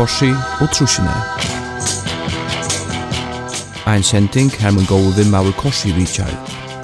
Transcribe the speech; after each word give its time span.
korsi 0.00 0.30
og 0.60 0.68
trusjene. 0.72 1.12
Ein 3.86 4.02
sending 4.02 4.50
her 4.60 4.70
mun 4.72 4.86
góu 4.88 5.10
vim 5.16 5.34
av 5.34 5.50
korsi 5.60 5.92
Richard. 5.92 6.36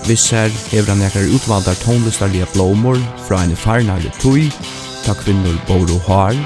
Visser 0.05 0.53
hevur 0.69 0.91
han 0.93 1.05
ekkar 1.07 1.31
utvaldar 1.37 1.79
tónlistarliga 1.81 2.45
blómur 2.53 3.01
fra 3.25 3.39
ein 3.41 3.57
farnarli 3.57 4.11
tui, 4.21 4.51
takk 5.07 5.23
kvinnur 5.25 5.57
bóru 5.69 5.97
har, 6.09 6.37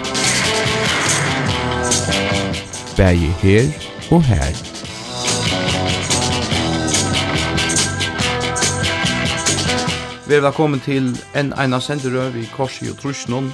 bægi 2.97 3.33
her 3.43 3.67
og 4.15 4.23
her. 4.31 4.55
Vi 10.29 10.39
er 10.39 10.47
velkommen 10.47 10.81
til 10.87 11.19
en 11.35 11.51
ena 11.59 11.83
senderøv 11.83 12.39
i 12.39 12.47
Korsi 12.55 12.93
og 12.95 13.03
Trusjnån, 13.03 13.51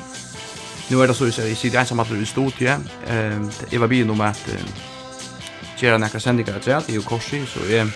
Nu 0.90 1.02
er 1.02 1.06
det 1.06 1.14
så 1.14 1.24
att 1.24 1.38
jag 1.38 1.56
sitter 1.56 1.78
ensam 1.78 2.00
att 2.00 2.10
i 2.10 2.26
studiet. 2.26 2.80
Jag 3.70 3.80
var 3.80 3.88
bilen 3.88 4.10
om 4.10 4.20
att 4.20 4.48
göra 5.78 5.98
några 5.98 6.20
sändningar 6.20 6.58
till 6.58 6.74
att 6.74 6.88
jag 6.88 7.04
korsi, 7.04 7.46
så 7.46 7.72
jag 7.72 7.90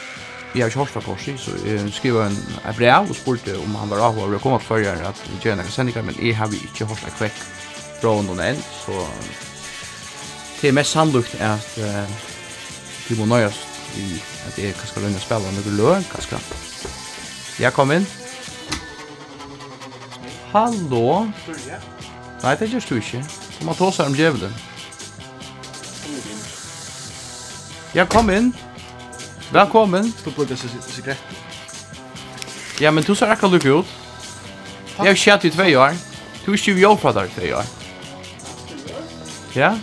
Jag 0.55 0.61
har 0.61 0.67
inte 0.67 0.79
hört 0.79 0.91
fra 0.91 1.01
Korsi, 1.01 1.37
så 1.39 1.51
jeg 1.67 1.93
skrev 1.93 2.17
en 2.21 2.37
en 2.69 2.75
brev 2.75 3.11
og 3.11 3.17
spurte 3.17 3.59
om 3.59 3.75
han 3.75 3.91
var 3.91 4.01
avhåret 4.03 4.35
og 4.35 4.41
kom 4.43 4.53
opp 4.53 4.63
før 4.63 4.77
jeg 4.83 4.99
at 5.07 5.21
jeg 5.29 5.39
gjør 5.45 5.55
noen 5.61 5.71
sendingar, 5.71 6.03
men 6.03 6.17
jeg 6.19 6.37
har 6.37 6.51
ikke 6.51 6.89
hört 6.91 6.99
fra 6.99 7.11
kvekk 7.19 7.39
fra 8.01 8.15
noen 8.23 8.41
enn, 8.41 8.59
så 8.59 9.07
det 10.61 10.69
er 10.69 10.75
mest 10.75 10.91
sannlukt 10.91 11.35
at 11.39 11.79
vi 13.09 13.19
må 13.19 13.29
nøyast 13.31 13.63
i 14.03 14.19
at 14.49 14.59
jeg 14.59 14.75
kanskje 14.75 15.05
lønne 15.07 15.23
spela 15.23 15.55
noen 15.55 15.79
løn, 15.79 16.11
kanskje. 16.11 16.43
Jeg 17.61 17.73
kom 17.73 17.95
inn. 17.95 18.07
Hallo. 20.51 21.31
Hallo. 21.47 22.00
Nei, 22.43 22.55
det 22.57 22.71
gjørs 22.73 22.89
du 22.89 22.95
ikke. 22.97 23.21
Så 23.29 23.65
man 23.65 23.75
tåser 23.77 24.09
om 24.09 24.15
djevelen. 24.17 24.55
Ja, 27.95 28.05
kom 28.05 28.31
inn. 28.31 28.55
Velkommen. 29.53 30.15
Du 30.25 30.31
plugger 30.31 30.57
sigaretten. 30.57 31.37
Ja, 32.81 32.91
men 32.91 33.05
du 33.05 33.15
ser 33.15 33.27
akkurat 33.27 33.53
lukket 33.53 33.73
ut. 33.73 33.87
Jeg 34.99 35.07
har 35.07 35.15
kjent 35.15 35.45
i 35.45 35.51
tvei 35.51 35.75
år. 35.77 35.99
Du 36.47 36.53
er 36.53 36.57
ikke 36.57 36.75
vi 36.79 36.87
fra 37.03 37.13
der 37.13 37.29
i 37.29 37.35
tvei 37.35 37.53
år. 37.53 37.67
Ja? 39.55 39.75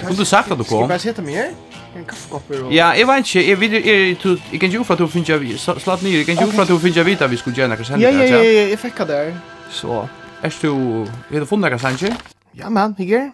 Kunne 0.00 0.16
du 0.16 0.24
sagt 0.24 0.50
at 0.50 0.58
du 0.58 0.64
kom? 0.64 0.66
Skal 0.66 0.78
jeg 0.78 0.88
bare 0.88 0.98
sette 0.98 1.22
meg 1.22 1.34
her? 1.34 1.52
En 1.96 2.04
kaffekopper 2.08 2.64
og... 2.64 2.72
Ja, 2.72 2.86
jeg 2.96 3.08
vet 3.08 3.26
ikke, 3.26 3.48
jeg 3.48 3.60
vet 3.60 3.72
ikke, 3.72 4.38
jeg 4.52 4.60
kan 4.60 4.68
ikke 4.68 4.80
ufra 4.80 4.94
at 4.94 4.98
du 4.98 5.06
finner 5.06 5.44
jeg... 5.44 5.58
Slatt 5.60 6.02
nyr, 6.02 6.16
jeg 6.16 6.24
kan 6.24 6.38
ikke 6.38 6.48
ufra 6.48 6.62
at 6.62 6.68
du 6.68 6.78
finner 6.78 7.04
jeg 7.04 7.20
at 7.20 7.30
vi 7.30 7.36
skulle 7.36 7.56
gjøre 7.56 7.68
noen 7.68 7.84
sendinger. 7.84 8.10
Ja, 8.10 8.24
ja, 8.24 8.42
ja, 8.42 8.68
jeg 8.70 8.78
fikk 8.78 8.98
det 8.98 9.08
der. 9.08 9.32
Så... 9.70 10.06
Er 10.42 10.50
du, 10.62 11.06
er 11.30 11.38
du 11.38 11.46
funnet 11.46 11.70
noen 11.70 11.78
sanger? 11.78 12.16
Ja, 12.58 12.68
man, 12.68 12.96
jeg 12.98 13.12
er. 13.14 13.28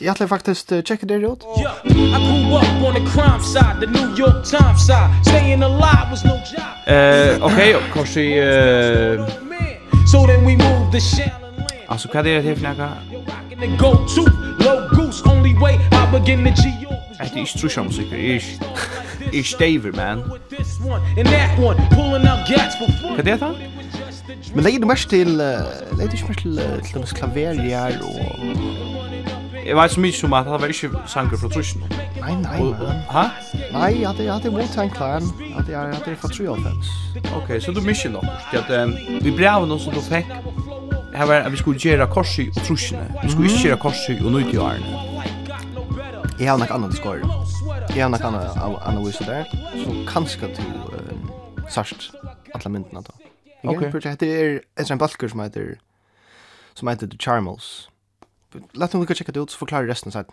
Jeg 0.00 0.08
ætler 0.14 0.26
faktisk 0.30 0.72
å 0.72 0.78
checka 0.80 1.04
det 1.06 1.18
ut. 1.20 1.44
Yeah, 1.60 1.76
I 1.84 2.20
grew 2.24 2.56
up 2.56 2.86
on 2.88 2.96
the 2.96 3.04
crime 3.12 3.42
side, 3.44 3.82
the 3.82 3.88
New 3.92 4.16
York 4.16 4.40
Times 4.48 4.80
side. 4.86 5.12
Staying 5.28 5.62
alive 5.62 6.08
was 6.10 6.24
no 6.24 6.38
job. 6.48 6.64
Eh, 6.88 7.36
okej, 7.44 7.76
okay, 7.76 7.90
kanske 7.92 8.20
eh 8.20 9.20
uh... 9.20 9.28
So 10.08 10.24
then 10.26 10.40
we 10.46 10.56
moved 10.56 10.92
the 10.92 11.00
Shallon. 11.00 11.68
Altså, 11.88 12.08
hva 12.08 12.18
er 12.18 12.22
det 12.22 12.42
här 12.42 12.54
för 12.54 12.62
något? 12.62 13.78
Go 13.78 13.92
to 14.16 14.22
low 14.64 14.88
goose 14.96 15.20
only 15.28 15.52
way 15.60 15.74
I 15.92 16.04
begin 16.16 16.44
to 16.44 16.62
G. 16.62 16.86
Att 17.20 17.34
det 17.34 17.40
är 17.40 17.58
trusha 17.58 17.82
musik, 17.82 18.10
det 18.10 18.36
är 18.36 18.42
det 19.30 19.38
är 19.38 19.58
David 19.58 19.94
man. 19.94 20.18
And 21.18 21.26
that 21.26 21.58
one 21.58 21.76
pulling 21.90 22.28
out 22.32 22.48
gats 22.48 22.76
for. 22.78 22.88
Vad 23.10 23.18
är 23.20 23.24
det 23.24 23.40
här? 23.40 23.73
Men 24.54 24.64
legger 24.64 24.80
du 24.80 24.86
mest 24.86 25.08
til, 25.10 25.28
uh, 25.28 25.98
legger 25.98 26.10
du 26.10 26.16
ikke 26.16 26.28
mest 26.28 26.40
til, 26.40 26.58
uh, 26.58 26.82
til 26.82 26.94
denne 26.94 27.06
klaverier 27.06 27.98
og... 28.02 28.14
Jeg 29.66 29.76
vet 29.76 29.90
så 29.90 30.00
mye 30.00 30.12
som 30.12 30.32
at 30.32 30.44
det 30.44 30.60
var 30.60 30.66
ikke 30.66 30.90
sanger 31.06 31.38
fra 31.40 31.48
Trusjen. 31.48 31.84
Nei, 32.20 32.34
nei, 32.34 32.60
man. 32.60 32.98
Hæ? 33.12 33.22
Nei, 33.72 34.00
jeg 34.00 34.08
hadde, 34.08 34.24
jeg 34.24 34.32
hadde 34.32 34.50
Wu-Tang 34.50 34.96
Clan, 34.96 35.22
at 35.58 35.68
jeg 35.68 35.78
hadde 35.78 36.16
fra 36.16 36.28
93. 36.28 36.90
Ok, 37.36 37.62
så 37.62 37.72
du 37.72 37.80
misjer 37.80 38.10
nok, 38.10 38.24
at 38.52 38.82
um, 38.82 38.92
vi 39.24 39.32
brev 39.32 39.66
noe 39.66 39.80
som 39.80 39.96
du 39.96 40.02
fikk, 40.04 40.28
her 41.14 41.26
var 41.30 41.46
at 41.48 41.52
vi 41.52 41.56
skulle 41.56 41.80
gjøre 41.80 42.06
korsi 42.12 42.48
og 42.56 42.62
Trusjene, 42.66 43.08
vi 43.22 43.30
skulle 43.30 43.50
ikke 43.50 43.62
gjøre 43.68 43.80
korsi 43.86 44.18
og 44.20 44.32
nøytjørene. 44.36 45.02
Jeg 46.38 46.50
har 46.50 46.58
nok 46.58 46.70
annet 46.70 46.96
skår. 46.96 47.24
Jeg 47.94 48.02
har 48.02 48.08
nok 48.12 48.24
annet 48.24 48.62
annet 48.84 49.06
vise 49.06 49.24
der, 49.24 49.44
så 49.84 49.98
kanskje 50.12 50.54
til 50.54 50.72
uh, 50.92 51.68
sørst 51.68 52.10
alle 52.54 52.72
myndene 52.72 53.00
da. 53.00 53.23
Okay. 53.64 54.16
Det 54.18 54.26
är 54.26 54.62
ett 54.80 54.90
en 54.90 54.98
balkar 54.98 55.28
som 55.28 55.40
heter 55.40 55.78
som 56.74 56.88
heter 56.88 57.06
The 57.06 57.16
Charmels. 57.18 57.88
Låt 58.72 58.92
mig 58.92 59.06
gå 59.06 59.14
checka 59.14 59.32
det 59.32 59.40
ut 59.40 59.50
så 59.50 59.58
förklarar 59.58 59.86
resten 59.86 60.12
sen. 60.12 60.24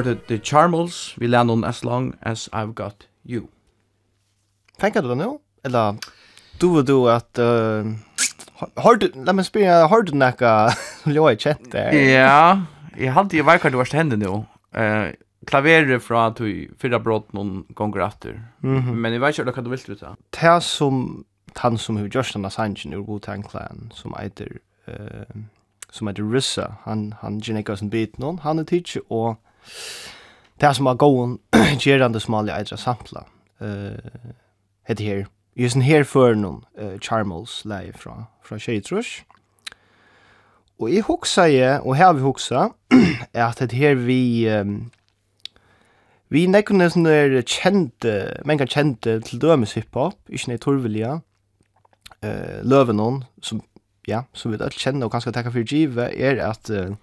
hørte 0.00 0.20
The 0.28 0.38
Charmels, 0.38 1.14
vi 1.18 1.28
lær 1.28 1.44
noen 1.44 1.64
As 1.64 1.84
Long 1.84 2.14
As 2.22 2.48
I've 2.52 2.72
Got 2.74 3.06
You. 3.28 3.48
Tenker 4.80 5.04
du 5.04 5.10
det 5.12 5.18
nå? 5.20 5.40
Eller 5.64 5.98
du 6.60 6.78
og 6.78 6.86
du 6.88 7.08
at... 7.12 7.38
Uh, 7.38 7.92
har 8.76 9.00
du, 9.00 9.08
la 9.14 9.32
meg 9.32 9.46
spyrja, 9.48 9.86
har 9.88 10.04
du 10.04 10.12
nekka 10.16 10.70
ljóa 11.14 11.34
i 11.34 11.40
kjent 11.40 11.70
der? 11.72 11.92
Ja, 11.96 12.62
jeg 12.96 13.12
hadde 13.16 13.36
jo 13.36 13.44
veikart 13.48 13.76
hva 13.76 13.86
hende 13.92 14.20
nå. 14.20 14.42
Uh, 14.76 15.12
klaveret 15.48 16.02
fra 16.04 16.28
at 16.30 16.40
du 16.40 16.68
fyrra 16.80 17.00
brått 17.00 17.32
noen 17.36 17.64
gonger 17.76 18.06
etter. 18.08 18.40
Mm 18.60 18.80
-hmm. 18.80 18.94
Men 18.94 19.12
jeg 19.12 19.20
vet 19.20 19.38
ikke 19.38 19.52
hva 19.52 19.64
du 19.64 19.70
vil 19.70 19.78
til 19.78 20.00
det. 20.00 20.16
Det 20.40 20.62
som, 20.62 21.24
han 21.56 21.78
som 21.78 21.96
har 21.96 22.08
gjort 22.08 22.32
denne 22.34 22.50
sangen 22.50 22.94
ur 22.94 23.04
Wu-Tang 23.04 23.50
Clan, 23.50 23.92
som 23.94 24.14
heter... 24.18 24.48
uh, 24.88 25.44
som 25.90 26.06
heter 26.06 26.32
Rissa, 26.32 26.74
han, 26.84 27.14
han 27.20 27.40
gjennekker 27.40 27.76
sin 27.76 27.90
bit 27.90 28.18
någon 28.18 28.38
han 28.38 28.58
är 28.58 28.64
tidsi 28.64 29.00
och 29.08 29.40
det 30.60 30.74
som 30.76 30.88
var 30.90 31.00
gåen 31.00 31.38
gerande 31.84 32.20
som 32.20 32.34
alle 32.34 32.56
eitra 32.56 32.76
sampla 32.76 33.24
uh, 33.60 33.96
heter 34.88 35.04
her. 35.04 35.26
Just 35.56 35.76
en 35.76 35.82
her 35.82 36.04
før 36.04 36.34
noen 36.34 36.62
uh, 36.78 36.98
Charmels 37.02 37.62
leie 37.64 37.92
fra, 37.96 38.24
fra 38.44 38.58
Kjeitrush 38.58 39.24
og 40.80 40.88
jeg 40.88 41.04
hoksa 41.04 41.44
jeg 41.50 41.82
og 41.84 41.96
her 42.00 42.12
vi 42.16 42.24
hoksa 42.24 42.68
at 43.34 43.60
det 43.60 43.76
her 43.76 43.94
vi 44.00 44.48
um, 44.48 44.90
vi 46.30 46.46
nekkene 46.46 46.88
som 46.90 47.06
er 47.10 47.40
kjente 47.42 48.14
menga 48.46 48.68
kjente 48.70 49.18
til 49.26 49.42
dømes 49.42 49.74
hiphop 49.76 50.16
ikke 50.30 50.52
nei 50.52 50.60
torvilja 50.62 51.18
uh, 51.20 52.60
løvenon 52.64 53.24
som 53.42 53.62
ja, 54.08 54.24
som 54.32 54.50
vi 54.50 54.58
alt 54.58 54.78
kjenner 54.80 55.06
og 55.06 55.12
kanskje 55.12 55.34
takka 55.36 55.52
for 55.52 55.66
givet 55.66 56.16
er 56.16 56.40
at 56.42 56.70
uh, 56.72 56.96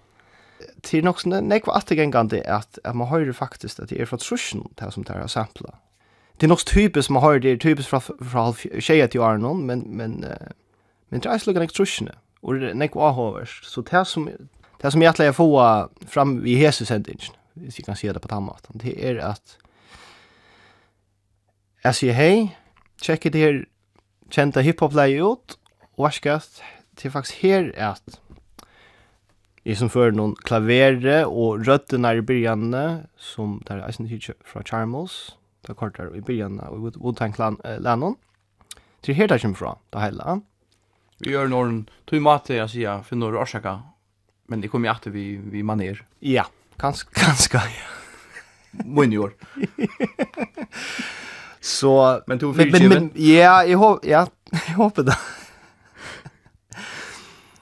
till 0.80 1.04
något 1.04 1.20
sånt 1.20 1.44
nej 1.44 1.62
vad 1.66 1.76
att 1.76 1.90
gängande 1.90 2.40
är 2.40 2.52
att 2.52 2.78
att 2.84 2.96
man 2.96 3.08
hör 3.08 3.32
faktiskt 3.32 3.80
att 3.80 3.88
det 3.88 4.00
är 4.00 4.06
från 4.06 4.18
Trushen 4.18 4.68
där 4.74 4.90
som 4.90 5.02
där 5.02 5.26
sampla. 5.26 5.74
Det 6.36 6.46
är 6.46 6.48
något 6.48 6.66
typiskt 6.66 7.10
man 7.10 7.22
hör 7.22 7.38
det 7.38 7.48
är 7.48 7.56
typiskt 7.56 7.90
från 7.90 8.00
från 8.00 8.54
tjejer 8.80 9.06
till 9.06 9.20
Arnon 9.20 9.66
men 9.66 9.80
men 9.80 10.24
men 11.08 11.20
det 11.20 11.28
är 11.28 11.38
slog 11.38 11.56
en 11.56 11.68
Trushen 11.68 12.08
och 12.40 12.54
det 12.54 12.74
nej 12.74 12.90
vad 12.92 13.14
hörs 13.14 13.64
så 13.64 13.80
det 13.80 14.04
som 14.04 14.30
det 14.80 14.90
som 14.90 15.02
jag 15.02 15.20
att 15.20 15.36
få 15.36 15.88
fram 16.06 16.46
i 16.46 16.50
Jesus 16.50 16.88
sentingen. 16.88 17.32
Vi 17.54 17.70
kan 17.70 17.96
se 17.96 18.12
det 18.12 18.20
på 18.20 18.28
tammat. 18.28 18.66
Det 18.68 19.08
är 19.10 19.16
att 19.18 19.58
Jag 21.84 21.94
sier 21.94 22.12
hei, 22.12 22.48
tjekk 23.00 23.28
det 23.30 23.38
her 23.38 23.58
kjenta 24.34 24.60
hiphop-leie 24.66 25.22
ut, 25.22 25.54
og 25.94 26.08
varskast, 26.08 26.58
det 26.98 27.06
er 27.06 27.14
faktisk 27.14 27.38
her 27.42 27.70
at 27.76 28.18
Jeg 29.68 29.76
som 29.76 29.90
fører 29.92 30.14
noen 30.16 30.30
klavere 30.48 31.26
og 31.28 31.66
røttene 31.68 32.14
i 32.16 32.22
byrjanene, 32.24 32.84
som 33.20 33.58
det 33.66 33.74
er 33.74 33.82
eisen 33.84 34.06
hitje 34.08 34.32
fra 34.48 34.62
Charmels, 34.64 35.34
det 35.60 35.74
er 35.74 35.76
kortere 35.76 36.16
i 36.16 36.22
byrjanene 36.24 36.70
og 36.72 36.78
i 36.88 36.92
Woodtank-lennon. 36.96 38.16
Til 39.04 39.18
her 39.18 39.28
det 39.28 39.42
kommer 39.42 39.60
fra, 39.60 39.74
det 39.92 40.06
hele. 40.06 40.38
Vi 41.20 41.34
gjør 41.34 41.52
noen 41.52 41.82
tog 42.08 42.24
mat 42.24 42.48
til 42.48 42.62
å 42.62 42.68
si, 42.72 42.86
for 43.04 43.20
noen 43.20 43.36
årsaker, 43.42 43.82
men 44.48 44.64
det 44.64 44.70
kommer 44.72 44.88
jo 44.88 44.94
alltid 44.94 45.12
vi, 45.12 45.26
vi 45.52 45.60
maner. 45.60 46.00
Ja, 46.24 46.46
ganske, 46.80 47.12
ganske, 47.12 47.60
ja. 47.60 47.92
Munjor. 48.88 49.36
Så, 51.60 51.92
men, 52.24 52.40
men, 52.40 52.72
men, 52.72 52.88
men, 52.88 53.10
ja, 53.20 53.58
jeg 53.68 53.76
håper, 53.76 54.08
ja, 54.08 54.24
jeg 54.54 54.78
håper 54.80 55.10
det. 55.10 55.18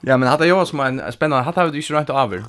Ja, 0.07 0.17
men 0.17 0.29
hade 0.29 0.47
jag 0.47 0.67
som 0.67 0.79
en 0.79 1.11
spännande, 1.11 1.43
hade 1.43 1.61
jag 1.61 1.75
ju 1.75 1.81
inte 1.81 1.93
rätt 1.93 2.09
över. 2.09 2.43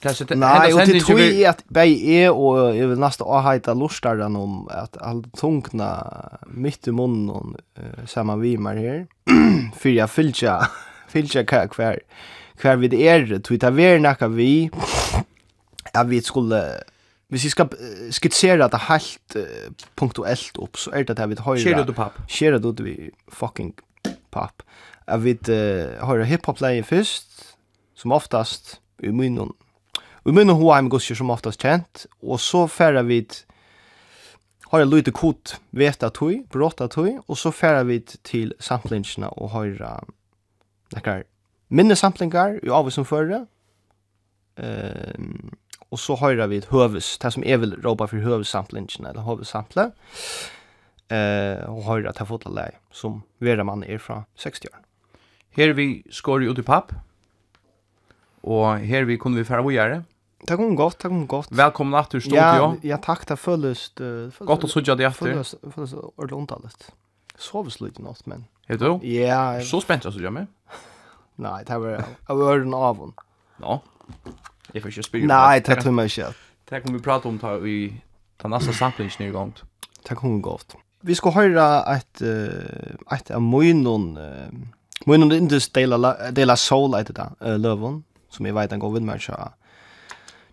Kanske 0.00 0.24
det 0.24 0.34
Nej, 0.34 0.74
och 0.74 0.80
det 0.80 1.00
tror 1.00 1.20
jag 1.20 1.44
att 1.44 1.64
bäj 1.68 2.16
är 2.16 2.30
och 2.30 2.76
jag 2.76 2.88
vill 2.88 2.98
nästa 2.98 3.24
ha 3.24 3.52
heta 3.52 3.74
lustar 3.74 4.16
den 4.16 4.36
om 4.36 4.68
att 4.68 4.96
all 4.96 5.24
tungna 5.24 6.14
mitt 6.46 6.88
i 6.88 6.92
munnen 6.92 7.30
och 7.30 7.46
uh, 8.16 8.24
mer 8.58 8.76
her. 8.76 9.06
här. 9.26 9.70
För 9.76 9.88
jag 9.88 10.10
fylltja 10.10 10.68
fylltja 11.08 11.44
kvar 11.44 11.66
kvar 12.56 12.76
vi 12.76 12.88
vid 12.88 12.94
er 12.94 13.38
twittar 13.38 13.70
ver 13.70 13.98
näka 13.98 14.28
vi 14.28 14.70
jag 15.94 16.04
vi 16.04 16.20
skulle 16.20 16.82
Hvis 17.30 17.44
jeg 17.44 17.50
skal 17.50 17.68
skitsere 18.10 18.68
det 18.68 18.78
helt 18.88 19.36
uh, 19.36 19.70
punktuelt 19.96 20.58
opp, 20.58 20.76
så 20.76 20.90
er 20.90 21.04
det 21.06 21.14
at 21.18 21.28
vi 21.30 21.36
høyre. 21.38 21.60
Skjer 21.62 21.76
det 21.78 21.86
du 21.86 21.92
papp? 21.94 22.16
Skjer 22.26 22.56
det 22.56 22.62
du 22.62 22.82
vi 22.82 23.10
fucking 23.30 23.70
papp. 24.34 24.64
Jeg 25.10 25.24
vet, 25.24 25.50
uh, 25.50 26.06
hører 26.06 26.28
hiphop-leie 26.30 26.86
først, 26.86 27.56
som 27.98 28.14
oftast, 28.16 28.78
i 29.02 29.10
munnen. 29.10 29.52
I 30.28 30.32
munnen 30.32 30.56
hoa 30.56 30.76
heim 30.76 30.90
gusser 30.92 31.16
som 31.18 31.32
oftast 31.32 31.62
kjent, 31.62 32.06
og 32.22 32.40
så 32.40 32.66
færer 32.68 33.06
vi 33.08 33.24
har 34.70 34.84
en 34.84 34.90
lite 34.90 35.10
kort 35.10 35.56
veta 35.74 36.10
tøy, 36.14 36.44
bråta 36.52 36.86
tøy, 36.86 37.16
og 37.26 37.38
så 37.38 37.50
færer 37.50 37.88
vi 37.88 37.98
til 38.06 38.52
samplingsene 38.62 39.32
og 39.34 39.50
høyre 39.56 39.96
nekkar 40.94 41.24
minne 41.70 41.96
samplingar 41.98 42.58
i 42.62 42.70
av 42.70 42.90
som 42.94 43.06
førre, 43.06 43.44
um, 44.58 45.50
og 45.90 45.98
så 45.98 46.16
høyre 46.20 46.46
vi 46.50 46.60
høves, 46.70 47.16
det 47.18 47.32
som 47.34 47.46
jeg 47.46 47.62
vil 47.62 47.74
råpa 47.82 48.06
for 48.10 48.22
høvessamplingene, 48.22 49.10
eller 49.10 49.26
høvessample, 49.26 49.88
uh, 51.10 51.66
og 51.70 51.82
høyre 51.88 52.14
til 52.14 52.30
fotalei, 52.30 52.70
som 52.94 53.22
vera 53.42 53.66
mann 53.66 53.82
er 53.86 54.02
fra 54.02 54.22
60 54.38 54.70
år. 54.70 54.89
Her 55.58 55.72
vi 55.74 55.88
skår 56.14 56.44
ut 56.46 56.60
i 56.62 56.62
papp, 56.62 56.92
og 58.46 58.78
her 58.86 59.06
vi 59.08 59.16
kunne 59.18 59.40
vi 59.40 59.46
fære 59.48 59.64
å 59.66 59.72
gjøre. 59.74 59.96
Det 60.46 60.56
kom 60.56 60.76
godt, 60.78 61.02
det 61.02 61.10
kom 61.10 61.26
godt. 61.28 61.50
Velkommen 61.52 61.98
at 61.98 62.14
du 62.14 62.20
stod, 62.22 62.38
ja. 62.38 62.70
Ja, 62.86 62.96
takk, 63.02 63.26
det 63.28 63.36
føles... 63.36 63.88
Uh, 64.00 64.30
godt 64.46 64.64
å 64.64 64.70
sudja 64.70 64.94
det 64.96 65.08
etter. 65.10 65.34
Føles, 65.34 65.52
føles 65.74 65.92
ordentlig 65.98 66.38
ondallet. 66.38 66.86
Soves 67.34 67.80
litt 67.82 67.98
nåt, 68.00 68.22
men... 68.30 68.46
Er 68.70 68.78
du? 68.80 69.02
Ja. 69.02 69.58
Jeg... 69.58 69.66
Så 69.68 69.82
spent 69.82 70.06
jeg 70.06 70.14
sudja 70.14 70.32
meg. 70.32 70.48
Nei, 71.42 71.58
det 71.66 71.76
var 71.82 72.06
av 72.30 72.40
øren 72.46 72.72
av 72.78 73.02
hon. 73.02 73.12
Nå, 73.60 73.76
jeg 74.70 74.84
får 74.84 74.94
ikke 74.94 75.08
spyrre. 75.10 75.28
Nei, 75.28 75.60
det 75.66 75.80
tror 75.82 76.00
jeg 76.00 76.14
ikke. 76.14 76.32
Det 76.70 76.80
kommer 76.84 77.00
vi 77.00 77.04
prate 77.04 77.28
om 77.28 77.38
ta, 77.42 77.56
i 77.58 77.78
den 78.40 78.54
neste 78.54 78.72
samplingen 78.78 79.26
i 79.26 79.32
gang. 79.34 79.56
Det 80.06 80.16
kom 80.16 80.38
godt. 80.44 80.78
Vi 81.04 81.16
skal 81.18 81.34
høre 81.36 81.70
et, 81.98 82.22
et 82.22 83.34
av 83.34 83.42
munnen... 83.42 84.12
Uh, 84.14 84.76
Men 85.06 85.22
under 85.22 85.36
Indus 85.36 85.68
Dela 85.68 86.30
Dela 86.30 86.56
Soul 86.56 86.94
at 86.94 87.06
det 87.06 87.30
uh, 87.46 88.00
som 88.30 88.46
är 88.46 88.52
vet 88.52 88.72
en 88.72 88.78
god 88.78 88.94
vän 88.94 89.20
så 89.20 89.50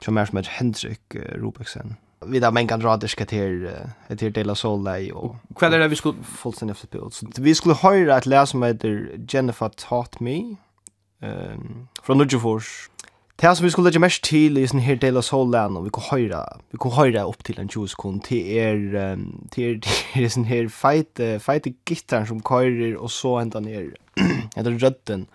så 0.05 0.11
mer 0.11 0.25
som 0.25 0.43
Hendrik 0.47 1.15
uh, 1.15 1.21
Rubiksen. 1.21 1.95
Vi 2.25 2.39
där 2.39 2.51
men 2.51 2.67
kan 2.67 2.79
dra 2.79 2.97
det 2.97 3.07
ska 3.07 3.25
till 3.25 3.65
uh, 4.09 4.17
till 4.17 4.33
Dela 4.33 4.55
Soul 4.55 4.83
där 4.83 5.13
och 5.15 5.35
kväll 5.55 5.71
där 5.71 5.87
vi 5.87 5.95
skulle 5.95 6.23
fullständigt 6.23 6.77
efter 6.77 6.87
bild. 6.87 7.13
Så 7.13 7.25
vi 7.37 7.55
skulle 7.55 7.75
höra 7.75 8.15
att 8.15 8.25
läsa 8.25 8.57
med 8.57 8.83
Jennifer 9.29 9.69
Taught 9.69 10.19
Me 10.19 10.55
ehm 11.21 11.87
från 12.03 12.17
Nudgefors 12.17 12.89
Det 13.41 13.55
som 13.55 13.65
vi 13.65 13.71
skulle 13.71 13.85
lägga 13.85 13.99
mest 13.99 14.23
till 14.23 14.57
i 14.57 14.67
sån 14.67 14.79
här 14.79 14.95
del 14.95 15.17
av 15.17 15.21
solen 15.21 15.77
och 15.77 15.85
vi 15.85 15.89
kan 15.89 16.03
höra 16.03 16.57
vi 16.71 16.77
kan 16.77 16.91
höra 16.91 17.23
upp 17.23 17.43
till 17.43 17.59
en 17.59 17.69
20 17.69 17.87
sekund 17.87 18.23
till 18.23 18.47
er 18.47 18.95
um, 19.13 19.47
till 19.51 19.63
er, 19.63 19.79
till 20.13 20.23
er 20.23 20.29
sån 20.29 20.43
här 20.43 20.67
fight 20.67 21.19
uh, 21.19 21.39
fight 21.39 21.65
gitarr 21.89 22.25
som 22.25 22.41
körer 22.41 22.95
och 22.95 23.11
så 23.11 23.37
ända 23.37 23.59
ner 23.59 23.95
Heter 24.55 24.71
rötten. 24.71 25.25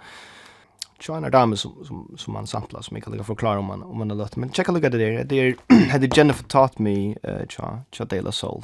China 1.01 1.31
Dame 1.31 1.57
som 1.57 1.73
som 1.85 2.15
som 2.17 2.33
man 2.33 2.47
samplar 2.47 2.83
som 2.83 2.97
jag 2.97 3.05
kan 3.05 3.13
lägga 3.13 3.25
förklara 3.25 3.59
om 3.59 3.65
man 3.65 3.83
om 3.83 3.99
man 3.99 4.11
har 4.11 4.17
lust 4.17 4.37
men 4.37 4.53
checka 4.53 4.73
lucka 4.73 4.91
det 4.91 4.99
där 4.99 5.25
det 5.25 5.41
är 5.41 5.57
hade 5.91 6.09
Jennifer 6.17 6.45
taught 6.45 6.79
me 6.79 7.15
uh, 7.29 7.47
cha 7.49 7.79
cha 7.93 8.05
de 8.05 8.21
la 8.21 8.33
soul 8.33 8.63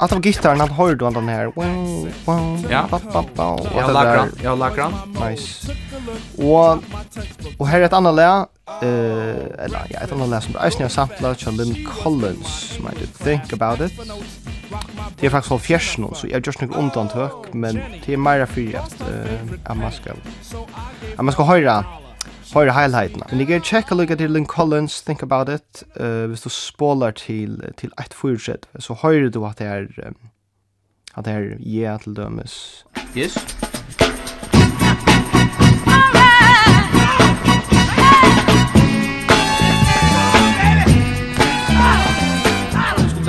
Allt 0.00 0.12
av 0.12 0.20
gitarren, 0.20 0.60
han 0.60 0.70
hör 0.70 0.94
du 0.94 1.10
den 1.10 1.28
här. 1.28 1.44
Wow, 1.44 2.08
wow, 2.24 2.66
ja. 2.70 2.86
Ba, 2.90 3.00
ba, 3.12 3.24
ba, 3.34 3.58
jag 3.74 3.82
har 3.82 3.92
lagrar, 3.92 4.28
jag 4.42 4.50
har 4.50 4.56
lagrar. 4.56 4.92
Nice. 5.28 5.72
Och 6.38 6.78
och 7.58 7.68
här 7.68 7.80
är 7.80 7.84
ett 7.84 7.92
annat 7.92 8.14
lä. 8.14 8.46
Eh, 8.82 8.88
uh, 8.88 9.64
eller 9.64 9.86
ja, 9.90 10.00
ett 10.00 10.12
annat 10.12 10.28
lä 10.28 10.40
som 10.40 10.56
är 10.56 10.70
snö 10.70 10.88
samplar 10.88 11.34
från 11.34 11.56
Lynn 11.56 11.88
Collins. 12.02 12.78
I 12.78 12.98
did 12.98 13.14
think 13.14 13.52
about 13.52 13.80
it. 13.80 14.00
Det 15.20 15.26
är 15.26 15.30
faktiskt 15.30 15.62
fjärs 15.62 15.98
nu, 15.98 16.08
så 16.14 16.26
jag 16.26 16.34
har 16.34 16.42
gjort 16.46 16.60
något 16.60 16.76
undantag, 16.76 17.30
men 17.52 17.80
det 18.06 18.12
är 18.12 18.16
mer 18.16 18.46
för 18.46 18.78
att, 18.78 19.00
uh, 19.00 19.52
att 19.64 19.76
man 19.76 19.92
ska, 19.92 20.10
att 21.16 21.24
man 21.24 21.32
ska 21.32 21.42
höra 21.42 21.84
høyre 22.54 22.72
highlightene. 22.74 23.26
Men 23.30 23.42
jeg 23.44 23.56
er 23.56 23.64
tjekk 23.66 23.92
lukka 23.94 24.16
til 24.18 24.32
Lynn 24.34 24.46
Collins, 24.46 25.02
Think 25.02 25.22
About 25.22 25.48
It, 25.48 25.84
uh, 26.00 26.26
hvis 26.30 26.42
du 26.42 26.48
spålar 26.48 27.10
til, 27.10 27.60
til 27.78 27.92
1.4, 28.00 28.56
så 28.78 28.94
høyre 29.02 29.30
du 29.30 29.44
at 29.46 29.58
det 29.58 29.66
er, 29.66 29.86
um, 30.06 30.16
at 31.16 31.24
det 31.24 31.34
er 31.34 31.56
yeah 31.60 32.00
til 32.00 32.16
dømes. 32.16 32.84
Yes. 33.16 33.38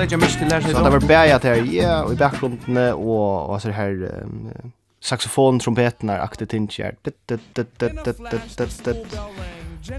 Så 0.01 0.84
det 0.84 0.94
var 0.94 1.04
bæja 1.08 1.38
til 1.38 1.50
her, 1.50 1.66
yeah, 1.74 2.06
og 2.06 2.13
i 2.13 2.16
bakgrunden, 2.16 2.78
og, 2.78 3.50
og 3.50 3.62
så 3.62 3.72
her, 3.72 3.92
um, 4.24 4.72
saxofon 5.01 5.60
trompeterna 5.60 6.22
aktigt 6.22 6.50
tinjar 6.50 6.96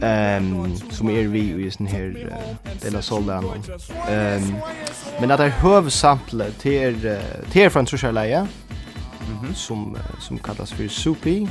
ehm 0.01 0.77
som 0.91 1.11
är 1.11 1.29
vi 1.29 1.67
i 1.67 1.71
sån 1.71 1.87
här 1.87 2.33
dela 2.83 3.03
soldan 3.03 3.45
ehm 4.09 4.55
men 5.21 5.31
att 5.31 5.39
det 5.39 5.53
huvudsample 5.63 6.51
till 6.51 7.19
till 7.51 7.71
från 7.71 7.87
Trushalaya 7.87 8.49
mhm 9.29 9.55
som 9.55 9.97
som 10.21 10.39
kallas 10.39 10.73
för 10.73 10.89
Soupy 10.89 11.47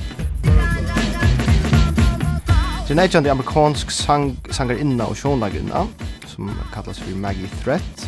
Det 2.87 2.93
är 2.93 3.15
en 3.15 3.29
amerikansk 3.29 3.91
sang 3.91 4.37
sangarinna 4.49 5.05
och 5.05 5.17
sånlaginna 5.17 5.87
som 6.27 6.51
kallas 6.73 6.99
för 6.99 7.15
Maggie 7.15 7.47
Threat. 7.47 8.07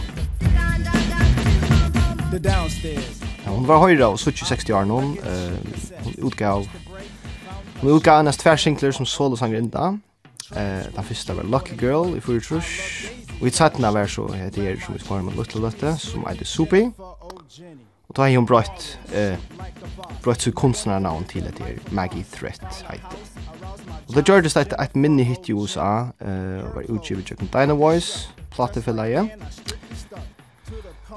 The 2.31 2.39
downstairs. 2.39 3.32
Ja, 3.43 3.51
hon 3.51 3.67
var 3.67 3.83
høyra 3.83 4.09
og 4.13 4.19
60 4.19 4.69
år 4.71 4.87
nå. 4.87 5.01
Uh, 5.19 5.83
hon 6.05 6.17
utgav 6.29 6.67
Hon 7.81 7.91
utgav 7.91 8.21
hennes 8.21 8.37
tvær 8.39 8.55
singler 8.55 8.93
som 8.95 9.05
solo 9.05 9.35
sanger 9.35 9.59
enda. 9.59 9.89
Eh, 10.55 10.85
den 10.95 11.03
første 11.03 11.35
var 11.35 11.43
Lucky 11.43 11.75
Girl 11.79 12.13
i 12.15 12.21
fyrir 12.23 12.39
trus. 12.39 12.69
Og 13.41 13.47
i 13.47 13.51
tsettina 13.51 13.89
var 13.91 14.07
så 14.07 14.27
heter 14.31 14.69
her 14.69 14.79
som 14.79 14.95
vi 14.95 15.01
spår 15.01 15.25
med 15.25 15.35
Lutte 15.35 15.59
Lutte, 15.59 15.97
som 15.99 16.23
er 16.29 16.37
det 16.39 16.47
Supi. 16.47 16.85
Og 18.07 18.15
da 18.15 18.21
har 18.21 18.35
hun 18.37 18.45
brøtt, 18.45 18.99
eh, 19.11 19.35
brøtt 20.23 20.41
så 20.41 20.51
kunstnernavn 20.51 21.25
til 21.27 21.43
det 21.43 21.59
her 21.59 21.79
Maggie 21.91 22.23
Threat 22.23 22.85
heite. 22.89 23.17
Og 24.07 24.15
det 24.15 24.25
gjør 24.25 24.41
det 24.41 24.51
stedet 24.51 24.79
et 24.79 24.95
mini-hit 24.95 25.49
i 25.49 25.53
USA, 25.53 26.13
eh, 26.21 26.75
var 26.75 26.83
utgivet 26.89 27.31
i 27.31 27.35
Dyna 27.53 27.73
Voice, 27.73 28.29
platefella 28.51 29.03
igjen. 29.03 29.31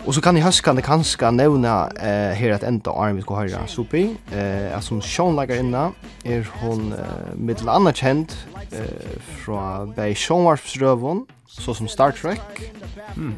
Og 0.05 0.15
så 0.15 0.21
kan 0.23 0.37
i 0.37 0.43
høskande 0.45 0.83
kanskje 0.85 1.31
nevna 1.35 1.87
eh, 1.99 2.35
her 2.39 2.55
at 2.55 2.65
enda 2.67 2.93
arm 2.95 3.17
vi 3.19 3.25
skal 3.25 3.41
høre 3.41 3.63
Sopi, 3.71 4.03
eh, 4.33 4.69
at 4.77 4.85
som 4.85 5.01
sjånlager 5.03 5.59
inna 5.63 5.89
er 6.25 6.47
hon 6.61 6.93
eh, 6.95 7.33
mittel 7.35 7.71
anna 7.73 7.93
kjent 7.97 8.37
eh, 8.71 9.17
fra 9.43 9.87
bei 9.97 10.13
sjånvarpsrøvun, 10.15 11.25
så 11.51 11.75
som 11.75 11.89
Star 11.89 12.15
Trek, 12.15 12.63
mm. 13.17 13.33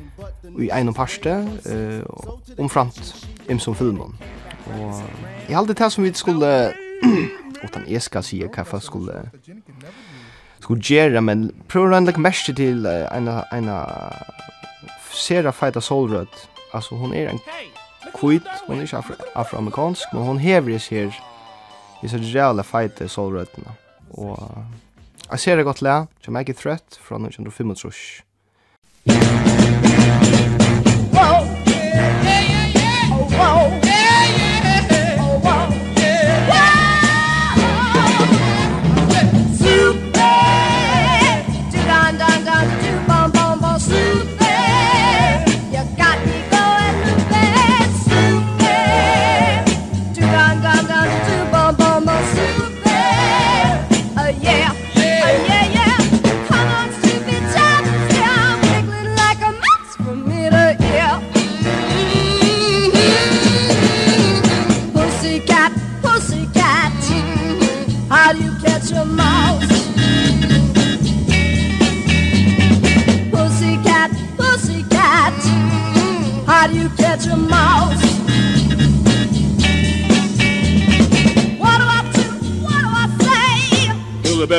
og 0.55 0.61
i 0.65 0.71
ein 0.75 0.91
og 0.91 0.97
parste, 0.99 1.38
eh, 1.73 2.59
omframt 2.59 3.15
imsom 3.49 3.77
filmen. 3.79 4.17
Og 4.75 5.03
jeg 5.49 5.57
halte 5.57 5.77
det 5.79 5.93
som 5.93 6.05
vi 6.05 6.12
skulle, 6.12 6.53
utan 7.65 7.88
jeg 7.88 8.03
skal 8.05 8.27
si 8.27 8.43
hva 8.45 8.67
jeg 8.67 8.85
skulle 8.85 9.23
skulle 10.61 10.83
gjøre, 10.83 11.23
men 11.23 11.49
prøver 11.69 11.95
å 11.95 12.00
lage 12.00 12.21
mest 12.21 12.50
til 12.57 12.85
en 12.85 13.29
av 13.31 14.35
sera 15.19 15.53
feita 15.53 15.81
solrød. 15.81 16.35
Altså, 16.75 16.95
hon 17.01 17.15
er 17.15 17.33
en 17.33 17.41
kvitt, 18.15 18.49
hon 18.67 18.79
er 18.79 18.87
ikke 18.87 19.01
afro 19.01 19.15
afroamerikansk, 19.35 20.13
men 20.13 20.23
hon 20.23 20.43
hever 20.43 20.77
i 20.77 20.79
her 20.91 21.19
i 22.03 22.09
så 22.09 22.21
reale 22.23 22.65
feita 22.65 23.09
solrødene. 23.09 23.75
Og 24.11 24.65
jeg 25.31 25.41
ser 25.41 25.57
det 25.57 25.65
godt 25.65 25.83
le, 25.83 26.07
som 26.25 26.37
jeg 26.37 26.49
er 26.49 26.63
trøtt 26.63 27.01
fra 27.03 27.17
1935. 27.21 29.88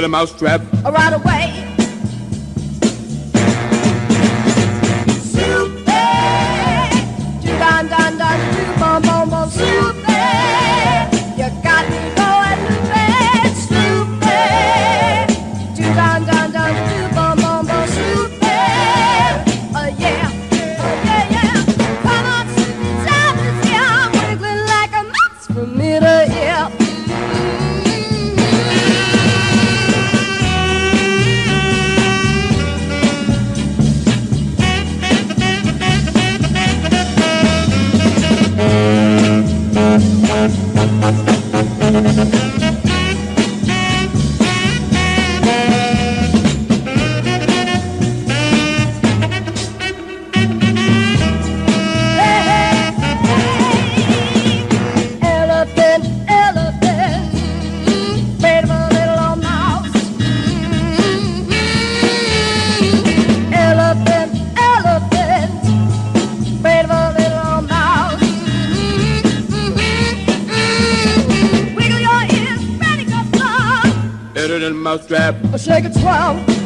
a 0.10 0.12
mousetrap. 0.12 0.79
I 75.60 75.62
shake 75.62 75.84
it 75.84 75.94
twelve. 76.00 76.59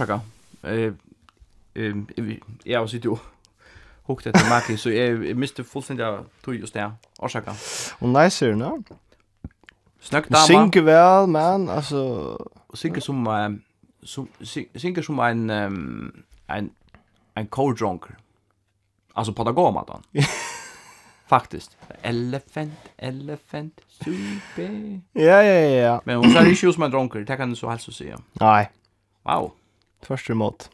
orsaka. 0.00 0.20
Eh 0.62 0.92
eh 1.74 1.94
jag 2.64 2.80
har 2.80 2.86
sitter 2.86 3.08
ju 3.08 3.16
hukt 4.06 4.26
efter 4.26 4.48
Maki 4.48 4.76
så 4.76 4.90
jag 4.90 5.36
miste 5.36 5.64
fullständigt 5.64 6.06
tog 6.44 6.54
just 6.54 6.74
det 6.74 6.92
orsaka. 7.18 7.54
Och 7.98 8.08
nice 8.08 8.46
är 8.46 8.52
det, 8.52 8.82
Snäck 10.00 10.28
dama. 10.28 10.46
Synker 10.46 10.82
väl 10.82 11.26
man 11.26 11.68
alltså 11.68 12.38
synker 12.74 13.00
som 13.00 13.60
som 14.02 14.28
synker 14.74 15.02
som 15.02 15.18
en 15.18 15.50
um, 15.50 16.22
en 16.46 16.70
en 17.34 17.46
cold 17.46 17.78
drunk. 17.78 18.04
Alltså 19.12 19.32
på 19.32 19.44
dagomatan. 19.44 20.02
Faktiskt. 21.28 21.76
Elephant, 22.02 22.72
elephant, 22.96 23.80
super. 23.88 25.00
Ja, 25.12 25.42
ja, 25.42 25.60
ja. 25.60 26.00
Men 26.04 26.16
hon 26.16 26.30
säger 26.30 26.64
ju 26.64 26.72
som 26.72 26.82
en 26.82 26.90
drunker, 26.90 27.20
det 27.20 27.36
kan 27.36 27.50
du 27.50 27.56
så 27.56 27.68
helst 27.68 27.94
säga. 27.94 28.18
Nej. 28.32 28.70
Wow. 29.22 29.52
Tvärst 30.06 30.30
emot. 30.30 30.70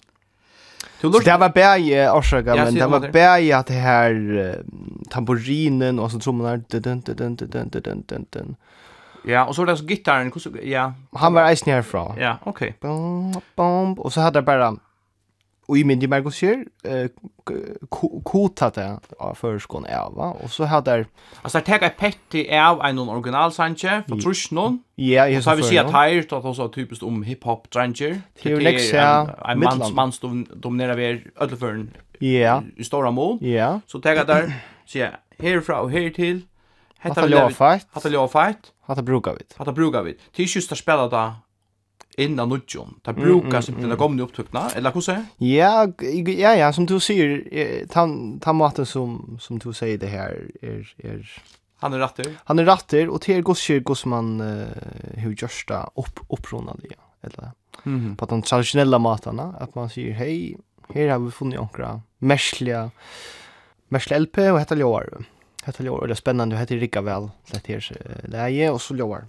Så 1.00 1.08
det 1.08 1.36
var 1.36 1.48
bäge 1.48 2.10
orsaka, 2.10 2.54
men 2.54 2.74
det 2.74 2.86
var 2.86 3.12
bäge 3.12 3.56
att 3.56 3.66
det 3.66 3.74
här 3.74 4.62
tamburinen 5.10 5.98
och 5.98 6.10
så 6.10 6.18
trummorna. 6.18 6.60
Ja, 9.24 9.44
och 9.44 9.54
så 9.54 9.62
var 9.62 9.66
det 9.66 9.76
så 9.76 9.84
gitarren. 9.84 10.32
Ja. 10.62 10.92
Han 11.12 11.34
var 11.34 11.42
eisen 11.42 11.72
härifrån. 11.72 12.16
Ja, 12.18 12.38
okej. 12.42 12.74
Okay. 12.80 12.90
Och 14.04 14.12
så 14.12 14.20
hade 14.20 14.38
det 14.38 14.42
bara 14.42 14.76
och 15.66 15.78
i 15.78 15.84
min 15.84 15.98
det 16.00 16.08
Marcus 16.08 16.34
Scher 16.34 16.64
eh 16.84 17.08
kota 18.24 18.70
det 18.70 18.98
för 19.34 19.58
skon 19.58 19.86
Eva 19.86 20.26
och 20.42 20.50
så 20.50 20.64
hade 20.64 20.90
där 20.90 21.06
alltså 21.42 21.58
att 21.58 21.66
ta 21.66 21.88
petti 21.88 22.58
av 22.58 22.80
en 22.80 22.98
original 22.98 23.52
Sanche 23.52 24.02
för 24.08 24.16
trus 24.16 24.50
någon. 24.50 24.82
Ja, 24.94 25.28
jag 25.28 25.42
så 25.42 25.54
vi 25.54 25.62
ser 25.62 25.84
tired 25.84 26.32
att 26.32 26.44
också 26.44 26.68
typiskt 26.68 27.02
om 27.02 27.22
hiphop 27.22 27.66
Sanche. 27.72 28.20
Det 28.42 28.52
är 28.52 28.60
liksom 28.60 29.30
en 29.48 29.58
mans 29.58 29.92
mans 29.92 30.20
dominerar 30.54 30.94
vi 30.96 31.24
alla 31.36 31.56
förn. 31.56 31.90
Ja. 32.18 32.62
I 32.76 32.84
stora 32.84 33.10
mål. 33.10 33.38
Ja. 33.40 33.80
Så 33.86 34.00
ta 34.00 34.24
där 34.24 34.52
så 34.86 34.98
ja, 34.98 35.08
härifrån 35.38 35.80
och 35.80 35.90
här 35.90 36.10
till. 36.10 36.40
Hatta 36.98 37.26
ljófætt. 37.26 37.86
Hatta 37.90 38.08
ljófætt. 38.08 38.72
Hatta 38.86 39.02
brúka 39.02 39.32
vit. 39.32 39.54
Hatta 39.58 39.72
brúka 39.72 40.02
vit. 40.02 40.20
Tí 40.36 40.46
sjústa 40.46 40.74
spela 40.74 41.08
ta 41.08 41.34
inn 42.16 42.40
av 42.40 42.48
nudjon. 42.48 43.00
Det 43.02 43.12
brukar 43.12 43.60
simpelthen 43.60 43.90
det 43.90 43.96
gamla 43.96 44.70
eller 44.76 44.92
hur 44.92 45.00
säger? 45.00 45.24
Ja, 45.36 45.88
ja, 46.26 46.54
ja, 46.54 46.72
som 46.72 46.86
du 46.86 47.00
säger, 47.00 47.86
ta 47.86 48.00
han 48.44 48.56
maten 48.56 48.86
som, 48.86 49.38
som 49.40 49.58
du 49.58 49.72
säger 49.72 49.98
det 49.98 50.06
här 50.06 50.50
är, 50.62 50.94
är 50.98 51.42
Han 51.78 51.92
är 51.92 51.98
rattig. 51.98 52.26
Han 52.44 52.58
är 52.58 52.64
rattig, 52.64 53.10
och 53.10 53.22
det 53.26 53.34
är 53.34 53.42
godskyrkor 53.42 53.94
som 53.94 54.10
man 54.10 54.40
uh, 54.40 54.66
hur 55.14 55.36
görsta 55.38 55.90
upp, 55.94 56.20
uppronade 56.28 56.82
ja. 56.90 56.96
Eller, 57.20 57.50
mm. 57.86 58.16
På 58.16 58.26
de 58.26 58.42
traditionella 58.42 58.98
matarna, 58.98 59.54
att 59.60 59.74
man 59.74 59.90
säger, 59.90 60.12
hej, 60.12 60.56
här 60.94 61.08
har 61.08 61.18
vi 61.18 61.30
funnit 61.30 61.60
några 61.60 62.00
märsliga, 62.18 62.90
märsliga 63.88 64.18
LP 64.18 64.38
och 64.38 64.58
hetta 64.58 64.74
ljóar. 64.74 65.24
Hetta 65.64 65.82
ljóar, 65.82 65.98
och 65.98 66.06
det 66.06 66.12
är 66.12 66.14
spännande, 66.14 66.54
och 66.54 66.60
hetta 66.60 66.74
är 66.74 66.78
rikka 66.78 67.00
väl, 67.00 67.30
det 67.50 67.66
här 67.66 68.26
läge, 68.28 68.70
och 68.70 68.82
så 68.82 68.96
ljóar 68.96 69.24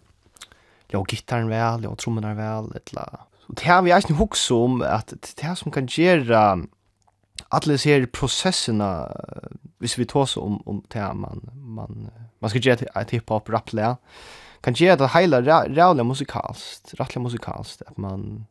jag 0.88 1.08
gitarren 1.08 1.50
väl, 1.50 1.84
jag 1.84 1.98
trummorna 1.98 2.34
väl, 2.34 2.76
etla. 2.76 3.20
Så 3.48 3.54
det 3.54 3.66
har 3.66 3.82
vi 3.82 3.92
eisen 3.92 4.16
hooks 4.16 4.52
om 4.52 4.82
att 4.82 5.14
det 5.36 5.42
här 5.42 5.56
som 5.56 5.72
kan 5.72 5.88
göra 5.90 6.60
alla 7.50 7.78
ser 7.78 8.06
processerna 8.06 9.12
hvis 9.78 9.98
vi 9.98 10.06
tar 10.06 10.26
så 10.26 10.42
om 10.42 10.62
om 10.66 10.84
det 10.88 11.00
här 11.00 11.14
man 11.14 11.50
man 11.54 12.10
man 12.40 12.50
ska 12.50 12.60
göra 12.60 13.02
ett 13.02 13.12
hiphop 13.12 13.50
rap. 13.50 13.70
Kan 14.62 14.74
göra 14.74 14.96
det 14.96 15.08
hela 15.08 15.42
rävliga 15.42 16.04
musikaliskt, 16.04 16.94
rättliga 16.94 17.24
musikaliskt 17.24 17.82
att 17.82 17.98
man 17.98 18.46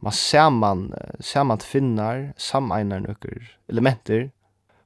man 0.00 0.12
ser 0.12 0.50
man 0.50 0.94
ser 1.20 1.44
man 1.44 1.58
finnar 1.58 2.32
sameinar 2.36 3.00
några 3.00 3.46
elementer 3.68 4.30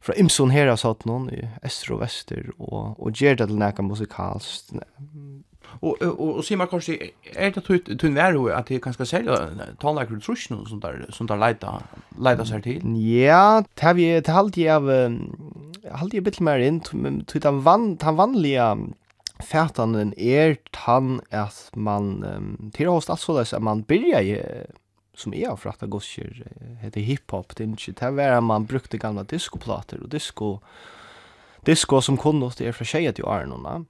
fra 0.01 0.15
Imson 0.15 0.51
her 0.51 0.67
har 0.67 0.77
satt 0.81 1.05
noen 1.05 1.29
i 1.35 1.43
öster 1.67 1.93
og 1.95 2.01
Vester, 2.01 2.47
og, 2.59 2.97
og 2.97 3.13
gjør 3.13 3.37
det 3.37 3.49
til 3.51 3.61
nækka 3.61 3.85
musikalst, 3.85 4.73
Och 5.81 6.03
och 6.03 6.37
och 6.37 6.45
ser 6.45 6.57
man 6.57 6.67
kanske 6.67 7.11
är 7.35 7.51
det 7.51 7.61
tut 7.61 8.01
tun 8.01 8.15
vär 8.15 8.51
att 8.51 8.67
det 8.67 8.83
kanske 8.83 9.07
sälja 9.07 9.49
talare 9.79 10.21
trusch 10.21 10.51
och 10.51 10.69
sånt 10.69 10.83
där 10.83 11.07
sånt 11.09 11.29
där 11.29 11.37
leda 11.37 11.83
leda 12.19 12.45
sig 12.45 12.63
till. 12.63 13.13
Ja, 13.23 13.65
tar 13.75 13.95
vi 13.95 14.23
tar 14.23 14.33
halt 14.33 14.59
av 14.59 15.19
halt 15.93 16.15
i 16.15 16.21
bit 16.21 16.41
mer 16.41 16.59
in 16.59 16.81
tut 17.27 17.45
han 17.45 17.63
vann 17.63 17.99
han 18.01 18.17
vanliga 18.17 18.79
färtanen 19.39 20.15
är 20.17 20.57
han 20.73 21.21
att 21.31 21.71
man 21.75 22.71
till 22.75 22.89
host 22.89 23.11
alltså 23.11 23.39
att 23.39 23.63
man 23.63 23.83
börjar 23.83 24.67
som 25.15 25.35
är 25.35 25.57
för 25.57 25.71
att 25.71 25.81
gossjer 25.81 26.47
heter 26.81 27.01
hiphop 27.01 27.57
det 27.57 27.65
är 27.65 27.69
inte 27.69 27.93
det 27.93 28.11
var 28.11 28.41
man 28.41 28.65
brukte 28.65 28.99
gamla 28.99 29.25
discoplater 29.25 30.03
och 30.03 30.09
disco 30.09 30.59
disco 31.65 32.01
som 32.01 32.17
kunde 32.17 32.51
det 32.59 32.67
är 32.69 32.73
för 32.73 32.85
tjejer 32.85 33.13
till 33.13 33.25
Arnona. 33.25 33.71
Mm 33.71 33.87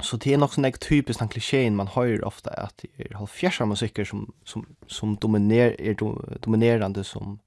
Så 0.00 0.16
det 0.16 0.34
är 0.34 0.38
nog 0.38 0.50
sån 0.50 0.62
där 0.62 0.70
typiskt 0.70 1.18
den 1.18 1.28
klichén 1.28 1.76
man 1.76 1.86
hör 1.86 2.24
ofta 2.24 2.50
att 2.50 2.78
det 2.78 3.04
är 3.04 3.14
halvfjärsa 3.14 3.66
musiker 3.66 4.04
som 4.04 4.32
som 4.44 4.66
som 4.86 5.16
dominerar 5.16 5.80
är 5.80 5.94
dominerande 6.40 7.04
som 7.04 7.38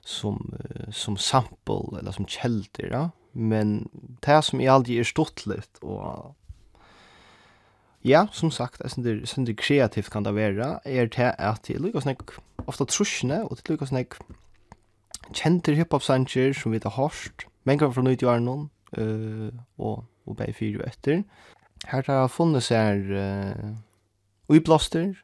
som 0.00 0.54
som 0.92 1.16
sample 1.16 1.98
eller 1.98 2.12
som 2.12 2.26
källor 2.26 2.90
ja. 2.90 3.10
Men 3.32 3.88
det 4.20 4.42
som 4.42 4.60
är 4.60 4.70
aldrig 4.70 4.98
är 4.98 5.04
stortligt 5.04 5.78
och 5.78 6.34
ja 8.00 8.28
som 8.32 8.50
sagt 8.50 8.82
alltså 8.82 9.00
det 9.00 9.26
sen 9.26 9.44
det 9.44 9.54
kreativt 9.54 10.10
kan 10.10 10.22
det 10.22 10.32
vara 10.32 10.80
är 10.84 11.06
det 11.06 11.32
att 11.32 11.62
det 11.62 11.78
lukas 11.78 12.04
nek 12.04 12.30
ofta 12.66 12.84
trusne 12.84 13.42
och 13.42 13.56
det 13.56 13.68
lukas 13.68 13.92
nek 13.92 14.14
kjenter 15.32 15.72
hiphop 15.72 16.02
sanger 16.02 16.52
som 16.52 16.72
vi 16.72 16.80
har 16.84 16.90
hørt 16.90 17.46
men 17.62 17.78
kan 17.78 17.94
från 17.94 18.06
ut 18.06 18.22
i 18.22 18.26
någon 18.26 18.70
eh 18.92 19.54
och 19.76 20.04
og 20.26 20.36
bei 20.40 20.52
fyra 20.56 20.88
etter. 20.90 21.22
Her 21.88 22.04
har 22.06 22.22
jeg 22.22 22.32
funnet 22.34 22.64
seg 22.66 23.08
uh, 23.08 23.70
uiblåster 24.52 25.14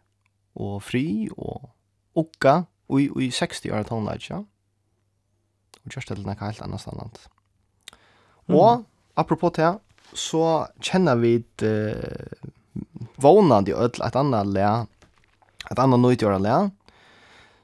og 0.57 0.81
fri 0.85 1.29
og 1.37 1.69
okka 2.17 2.63
ui, 2.89 3.09
ui 3.13 3.31
60 3.31 3.69
år 3.77 3.89
tonleitja. 3.89 4.41
Og 5.85 5.93
kjørst 5.93 6.13
til 6.13 6.25
nekka 6.27 6.51
helt 6.51 6.65
annars 6.65 6.87
annet. 6.91 7.21
Og 8.49 8.87
apropos 9.19 9.53
det, 9.59 9.75
så 10.15 10.67
kjenner 10.81 11.19
vi 11.21 11.37
uh, 11.67 12.51
vånande 13.21 13.73
i 13.73 13.77
ødel 13.77 14.05
et 14.07 14.17
annet 14.17 14.53
le, 14.55 14.73
et 15.71 15.83
annet 15.83 16.03
nøytjøret 16.03 16.45
le, 16.45 16.59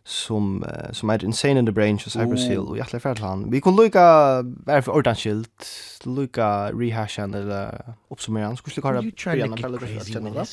som 0.04 0.64
uh, 0.64 0.92
som 0.92 1.10
er 1.10 1.24
Insane 1.24 1.58
in 1.58 1.66
the 1.66 1.72
Brain 1.72 1.94
och 1.94 2.12
Cyber 2.12 2.36
Seal 2.36 2.58
och 2.58 2.78
jag 2.78 2.92
lägger 2.92 3.14
till 3.14 3.24
han. 3.24 3.50
Vi 3.50 3.60
kunde 3.60 3.82
lucka 3.82 4.42
bara 4.42 4.82
för 4.82 4.92
ordan 4.92 5.16
skilt, 5.16 5.66
lucka 6.04 6.72
rehashan 6.72 7.32
the 7.32 7.68
uppsummera. 8.08 8.56
Skulle 8.56 8.82
kunna 8.82 9.10
köra 9.16 9.56
på 9.56 9.66
alla 9.66 9.78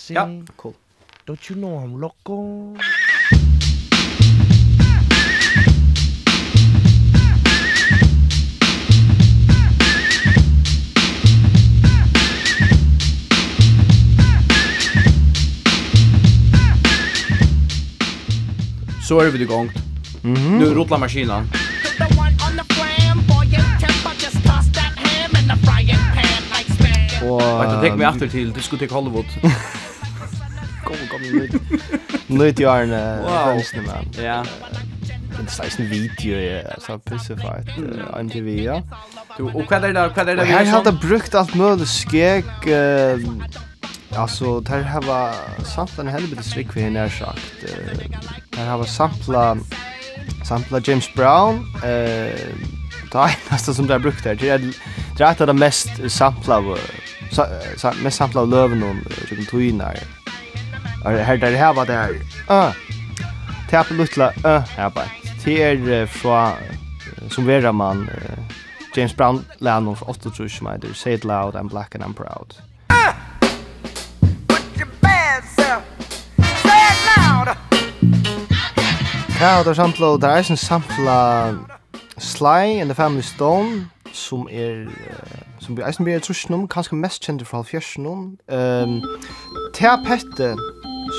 Ja, 0.10 0.30
cool. 0.56 0.74
Don't 1.26 1.52
you 1.52 1.60
know 1.60 1.84
I'm 1.84 2.00
loco? 2.00 2.76
så 19.10 19.20
är 19.20 19.30
vi 19.30 19.42
igång. 19.42 19.72
Mm. 20.24 20.58
Nu 20.58 20.66
rullar 20.66 20.98
maskinen. 20.98 21.48
Och 27.24 27.42
jag 27.42 27.82
tar 27.82 27.96
mig 27.96 28.08
åter 28.08 28.28
till 28.28 28.54
diskotek 28.54 28.92
Hollywood. 28.92 29.26
Kom 30.84 30.96
kom 31.12 31.22
nu. 31.22 31.50
Nu 32.28 32.52
till 32.52 32.68
Arne. 32.68 33.18
Wow. 33.22 33.62
Ja. 34.24 34.46
Det 35.38 35.46
är 35.46 35.48
slags 35.48 35.80
video 35.80 36.40
ja, 36.40 36.62
så 36.80 37.00
pussified 37.00 37.70
uh, 37.80 38.20
MTV 38.20 38.64
ja. 38.64 38.84
Du 39.38 39.44
och 39.44 39.72
vad 39.72 39.84
är 39.84 39.94
det 39.94 40.12
vad 40.16 40.30
är 40.30 40.36
det? 40.36 40.50
Jag 40.50 40.66
hade 40.66 40.92
brukt 40.92 41.36
allt 41.36 41.56
möjligt 41.56 41.88
skek 41.88 42.68
Alltså, 44.16 44.60
där 44.60 44.84
har 44.84 45.34
samt 45.64 46.00
en 46.00 46.08
helvete 46.08 46.44
strick 46.44 46.68
vi 46.74 46.98
har 46.98 47.10
sagt. 47.10 47.66
Her 48.60 48.70
har 48.70 48.78
vi 48.78 48.86
sampla 48.86 49.58
sampla 50.44 50.80
James 50.80 51.14
Brown. 51.14 51.66
Eh 51.84 52.70
Det 53.10 53.12
ta 53.12 53.30
nästa 53.52 53.74
som 53.74 53.88
det 53.88 53.94
där 53.94 54.00
brukt 54.00 54.24
där. 54.24 54.36
Det 54.36 54.50
är 54.50 54.74
det 55.18 55.24
är 55.24 55.46
det 55.46 55.54
mest 55.54 55.90
sampla 56.12 56.58
av 56.58 56.80
sa, 57.78 57.94
mest 58.04 58.18
sampla 58.18 58.42
av 58.42 58.50
löven 58.50 58.84
och 58.84 59.28
typ 59.30 59.50
tuna. 59.50 59.92
Och 61.06 61.12
här 61.12 61.38
där 61.38 61.52
här 61.52 61.74
var 61.74 61.86
det 61.86 61.94
här. 61.94 62.12
Ah. 62.48 62.72
Tappa 63.70 63.94
lutla. 63.94 64.34
Ah, 64.44 64.60
här 64.60 64.90
bara. 64.90 65.06
Det 65.46 65.64
är 65.64 66.06
från 66.06 66.52
som 67.30 67.46
vera 67.46 67.72
man 67.72 68.10
James 68.96 69.16
Brown 69.16 69.46
lärn 69.58 69.88
om 69.88 69.96
8 70.02 70.30
tror 70.30 70.36
jag 70.40 70.52
som 70.52 70.68
heter 70.68 70.94
Say 70.94 71.14
It 71.14 71.24
Loud, 71.24 71.56
I'm 71.56 71.70
Black 71.70 71.96
and 71.96 72.04
I'm 72.04 72.14
Proud. 72.14 72.54
Ja, 79.40 79.60
det 79.60 79.68
er 79.68 79.74
sampla, 79.74 80.06
det 80.06 80.24
er 80.24 80.36
eisen 80.36 80.58
sampla 80.58 81.52
Sly 82.18 82.82
and 82.82 82.90
the 82.90 82.96
Family 82.96 83.22
Stone, 83.22 83.90
som 84.14 84.48
er, 84.52 84.84
uh, 84.84 85.40
som 85.60 85.78
vi 85.78 85.82
eisen 85.82 86.04
blir 86.04 86.20
trusnum, 86.20 86.68
kanskje 86.68 86.96
mest 86.96 87.26
kjente 87.26 87.46
fra 87.46 87.58
halvfjersnum. 87.58 88.20
Um, 88.52 89.02
Thea 89.74 89.96
Pette, 90.06 90.58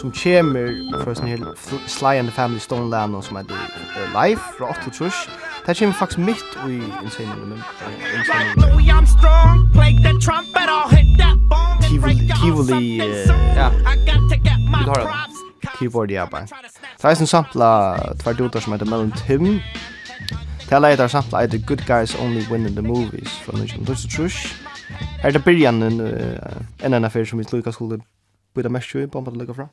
som 0.00 0.12
kommer 0.22 0.68
fra 1.04 1.14
sin 1.14 1.28
her 1.28 1.38
Sly 1.86 2.18
and 2.20 2.28
the 2.28 2.34
Family 2.34 2.58
Stone 2.58 2.90
land, 2.90 3.22
som 3.22 3.36
er 3.36 3.40
uh, 3.40 4.24
live 4.24 4.40
fra 4.58 4.70
8 4.70 4.90
trus, 4.98 5.30
det 5.66 5.78
kommer 5.78 5.94
faktisk 5.94 6.18
mitt 6.18 6.50
i 6.68 6.76
innsendingen. 7.02 7.62
Tivoli, 11.88 12.30
Tivoli, 12.42 12.96
ja, 13.56 13.68
vi 13.68 14.84
har 14.86 14.94
det 14.94 15.39
keyboard 15.78 16.10
ja 16.10 16.20
jabba. 16.20 16.40
Det 17.02 17.04
er 17.04 17.20
en 17.20 17.26
sampla 17.26 17.96
tvær 18.22 18.32
dotar 18.32 18.60
som 18.60 18.72
heter 18.72 18.86
Melon 18.86 19.12
Tim. 19.26 19.60
Det 20.64 20.72
er 20.72 20.78
leitar 20.78 21.08
sampla 21.08 21.46
The 21.46 21.62
Good 21.66 21.86
Guys 21.86 22.14
Only 22.14 22.42
Win 22.50 22.66
in 22.66 22.74
the 22.74 22.82
Movies 22.82 23.32
fra 23.44 23.52
1923. 23.52 24.30
Her 25.22 25.28
er 25.28 25.32
det 25.32 25.44
byrjan 25.44 25.82
en 25.82 26.00
en 26.84 26.94
en 26.94 27.04
affær 27.04 27.24
som 27.24 27.38
vi 27.38 27.44
slukka 27.44 27.70
skulle 27.70 28.00
byta 28.54 28.68
mest 28.68 28.94
i, 28.94 29.06
bomba 29.06 29.30
det 29.30 29.38
lukka 29.38 29.52
fra. 29.52 29.66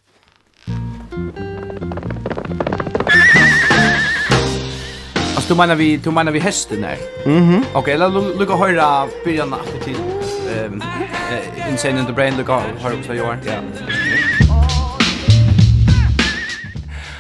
Alltså 5.36 5.54
du 5.54 5.58
menar 5.58 5.76
vi 5.76 5.98
du 5.98 6.12
menar 6.12 6.32
vi 6.32 6.40
hästen 6.40 6.82
där. 6.82 6.98
Mhm. 7.26 7.64
Okej, 7.74 7.98
låt 7.98 8.38
lukka 8.40 8.56
höra 8.56 9.08
början 9.24 9.54
att 9.54 9.84
till 9.84 9.96
ehm 10.50 10.84
Insane 11.70 12.00
in 12.00 12.06
the 12.06 12.14
Brain 12.14 12.38
lukka 12.38 12.60
höra 12.80 13.04
så 13.04 13.14
jag. 13.14 13.38
Ja. 13.46 13.62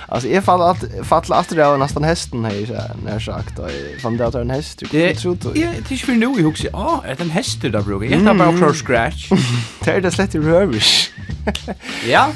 Alltså 0.09 0.29
jag 0.29 0.43
fall 0.43 0.61
att 0.61 0.83
falla 1.03 1.35
att 1.35 1.49
det 1.49 1.55
var 1.55 1.77
nästan 1.77 2.03
hästen 2.03 2.45
här 2.45 2.65
så 2.65 2.73
när 3.05 3.19
sagt 3.19 3.59
och 3.59 3.69
fan 4.01 4.17
det 4.17 4.27
att 4.27 4.35
en 4.35 4.49
häst. 4.49 4.81
Jag 4.93 5.17
tror 5.17 5.35
då. 5.35 5.51
Ja, 5.55 5.69
det 5.89 5.95
är 5.95 5.97
för 5.97 6.13
nu 6.13 6.39
i 6.39 6.43
huset. 6.43 6.69
Ja, 6.73 7.03
är 7.05 7.15
det 7.15 7.23
en 7.23 7.29
häst 7.29 7.61
där 7.61 7.81
brukar. 7.81 8.05
Jag 8.05 8.25
tar 8.25 8.33
bara 8.33 8.57
cross 8.57 8.81
scratch. 8.81 9.29
Det 9.83 9.91
är 9.91 10.01
det 10.01 10.11
slett 10.11 10.35
i 10.35 10.39
rövish. 10.39 11.09
Ja. 12.09 12.31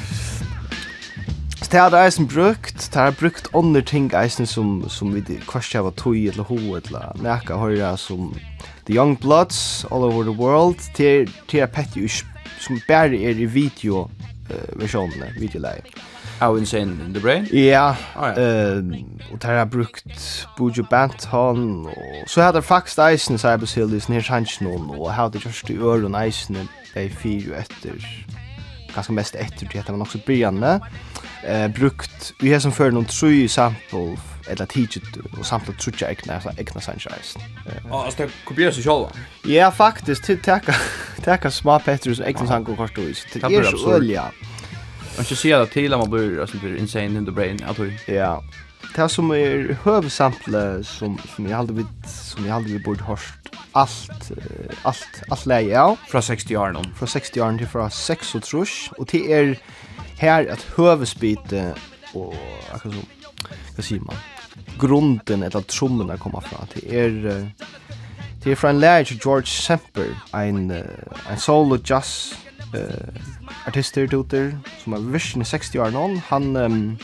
Det 1.71 1.77
har 1.77 1.97
eisen 1.97 2.27
brukt, 2.27 2.93
det 2.93 2.99
har 2.99 3.11
brukt 3.11 3.47
andre 3.55 3.81
ting 3.81 4.11
eisen 4.13 4.47
som, 4.47 4.89
som 4.89 5.13
vi 5.13 5.21
kvarst 5.47 5.73
hava 5.73 5.91
tog 5.91 6.17
eller 6.17 6.43
ho 6.43 6.57
eller 6.75 7.13
nekka 7.23 7.55
høyra 7.55 7.93
som 7.97 8.33
The 8.87 8.93
Young 8.93 9.15
Bloods, 9.15 9.85
All 9.91 10.03
Over 10.03 10.23
The 10.23 10.35
World, 10.35 10.83
til 10.95 11.29
er 11.53 11.71
petty 11.71 12.07
som 12.59 12.81
bare 12.87 13.15
er 13.15 13.39
i 13.39 13.45
video 13.45 14.09
uh, 14.51 14.81
versjonene, 14.81 15.31
videoleie. 15.39 16.10
How 16.41 16.55
Insane 16.55 17.05
in 17.05 17.13
the 17.13 17.19
Brain? 17.21 17.47
Ja, 17.53 17.95
oh, 18.15 18.27
ja. 18.37 18.77
Uh, 18.77 18.97
og 19.31 19.41
der 19.41 19.47
har 19.47 19.65
brukt 19.65 20.47
Bujo 20.57 20.83
Banton, 20.89 21.85
og 21.85 21.93
så 22.27 22.41
har 22.41 22.51
der 22.51 22.61
faktisk 22.61 22.99
eisen 22.99 23.37
Cypress 23.37 23.73
Hill 23.73 23.93
i 23.93 23.99
sin 23.99 24.13
her 24.13 24.21
sannsjonen, 24.21 24.89
og 24.89 25.13
har 25.13 25.29
det 25.29 25.41
gjørst 25.41 25.69
i 25.69 25.77
øren 25.77 26.15
eisen 26.15 26.57
i 26.95 27.09
fire 27.09 27.53
og 27.53 27.59
etter, 27.59 28.07
ganske 28.95 29.13
mest 29.13 29.35
etter, 29.35 29.67
det 29.69 29.83
var 29.87 29.97
nok 29.97 30.11
så 30.11 30.19
brygjande, 30.25 30.79
uh, 31.45 31.73
brukt, 31.79 32.33
vi 32.41 32.51
har 32.51 32.59
som 32.59 32.73
før 32.73 32.89
noen 32.89 33.05
tru 33.05 33.47
sample, 33.47 34.17
eller 34.49 34.65
tidsit, 34.65 35.21
og 35.37 35.45
sample 35.45 35.75
trutja 35.77 36.09
egna, 36.09 36.41
egna 36.57 36.81
sannsjonen. 36.81 37.51
Uh, 37.67 37.91
oh, 37.91 38.05
altså, 38.05 38.23
det 38.23 38.31
kopierer 38.49 38.73
seg 38.73 38.89
sjálva? 38.89 39.13
Ja, 39.45 39.69
faktisk, 39.69 40.25
til 40.25 40.41
teka, 40.41 40.73
teka 41.21 41.53
små 41.53 41.77
Petrus 41.85 42.19
egna 42.19 42.49
sannsjonen 42.49 42.81
kort 42.81 42.97
og 42.97 43.13
is, 43.13 43.27
det 43.33 43.43
er 43.45 43.69
så 43.77 43.99
ølja. 43.99 44.31
Ja. 44.31 44.50
Man 45.17 45.25
ska 45.25 45.35
se 45.35 45.53
att 45.53 45.71
till 45.71 45.91
man 45.91 46.09
blir 46.09 46.41
alltså 46.41 46.57
blir 46.57 46.75
insane 46.75 47.05
in 47.05 47.25
the 47.25 47.31
brain 47.31 47.63
att 47.63 47.79
hur. 47.79 47.99
Ja. 48.05 48.43
Det 48.95 49.09
som 49.09 49.31
är 49.31 49.77
hövsample 49.83 50.83
som 50.83 51.17
som 51.35 51.47
jag 51.47 51.57
hade 51.57 51.73
vid 51.73 51.87
som 52.07 52.45
jag 52.45 52.53
hade 52.53 52.65
vid 52.65 52.83
borde 52.83 53.03
hört 53.03 53.55
allt 53.71 54.31
allt 54.81 55.23
allt 55.29 55.45
läge 55.45 55.69
ja 55.69 55.97
från 56.07 56.21
60 56.21 56.57
år 56.57 56.71
någon 56.71 56.93
från 56.95 57.07
60 57.07 57.41
år 57.41 57.57
till 57.57 57.67
från 57.67 57.91
6 57.91 58.35
och 58.35 58.43
trusch 58.43 58.91
och 58.97 59.07
till 59.07 59.29
är 59.31 59.59
här 60.17 60.45
att 60.45 60.61
hövsbyte 60.77 61.73
och 62.13 62.35
alltså 62.73 62.89
vad 63.75 63.85
säger 63.85 64.01
man 64.01 64.15
grunden 64.79 65.43
eller 65.43 65.61
trummorna 65.61 66.17
kommer 66.17 66.41
från 66.41 66.67
till 66.67 66.93
är 66.93 67.51
till 68.43 68.55
från 68.57 68.79
läge 68.79 69.19
George 69.25 69.47
Semper 69.47 70.07
en 70.33 70.71
en 71.29 71.37
solo 71.37 71.77
jazz 71.85 72.35
eh, 72.73 73.21
artister 73.67 74.07
tutor 74.07 74.51
som 74.83 74.93
er 74.93 74.99
virkelig 74.99 75.47
60 75.47 75.75
år 75.79 75.89
någon. 75.89 76.17
Han, 76.17 76.55
um, 76.55 76.97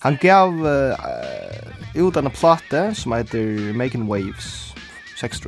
han 0.00 0.16
gav 0.20 0.48
uh, 0.48 2.02
ut 2.06 2.16
en 2.16 2.30
plate 2.30 2.94
som 2.94 3.12
heter 3.12 3.72
Making 3.72 4.08
Waves, 4.08 4.74
6. 5.16 5.46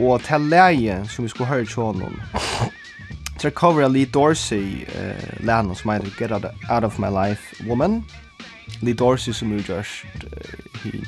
Og 0.00 0.22
til 0.22 0.40
leie 0.40 1.08
som 1.08 1.24
vi 1.24 1.28
skulle 1.28 1.48
høre 1.48 1.64
til 1.64 1.82
honom, 1.82 2.20
til 3.38 3.50
cover 3.50 3.84
av 3.84 3.92
Lee 3.92 4.06
Dorsey, 4.06 4.84
uh, 4.88 5.44
leien 5.46 5.74
som 5.74 5.90
heter 5.90 6.10
Get 6.18 6.32
Out 6.70 6.84
of 6.84 6.98
My 6.98 7.08
Life 7.08 7.68
Woman. 7.68 8.04
Lee 8.80 8.94
Dorsey 8.94 9.32
som 9.32 9.52
er 9.52 9.62
just 9.62 10.04
uh, 10.24 10.80
he, 10.82 11.02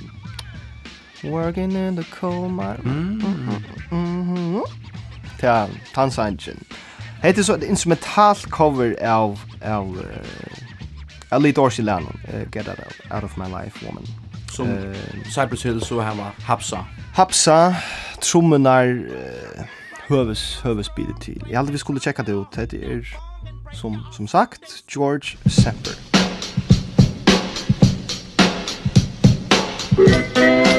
Working 1.25 1.73
in 1.73 1.97
the 1.97 2.05
coal 2.05 2.49
mine. 2.49 2.79
Mm 2.85 3.19
-hmm. 3.19 3.25
Mm 3.25 3.65
-hmm 3.91 4.08
til 5.41 5.81
Tansangen. 5.95 6.63
Hette 7.23 7.45
så 7.45 7.55
et 7.55 7.63
instrumental 7.63 8.37
cover 8.51 8.95
av, 9.03 9.41
av, 9.63 9.89
uh, 9.97 10.59
av 11.31 11.43
Lee 11.43 11.53
Dorsey 11.53 11.85
Lennon, 11.85 12.21
uh, 12.29 12.45
Get 12.53 12.69
Out, 12.69 13.01
Out 13.11 13.25
of 13.25 13.37
My 13.37 13.45
Life 13.45 13.87
Woman. 13.87 14.07
Som 14.51 14.69
uh, 14.69 14.95
Cypress 15.31 15.63
Hill 15.63 15.81
så 15.85 16.01
hemma, 16.01 16.31
Hapsa. 16.47 16.85
Hapsa, 17.15 17.75
trommenar, 18.21 18.85
uh, 18.85 19.65
høves, 20.09 20.61
høves 20.65 20.89
bidet 20.89 21.21
til. 21.21 21.43
Jeg 21.51 21.73
vi 21.73 21.79
skulle 21.79 22.01
checka 22.01 22.23
det 22.23 22.35
ut, 22.35 22.57
Det 22.57 22.73
er, 22.73 23.03
som, 23.73 23.97
som 24.13 24.27
sagt, 24.27 24.83
George 24.95 25.39
Semper. 25.47 26.19
Thank 29.99 30.69
you. 30.69 30.78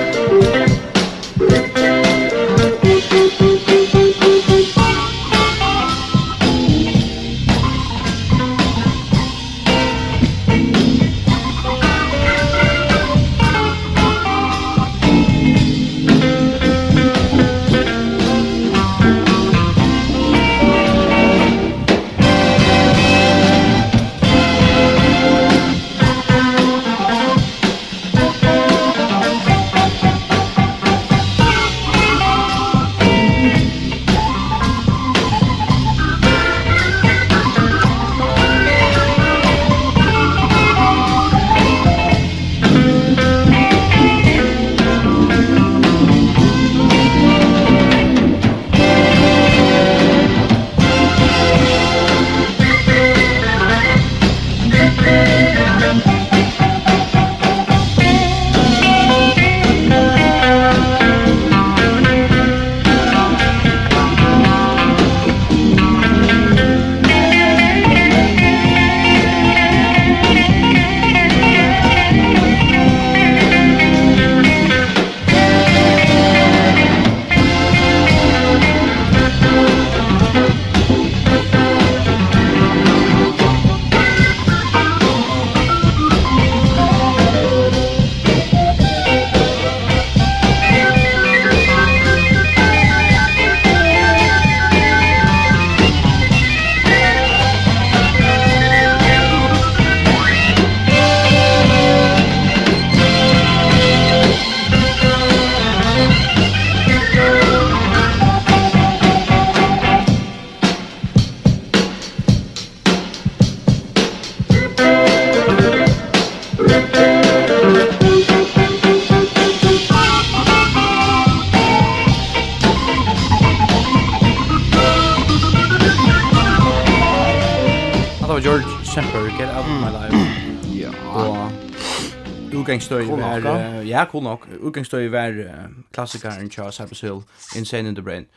cool 134.09 134.25
nok. 134.25 134.47
Utgangsstøy 134.59 135.09
var 135.13 135.35
uh, 135.39 135.65
klassikeren 135.95 136.49
Charles 136.51 136.79
Cypress 136.79 137.03
Hill, 137.05 137.23
Insane 137.55 137.89
in 137.89 137.97
the 137.97 138.05
Brain. 138.05 138.27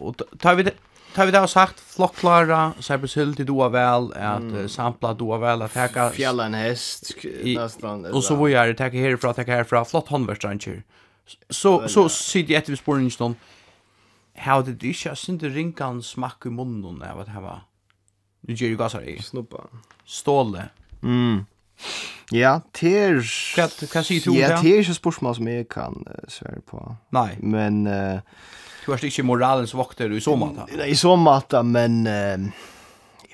Og 0.00 0.18
tar 0.42 0.58
vi 0.58 0.66
det, 0.66 0.74
tar 1.14 1.28
vi 1.28 1.34
det 1.34 1.40
har 1.40 1.50
sagt, 1.50 1.80
flokklara, 1.94 2.74
Cypress 2.82 3.14
Hill 3.14 3.34
til 3.38 3.48
doa 3.48 3.70
vel, 3.74 4.10
at 4.18 4.42
mm. 4.42 4.68
sampla 4.68 5.14
doa 5.18 5.38
vel, 5.42 5.62
at 5.66 5.74
teka... 5.76 6.08
Fjalla 6.14 6.48
en 6.50 6.58
hest, 6.58 7.14
nästan. 7.44 8.06
Og 8.10 8.24
så 8.26 8.36
vi 8.40 8.52
er, 8.52 8.74
teka 8.78 8.98
herifra, 8.98 9.32
teka 9.36 9.60
herifra, 9.60 9.84
flott 9.88 10.10
håndverkstranger. 10.14 10.82
Så, 11.48 11.78
så 11.88 12.08
sitter 12.12 12.52
jeg 12.52 12.64
etter 12.64 12.74
vi 12.74 12.80
sporen 12.82 13.06
ikke 13.08 13.22
noen, 13.22 13.36
Hade 14.34 14.74
det 14.74 14.90
ikke 14.90 15.12
jeg 15.12 15.20
synes 15.20 15.44
rinkan 15.54 16.00
smakk 16.02 16.48
i 16.48 16.50
munnen 16.50 17.02
av 17.06 17.22
at 17.22 17.30
hava... 17.30 17.60
Nu 18.44 18.52
gjør 18.52 18.74
jo 18.74 18.78
gassar 18.80 19.04
i. 19.08 19.14
Snuppa. 19.22 19.68
Ståle. 20.04 20.66
Mm. 21.00 21.44
Ja, 22.32 22.58
ter... 22.72 23.20
Hva, 23.54 23.68
hva 23.68 24.02
sier 24.02 24.24
du 24.24 24.30
om 24.32 24.36
det? 24.36 24.42
Ja, 24.42 24.60
ter 24.62 24.72
är 24.72 24.82
ju 24.82 24.94
spørsmål 24.94 25.34
som 25.36 25.48
jag 25.48 25.68
kan 25.68 26.04
uh, 26.08 26.28
svære 26.28 26.62
på. 26.66 26.96
Nei. 27.12 27.34
Men... 27.40 27.86
Uh, 27.86 28.20
du 28.84 28.92
er 28.92 29.04
ikke 29.04 29.24
moralens 29.24 29.74
vokter 29.74 30.12
i 30.12 30.20
så 30.20 30.36
måte? 30.36 30.66
Nei, 30.76 30.90
i 30.92 30.96
så 30.98 31.16
måte, 31.16 31.62
men... 31.62 32.06
Uh, 32.06 32.70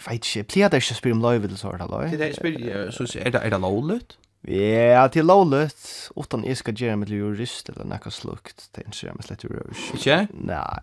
jag 0.01 0.07
vet 0.07 0.37
inte, 0.37 0.61
jeg 0.61 0.71
det 0.73 0.81
ikke 0.81 0.95
spela 0.95 0.99
spørre 0.99 1.19
om 1.19 1.23
løyve 1.27 1.49
så 1.53 1.57
sånt, 1.61 1.83
eller? 1.85 2.09
Det 2.17 2.29
er 2.31 2.37
spyr, 2.39 2.91
så 2.95 3.07
er 3.21 3.35
det, 3.35 3.41
er 3.45 3.51
det 3.53 3.61
lovligt? 3.61 4.17
Ja, 4.49 5.09
till 5.13 5.27
lovligt, 5.29 6.11
utan 6.17 6.45
jeg 6.45 6.57
skal 6.57 6.75
gjøre 6.75 6.97
med 6.97 7.11
jurist 7.13 7.69
eller 7.69 7.85
något 7.85 8.13
slukt, 8.13 8.71
det 8.73 8.83
er 8.83 8.89
ikke 8.89 9.07
jeg 9.07 9.17
med 9.17 9.27
slett 9.27 9.45
jurist. 9.45 9.93
Ikke? 9.95 10.27
Nei. 10.33 10.81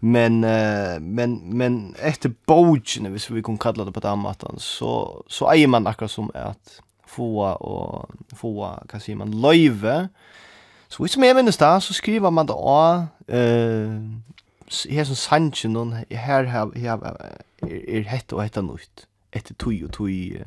Men 0.00 0.44
uh, 0.44 1.00
men 1.00 1.58
men 1.58 1.94
efter 1.98 2.32
bogen, 2.46 3.10
hvis 3.12 3.30
vi 3.30 3.42
kan 3.42 3.58
kalla 3.58 3.84
det 3.84 3.92
på 3.92 4.00
den 4.00 4.18
måten, 4.18 4.58
så 4.58 5.22
så 5.28 5.52
är 5.52 5.66
man 5.66 5.86
akkurat 5.86 6.10
som 6.10 6.30
att 6.34 6.80
få 7.06 7.46
och 7.46 8.10
få 8.36 8.78
kan 8.88 9.00
säga 9.00 9.16
man 9.16 9.40
löve. 9.40 10.08
Så 10.88 11.02
visst 11.02 11.16
mer 11.16 11.34
men 11.34 11.46
det 11.46 11.80
så 11.80 11.94
skriver 11.94 12.30
man 12.30 12.46
det 12.46 12.54
a 12.56 13.06
eh 13.28 13.90
här 14.90 15.04
som 15.04 15.16
sanchen 15.16 15.76
och 15.76 15.86
här 16.10 16.44
här 16.44 16.70
här 16.74 16.98
är 17.62 18.02
hett 18.02 18.32
och 18.32 18.42
hetta 18.42 18.62
nytt. 18.62 19.06
Ett 19.30 19.58
tui 19.58 19.84
och 19.84 19.92
tui 19.92 20.42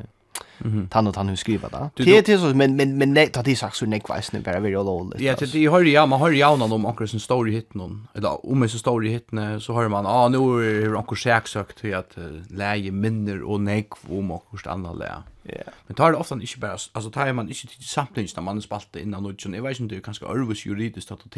Mm 0.59 0.73
-hmm. 0.73 0.89
Tann 0.89 1.07
og 1.07 1.13
tann 1.13 1.27
hun 1.27 1.37
skriva 1.37 1.67
det. 1.67 1.89
Du, 1.97 2.03
det 2.03 2.29
är 2.29 2.37
så 2.37 2.55
men 2.55 2.75
men 2.75 2.97
men 2.97 3.13
nej 3.13 3.29
ta 3.29 3.41
det 3.41 3.57
sagt 3.57 3.75
så 3.75 3.85
nej 3.85 3.99
kvis 3.99 4.33
nu 4.33 4.41
bara 4.41 4.59
vill 4.59 4.73
Ja, 5.19 5.35
det 5.39 5.53
det 5.53 5.69
hör 5.69 5.83
ja, 5.83 6.05
man 6.05 6.19
hör 6.19 6.31
ja 6.31 6.55
någon 6.55 6.71
om 6.71 6.85
onkel 6.85 7.07
sin 7.07 7.19
story 7.19 7.51
hit 7.51 7.73
någon. 7.73 8.07
Eller 8.15 8.51
om 8.51 8.63
en 8.63 8.69
story 8.69 9.09
hit 9.09 9.29
så 9.59 9.73
hör 9.73 9.87
man 9.87 10.05
ah 10.05 10.29
nu 10.29 10.37
hur 10.37 10.95
onkel 10.95 11.17
Jack 11.25 11.47
sagt 11.47 11.83
hur 11.83 11.95
att 11.95 12.17
läge 12.49 12.91
minner 12.91 13.43
och 13.43 13.61
nej 13.61 13.89
om 14.09 14.31
onkel 14.31 14.71
andra 14.71 14.93
lä. 14.93 15.11
Ja. 15.43 15.71
Men 15.87 15.95
tar 15.95 16.11
det 16.11 16.17
ofta 16.17 16.35
inte 16.35 16.59
bara 16.59 16.71
alltså 16.71 17.11
tar 17.11 17.33
man 17.33 17.49
inte 17.49 17.67
till 17.67 17.87
samtidigt 17.87 18.35
när 18.35 18.43
man 18.43 18.61
spaltar 18.61 18.99
innan 18.99 19.25
och 19.25 19.41
så 19.41 19.49
jag 19.49 19.63
vet 19.63 19.79
inte 19.79 19.95
det 19.95 19.99
är 19.99 20.03
kanske 20.03 20.25
örvus 20.25 20.65
juridiskt 20.65 21.11
att 21.11 21.37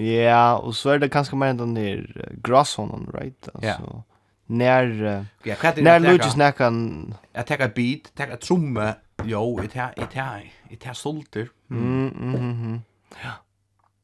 Ja, 0.00 0.58
och 0.58 0.76
så 0.76 0.90
är 0.90 0.98
det 0.98 1.08
kanske 1.08 1.36
mer 1.36 1.54
den 1.54 1.74
där 1.74 2.30
grasshornen, 2.42 3.10
right? 3.14 3.48
Alltså. 3.54 3.82
Ja 3.86 4.02
när 4.46 5.26
ja, 5.42 5.56
när 5.76 6.00
Lucas 6.00 6.36
näkan 6.36 7.14
jag 7.32 7.46
tar 7.46 7.58
ett 7.58 7.74
beat, 7.74 8.14
tar 8.14 8.28
ett 8.28 8.40
trumme, 8.40 8.94
jo, 9.24 9.60
i 9.64 9.68
tar 9.68 9.94
i 9.96 10.14
tar 10.14 10.52
i 10.70 10.76
tar 10.76 10.92
solter. 10.92 11.48
Mm 11.70 12.08
mm 12.08 12.34
mm. 12.34 12.80
Ja. 13.22 13.30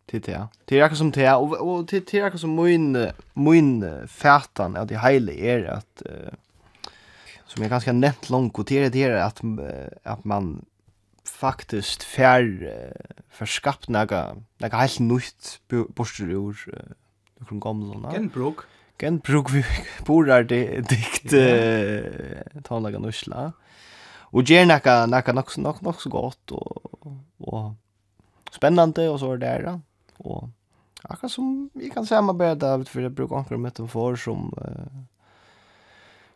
Det 0.06 0.18
där. 0.18 0.46
Det 0.64 0.80
är 0.80 0.94
som 0.94 1.10
det 1.10 1.32
och 1.32 1.76
och 1.76 1.84
det 1.86 2.14
är 2.14 2.36
som 2.36 2.54
min 2.54 3.08
min 3.34 4.08
färtan 4.08 4.76
att 4.76 4.88
det 4.88 4.98
hela 4.98 5.32
är 5.32 5.64
att 5.64 6.02
som 7.46 7.62
är 7.62 7.68
ganska 7.68 7.92
nätt 7.92 8.30
långt 8.30 8.58
och 8.58 8.64
det 8.64 8.96
är 8.96 9.12
att 9.12 9.40
att 10.02 10.24
man 10.24 10.64
faktiskt 11.24 12.02
fär 12.02 12.72
förskapt 13.30 13.88
några 13.88 14.36
några 14.58 14.76
helt 14.76 14.98
nytt 14.98 15.60
borster 15.68 16.24
ur 16.24 16.84
någon 17.38 17.60
gamla. 17.60 18.12
Genbruk. 18.12 18.56
Gen 19.00 19.18
bruk 19.18 19.50
vi 19.50 19.64
borar 20.06 20.42
det 20.42 20.88
dikt 20.88 21.32
eh 21.32 22.60
nusla. 22.64 22.92
kan 22.92 23.04
usla. 23.04 23.52
Och 24.32 24.44
nakka 24.66 25.06
naka 25.06 25.32
nok 25.32 25.56
nok 25.56 25.80
nok 25.82 26.00
så 26.00 26.10
gott 26.10 26.50
och 26.50 27.06
och 27.38 27.72
spännande 28.52 29.08
och 29.08 29.20
så 29.20 29.36
där 29.36 29.62
då. 29.62 29.80
Och 30.16 30.48
akkurat 31.02 31.32
som 31.32 31.70
vi 31.74 31.90
kan 31.90 32.06
samarbeta 32.06 32.84
för 32.84 33.00
det 33.00 33.10
brukar 33.10 33.36
anka 33.36 33.58
med 33.58 33.80
en 33.80 33.88
som 34.16 34.54
eh 34.58 35.02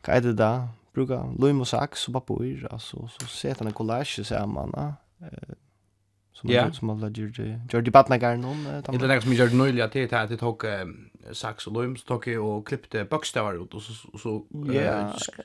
vad 0.06 0.22
det 0.22 0.32
där 0.32 0.68
brukar 0.94 1.24
og 1.60 1.66
saks 1.66 2.08
og 2.08 2.12
Babuir 2.12 2.72
alltså 2.72 3.08
så 3.08 3.26
sätter 3.26 3.66
en 3.66 3.72
collage 3.72 4.26
samman 4.26 4.94
Uh, 5.22 5.54
som 6.34 6.50
yeah. 6.50 6.72
som 6.72 6.90
alla 6.90 7.08
gjorde 7.08 7.60
gjorde 7.70 7.90
batna 7.90 8.16
någon 8.36 8.66
eh 8.66 9.00
det 9.00 9.06
där 9.06 9.20
som 9.20 9.32
gjorde 9.32 9.54
nyligen 9.54 9.90
till 9.90 10.14
att 10.14 10.28
det 10.28 10.36
tog 10.36 10.64
sax 11.32 11.66
och 11.66 11.72
lum 11.72 11.96
så 11.96 12.06
tog 12.06 12.26
jag 12.26 12.44
och 12.44 12.66
klippte 12.66 13.04
bokstäver 13.04 13.62
ut 13.62 13.74
och 13.74 13.82
så 13.82 14.18
så 14.18 14.44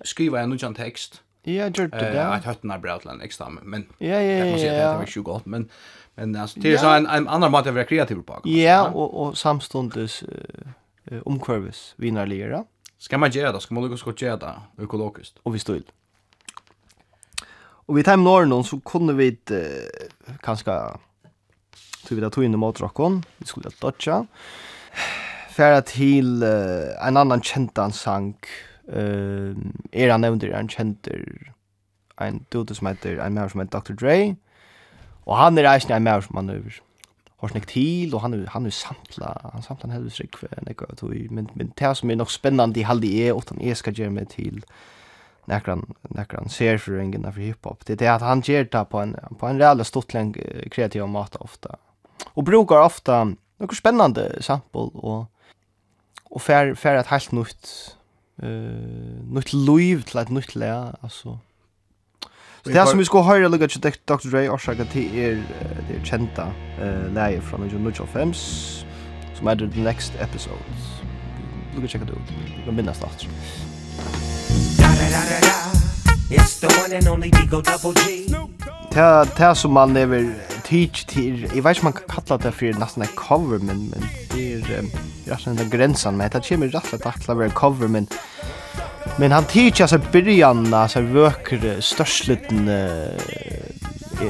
skriva 0.04 0.42
en 0.42 0.52
annan 0.52 0.76
text 0.76 1.24
Ja, 1.44 1.68
gjorde 1.68 1.88
det. 1.88 2.16
Jag 2.16 2.26
har 2.26 2.38
hört 2.38 2.64
när 2.64 2.78
Brautland 2.80 3.22
extra 3.22 3.50
men 3.50 3.86
ja 3.98 4.08
ja 4.08 4.22
ja. 4.22 4.46
Jag 4.46 4.50
kan 4.50 4.60
säga 4.60 4.90
att 4.90 4.94
det 4.94 4.98
var 4.98 5.14
ju 5.16 5.22
gott 5.22 5.46
men 5.46 5.70
men 6.16 6.36
alltså 6.36 6.60
det 6.60 6.74
är 6.74 6.78
så 6.78 6.90
en 6.90 7.08
en 7.08 7.28
annan 7.28 7.52
måte 7.52 7.70
att 7.70 7.76
vara 7.76 7.86
kreativ 7.86 8.16
på. 8.16 8.42
Ja, 8.44 8.90
och 8.90 9.28
och 9.28 9.38
samstundes 9.38 10.24
omkurvis 11.26 11.94
vinnarlera. 11.98 12.66
Ska 12.98 13.18
man 13.18 13.32
göra 13.32 13.52
det? 13.52 13.62
Ska 13.62 13.74
man 13.76 13.84
lyckas 13.84 14.22
göra 14.22 14.38
det 14.38 14.84
ekologiskt? 14.84 15.40
Och 15.44 15.56
vi 15.56 15.60
står 15.60 15.76
Og 17.90 17.96
vi 17.98 18.04
tæm 18.06 18.22
når 18.22 18.46
noen 18.46 18.66
så 18.68 18.78
kunne 18.86 19.16
vi 19.18 19.32
uh, 19.50 20.36
kanskje 20.46 20.74
tog 22.06 22.18
vi 22.18 22.22
da 22.22 22.30
tog 22.30 22.46
inn 22.46 22.54
i 22.54 22.60
motrocken, 22.62 23.24
vi 23.42 23.48
skulle 23.50 23.72
ha 23.72 23.82
dodja. 23.82 24.20
Færa 25.56 25.82
til 25.90 26.44
uh, 26.46 26.94
en 27.02 27.18
annan 27.18 27.42
kjentan 27.42 27.94
sang, 27.94 28.36
uh, 28.94 29.58
er 29.90 30.14
han 30.14 30.22
nevnter 30.22 30.54
en 30.54 30.70
kjenter, 30.70 31.26
en 32.22 32.44
dude 32.54 32.78
som 32.78 32.92
heter, 32.92 33.18
en 33.26 33.34
mer 33.34 33.50
som 33.50 33.64
heter 33.64 33.82
Dr. 33.82 33.98
Dre, 33.98 34.20
og 35.26 35.42
han 35.42 35.58
er 35.58 35.72
eisne 35.74 35.98
en 35.98 36.06
mer 36.06 36.22
som 36.22 36.38
han 36.38 36.54
øver. 36.60 36.78
Horsnek 37.42 37.66
til, 37.72 38.14
og 38.14 38.22
han 38.22 38.38
er, 38.38 38.46
han 38.54 38.70
er 38.70 38.76
samtla, 38.76 39.34
han 39.56 39.66
samtla 39.66 39.90
en 39.90 39.98
helvis 39.98 40.22
rikve, 40.22 40.54
men, 41.32 41.50
men 41.56 41.74
det 41.80 41.96
som 41.98 42.14
er 42.14 42.22
nok 42.22 42.30
spennende 42.30 42.82
i 42.82 42.86
halde 42.86 43.10
er, 43.26 43.34
utan 43.34 43.62
jeg 43.66 43.82
skal 43.82 43.98
gjøre 43.98 44.14
meg 44.14 44.30
til, 44.30 44.62
näkran 45.50 45.94
näkran 46.02 46.50
ser 46.50 46.78
för 46.78 47.00
ingen 47.00 47.26
av 47.26 47.38
hiphop. 47.38 47.86
Det 47.86 47.94
är 47.94 47.98
det 47.98 48.08
att 48.08 48.22
han 48.22 48.42
ger 48.42 48.64
det 48.64 48.86
på 48.86 49.00
en 49.00 49.16
på 49.40 49.48
en 49.48 49.60
rejäl 49.60 49.86
stortläng 49.86 50.36
kreativ 50.72 51.08
mat 51.08 51.36
ofta. 51.36 51.76
Och 52.26 52.44
brukar 52.44 52.82
ofta 52.82 53.24
några 53.58 53.76
spännande 53.76 54.42
sample 54.42 54.82
och 54.94 55.26
och 56.24 56.42
för 56.42 56.76
för 56.76 56.96
ett 56.96 57.08
helt 57.08 57.32
nytt 57.32 57.96
eh 58.42 58.48
nytt 59.36 59.54
liv 59.54 60.02
till 60.02 60.20
ett 60.20 60.30
nytt 60.30 60.56
lä 60.56 60.94
alltså. 61.02 61.40
Så 62.64 62.70
det 62.70 62.86
som 62.86 63.00
vi 63.00 63.06
ska 63.06 63.22
höra 63.22 63.48
lugga 63.48 63.68
till 63.68 63.82
Dr. 63.82 64.30
Dre 64.30 64.50
och 64.50 64.62
säga 64.62 64.86
till 64.86 65.18
er 65.18 65.44
det 65.88 65.96
är 65.96 66.06
kända 66.06 66.48
eh 66.80 67.14
läge 67.14 67.42
från 67.42 67.70
John 67.70 67.84
Mitchell 67.84 68.08
Films 68.08 68.40
som 69.36 69.48
är 69.48 69.56
the 69.56 69.82
next 69.82 70.14
episode. 70.20 70.64
Lugga 71.76 71.88
checka 71.88 72.06
det 72.06 72.12
ut. 72.12 72.32
Vi 72.66 72.72
minnas 72.72 73.00
det. 73.00 74.39
Ta 78.92 79.26
ta 79.26 79.56
som 79.56 79.74
man 79.74 79.94
lever 79.94 80.34
teach 80.64 81.06
till. 81.06 81.48
Jag 81.56 81.64
vet 81.64 81.78
inte 81.78 81.84
man 81.84 81.94
kan 81.94 82.04
kalla 82.08 82.38
det 82.38 82.52
för 82.52 82.74
nästan 82.74 83.04
en 83.04 83.10
cover 83.16 83.58
men 83.58 83.86
men 83.86 84.04
det 84.34 84.54
är 84.54 84.86
jag 85.26 85.42
sen 85.42 85.56
den 85.56 85.70
gränsen 85.70 86.18
med 86.18 86.36
att 86.36 86.46
kemi 86.46 86.68
rätt 86.68 86.94
att 86.94 87.26
kalla 87.26 87.44
det 87.44 87.50
cover 87.50 87.88
men 87.88 88.08
men 89.18 89.32
han 89.32 89.44
teach 89.44 89.82
alltså 89.82 90.00
början 90.12 90.74
alltså 90.74 91.02
vöker 91.02 91.82
störsliten 91.82 92.68
eh 92.68 93.14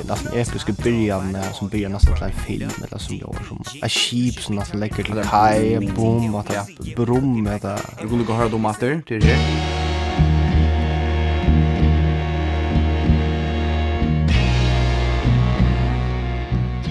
nästan 0.08 0.34
episka 0.34 0.74
början 0.84 1.38
som 1.54 1.70
börjar 1.70 1.90
nästan 1.90 2.16
till 2.16 2.24
en 2.24 2.32
film 2.32 2.72
eller 2.88 2.98
som 2.98 3.16
jag 3.16 3.36
som 3.48 3.64
a 3.82 3.90
sheep 3.90 4.34
som 4.42 4.56
nästan 4.56 4.80
lägger 4.80 5.04
till 5.04 5.24
kai 5.24 5.92
boom 5.96 6.36
att 6.36 6.48
brum 6.96 7.44
med 7.44 7.62
det. 7.62 7.80
Du 8.02 8.08
kunde 8.08 8.24
gå 8.24 8.34
höra 8.34 8.50
dem 8.50 8.66
efter 8.66 9.02
till 9.08 9.20
det. 9.20 9.79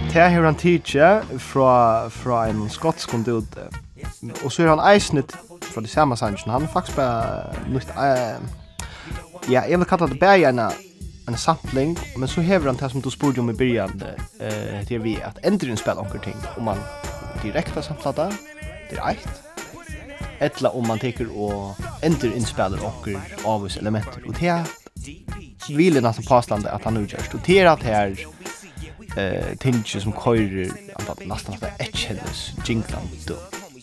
Det 0.09 0.23
har 0.23 0.45
han 0.45 0.55
tidsje 0.55 1.23
fra, 1.39 2.09
fra 2.09 2.47
en 2.49 2.71
skotsk 2.71 3.11
kom. 3.11 3.25
Og 4.45 4.53
så 4.53 4.63
er 4.63 4.71
han 4.73 4.81
eisnet 4.95 5.35
fra 5.63 5.83
de 5.85 5.89
samme 5.89 6.17
sannsjen. 6.17 6.53
Han 6.53 6.65
er 6.65 6.73
faktisk 6.73 6.97
bare 6.97 7.53
nytt... 7.69 7.91
Uh, 7.93 8.41
ja, 9.53 9.63
jeg 9.69 9.79
vil 9.79 9.87
kalla 9.89 10.09
det 10.09 10.19
bare 10.21 10.49
en, 10.49 10.61
en 11.29 11.37
sampling, 11.37 11.99
men 12.17 12.29
så 12.29 12.41
hever 12.41 12.67
han 12.67 12.81
det 12.81 12.91
som 12.91 13.05
du 13.05 13.11
spurte 13.11 13.45
om 13.45 13.51
i 13.51 13.57
byrjan, 13.57 14.01
uh, 14.01 14.81
det 14.89 14.97
er 14.97 15.05
vi 15.05 15.19
at 15.25 15.39
endrin 15.45 15.77
spela 15.77 16.01
onker 16.01 16.25
ting. 16.25 16.41
Om 16.57 16.65
man 16.73 16.81
direkta 17.43 17.85
samplata, 17.85 18.31
det 18.91 18.99
er 18.99 19.05
eit. 19.13 19.45
Etla 20.41 20.73
om 20.73 20.87
man 20.89 20.99
teker 20.99 21.29
og 21.35 21.77
endur 22.03 22.33
innspelar 22.33 22.81
onker 22.81 23.21
avus 23.45 23.77
elementer. 23.77 24.25
Og 24.25 24.41
det 24.41 24.49
er 24.49 24.65
viljen 25.69 26.07
altså 26.07 26.23
påstande 26.29 26.71
at 26.73 26.85
han 26.85 26.97
utgjørst. 26.97 27.35
Og 27.35 27.47
det 27.47 27.61
er 27.61 27.73
at 27.73 27.83
her 27.83 28.15
eh 29.17 29.57
tinge 29.59 30.01
som 30.01 30.13
køyrer 30.13 30.71
att 30.95 31.27
nästan 31.27 31.55
bara 31.61 31.71
etchells 31.79 32.53
jinglan 32.69 33.09
då. 33.29 33.35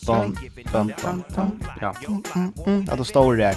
Bam 0.06 0.36
bam 0.72 0.92
bam 1.02 1.24
bam. 1.34 1.60
Ja. 1.80 1.94
Att 2.88 2.98
det 2.98 3.04
står 3.04 3.36
där. 3.36 3.54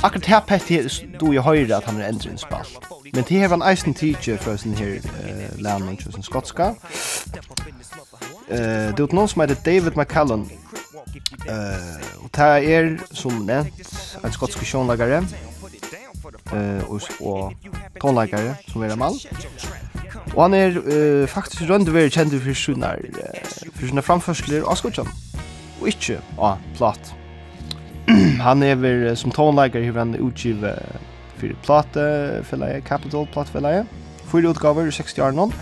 Akkurat 0.00 0.26
här 0.26 0.40
petty 0.40 0.88
då 1.20 1.34
jag 1.34 1.42
hörde 1.42 1.76
att 1.76 1.84
han 1.84 2.00
är 2.00 2.08
äldre 2.08 2.30
än 2.30 2.38
spalt. 2.38 2.78
Men 3.12 3.24
det 3.28 3.38
här 3.38 3.48
var 3.48 3.66
en 3.66 3.72
isen 3.72 3.94
teacher 3.94 4.36
för 4.36 4.56
sin 4.56 4.74
här 4.74 4.94
eh 4.94 5.60
läraren 5.60 5.96
som 6.12 6.22
skotska. 6.22 6.74
Eh 8.48 8.94
det 8.96 9.00
är 9.00 9.14
någon 9.14 9.28
som 9.28 9.40
heter 9.40 9.56
David 9.64 9.96
McCallum 9.96 10.48
Eh, 11.48 12.24
och 12.24 12.30
det 12.30 12.74
är 12.74 13.00
som 13.10 13.46
nämnt 13.46 14.18
en 14.22 14.32
skotsk 14.32 14.58
sjönlagare 14.64 15.24
eh, 16.52 16.84
och 16.84 17.02
och 17.20 17.52
tonlagare 18.00 18.54
som 18.66 18.82
är 18.82 18.88
en. 18.88 18.98
Og 20.34 20.42
han 20.44 20.54
er 20.54 20.76
uh, 20.78 21.28
faktisk 21.28 21.68
røndu 21.68 21.92
veri 21.94 22.10
kjent 22.12 22.34
for 22.34 22.54
sunar 22.54 23.00
uh, 23.00 23.70
for 23.74 23.88
sunar 23.88 24.06
framførsler 24.06 24.66
av 24.66 24.78
skutjan 24.78 25.08
og 25.78 25.88
ikkje 25.90 26.18
av 26.38 26.58
plat. 26.76 27.12
Han 28.46 28.62
er 28.62 28.78
ver 28.80 29.10
uh, 29.10 29.14
som 29.16 29.32
tonleikar 29.34 29.84
hver 29.84 30.00
han 30.00 30.16
utgiv 30.16 30.64
uh, 30.64 30.74
fyrir 31.38 31.58
platefelleie, 31.62 32.80
Capital 32.82 33.28
platefelleie 33.32 33.84
Fyra 34.28 34.50
utgaver 34.50 34.88
i 34.88 34.94
60 34.94 35.22
år 35.22 35.36
noen 35.36 35.52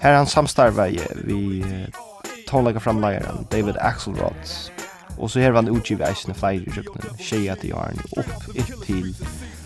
Her 0.00 0.14
er 0.14 0.20
han 0.22 0.30
samstarve 0.30 0.88
uh, 0.94 1.26
vi 1.26 1.60
uh, 1.60 2.06
tonleikarframleggaren 2.46 3.46
David 3.50 3.74
Axelrod. 3.80 4.52
Og 5.18 5.30
så 5.30 5.40
her 5.40 5.50
var 5.50 5.64
han 5.64 5.72
utgiv 5.74 6.02
eisne 6.06 6.34
flere 6.34 6.62
i 6.62 6.74
røkkene 6.76 7.16
tjeja 7.18 7.56
til 7.58 7.72
jaren 7.72 8.02
opp 8.20 8.50
inntil 8.54 9.08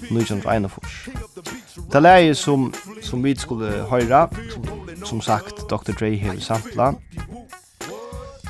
1941 0.09 1.60
Det 1.93 2.01
läge 2.01 2.35
som 2.35 2.73
som 3.03 3.23
vi 3.23 3.37
skulle 3.37 3.67
höra 3.67 4.31
som, 4.55 5.05
som 5.05 5.21
sagt 5.21 5.69
Dr. 5.69 5.93
Dre 5.93 6.17
här 6.17 6.35
i 6.35 6.41
sampla. 6.41 6.95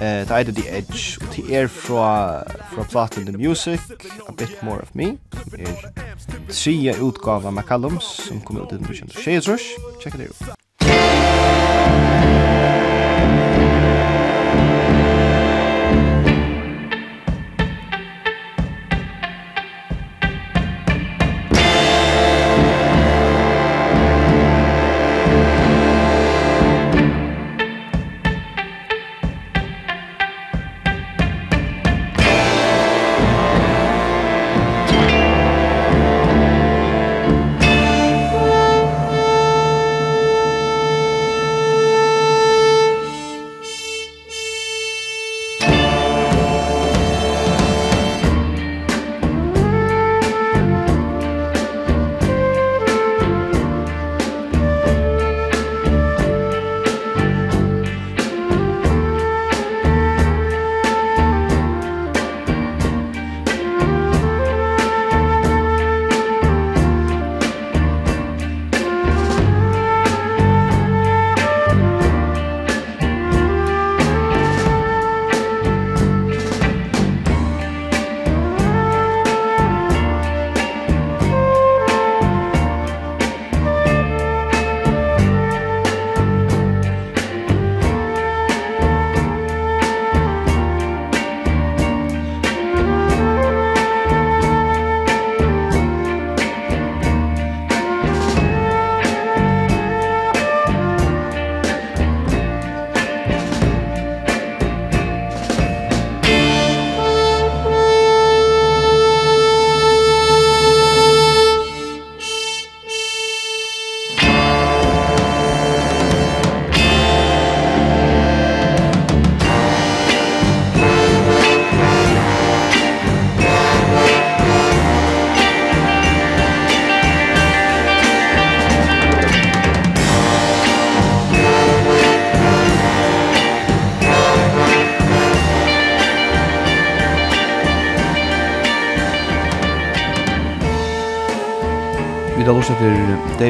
Eh 0.00 0.26
det 0.28 0.30
är 0.30 0.44
The 0.52 0.76
Edge 0.76 1.18
och 1.18 1.36
det 1.36 1.56
är 1.56 1.66
från 1.66 2.40
från 2.74 2.84
plattan 2.84 3.26
The 3.26 3.32
Music 3.32 3.80
A 4.28 4.32
Bit 4.38 4.62
More 4.62 4.82
of 4.82 4.94
Me 4.94 5.16
som 5.42 5.60
är 5.60 5.92
tredje 6.52 6.94
utgåvan 7.08 7.46
av 7.46 7.52
McCallums 7.52 8.04
som 8.28 8.40
kom 8.40 8.56
ut 8.56 8.72
i 8.72 8.74
1926. 8.74 9.60
Check 10.04 10.16
det 10.16 10.24
ut. 10.24 10.59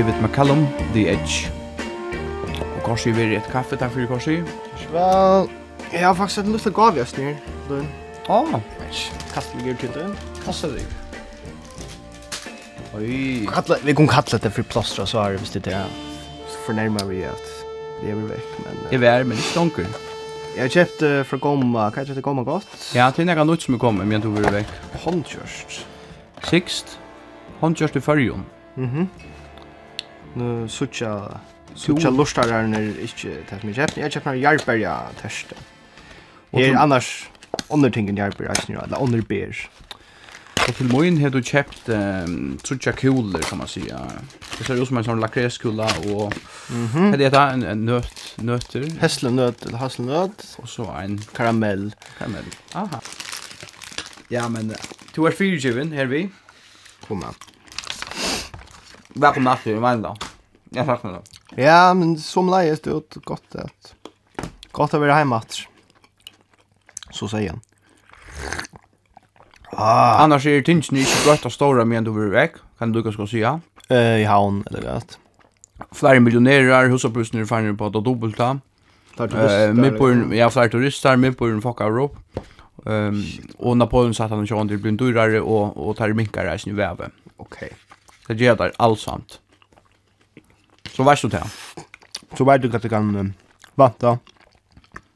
David 0.00 0.22
McCallum, 0.22 0.66
The 0.94 1.08
Edge. 1.12 1.52
Og 2.76 2.84
kanskje 2.86 3.10
vi 3.12 3.20
er 3.26 3.32
et 3.36 3.48
kaffe 3.52 3.76
takk 3.76 3.90
for 3.92 4.08
kanskje? 4.08 4.38
Vel, 4.94 5.50
jeg 5.92 6.06
har 6.06 6.14
faktisk 6.16 6.40
hatt 6.40 6.46
lyst 6.48 6.64
til 6.64 6.72
å 6.72 6.76
gav 6.78 6.96
jeg 6.96 7.10
snir, 7.10 7.34
Lund. 7.68 7.90
Åh, 8.32 8.54
oh. 8.56 8.62
vi 9.58 9.66
gjør 9.66 9.76
til 9.82 9.90
det. 9.98 10.06
Kastet 10.40 10.72
vi. 10.78 10.86
Oi. 12.96 13.18
Kalla, 13.52 13.76
vi 13.84 13.94
kan 13.98 14.08
kalla 14.08 14.40
det 14.40 14.52
for 14.56 14.72
plåstra 14.72 15.04
så 15.04 15.20
er 15.20 15.36
det 15.36 15.42
hvis 15.42 15.52
det 15.58 15.66
er 15.68 15.92
fornærmer 16.64 17.04
vi 17.10 17.20
at 17.28 17.50
det 18.00 18.14
er 18.14 18.16
vi 18.22 18.30
vekk, 18.30 18.54
men... 18.64 18.78
Uh, 18.86 18.94
jeg 18.94 19.04
er, 19.10 19.28
men 19.28 19.36
ikke 19.36 19.50
stonker. 19.50 19.90
Jeg 20.54 20.62
har 20.62 20.76
kjøpt 20.78 21.04
uh, 21.04 21.18
fra 21.28 21.40
Gomma, 21.44 21.90
hva 21.90 22.06
heter 22.06 22.16
det 22.16 22.24
Gomma 22.24 22.46
godt? 22.48 22.86
Ja, 22.96 23.10
til 23.12 23.28
er 23.28 23.36
noe 23.36 23.50
nytt 23.52 23.68
som 23.68 23.76
er 23.76 23.84
kommet, 23.84 24.08
men 24.08 24.16
jeg 24.16 24.24
tror 24.24 24.38
vi 24.38 24.54
vekk. 24.62 24.72
Håndkjørst. 25.04 25.82
Sikst, 26.48 26.96
håndkjørst 27.60 28.00
i 28.00 28.02
fyrjon. 28.08 28.48
Mhm. 28.78 29.04
Mm 29.04 29.28
nu 30.34 30.68
sucha 30.68 31.40
sucha 31.74 32.10
lustar 32.10 32.48
är 32.48 32.64
inte 33.00 33.50
tätt 33.50 33.62
mig 33.62 33.74
jag 33.76 33.90
jag 33.94 34.12
köper 34.12 34.34
jarberja 34.34 35.00
testa 35.22 35.56
Her 36.52 36.74
annars 36.74 37.28
under 37.68 37.90
tingen 37.90 38.16
jarberja 38.16 38.50
alltså 38.50 38.72
eller 38.72 39.02
under 39.02 39.20
beer 39.20 39.70
Och 40.68 40.74
till 40.74 40.86
morgon 40.86 41.20
har 41.20 41.30
du 41.30 41.42
köpt 41.42 41.88
um, 41.88 42.58
trutja 42.62 42.92
kulor 42.92 43.40
kan 43.40 43.58
man 43.58 43.68
säga. 43.68 44.00
Det 44.58 44.64
ser 44.64 44.82
ut 44.82 44.88
som 44.88 44.96
en 44.96 45.04
sån 45.04 45.20
lakreskula 45.20 45.84
och 45.84 46.32
mm 46.70 46.86
-hmm. 46.86 47.16
det 47.16 47.24
heter 47.24 47.46
en, 47.46 47.62
en 47.62 47.84
nöt, 47.84 48.34
nötter. 48.36 48.90
Hässelnöt 49.00 49.66
eller 49.66 49.78
hasselnöt. 49.78 50.56
Och 50.58 50.68
så 50.68 50.84
en 50.84 51.18
karamell. 51.18 51.94
Karamell. 52.18 52.44
Aha. 52.72 53.00
Ja, 54.28 54.48
men 54.48 54.74
du 55.14 55.26
är 55.26 55.30
fyrtjuven, 55.30 55.92
här 55.92 56.06
vi. 56.06 56.28
Kom 57.08 57.18
igen. 57.18 57.34
Välkommen 59.14 59.52
alltid, 59.52 59.74
jag 59.74 59.82
menar 59.82 60.16
Jag 60.70 60.86
saknar 60.86 61.12
det. 61.12 61.62
Ja, 61.62 61.94
men 61.94 62.18
som 62.18 62.50
läget 62.50 62.82
det 62.82 62.90
är 62.90 63.20
gott 63.24 63.54
att 63.54 63.94
gott 64.72 64.94
att 64.94 65.00
vara 65.00 65.14
hemma 65.14 65.42
så 67.10 67.28
säger 67.28 67.50
han. 67.50 67.60
Ah. 69.72 70.18
Annars 70.18 70.46
är 70.46 70.50
det 70.50 70.62
tingen 70.62 70.82
inte 70.96 71.10
gott 71.24 71.46
att 71.46 71.52
stora 71.52 71.84
men 71.84 72.04
du 72.04 72.10
vill 72.10 72.30
väck. 72.30 72.52
Kan 72.78 72.92
du 72.92 73.02
kanske 73.02 73.26
säga? 73.26 73.60
Eh, 73.88 74.20
i 74.20 74.24
havn 74.24 74.64
eller 74.70 74.94
något. 74.94 75.18
Flera 75.92 76.20
miljonärer, 76.20 76.88
husopprustningar 76.88 77.46
fann 77.46 77.76
på 77.76 77.86
att 77.86 77.92
dubbelta. 77.92 78.60
Eh, 79.18 79.74
med 79.74 79.98
på 79.98 80.34
ja, 80.34 80.50
flera 80.50 80.68
turister 80.68 81.16
med 81.16 81.38
på 81.38 81.46
en 81.46 81.62
fuck 81.62 81.80
Europa. 81.80 82.18
Ehm 82.86 83.22
och 83.58 83.76
Napoleon 83.76 84.14
satt 84.14 84.30
han 84.30 84.46
kör 84.46 84.60
under 84.60 84.76
blir 84.76 84.92
dyrare 84.92 85.40
och 85.40 85.88
och 85.88 85.96
tar 85.96 86.12
minkar 86.12 86.54
i 86.54 86.58
sin 86.58 86.76
väve. 86.76 87.08
Okej. 87.36 87.68
Okay. 87.68 87.89
Det 88.30 88.44
gör 88.44 88.56
det 88.56 88.72
allsamt. 88.76 89.40
Så 90.90 91.02
värst 91.02 91.22
du 91.22 91.28
det. 91.28 91.44
Så 92.38 92.44
vet 92.44 92.62
du 92.62 92.76
att 92.76 92.82
du 92.82 92.88
kan 92.88 93.16
um, 93.16 93.32
vanta. 93.74 94.18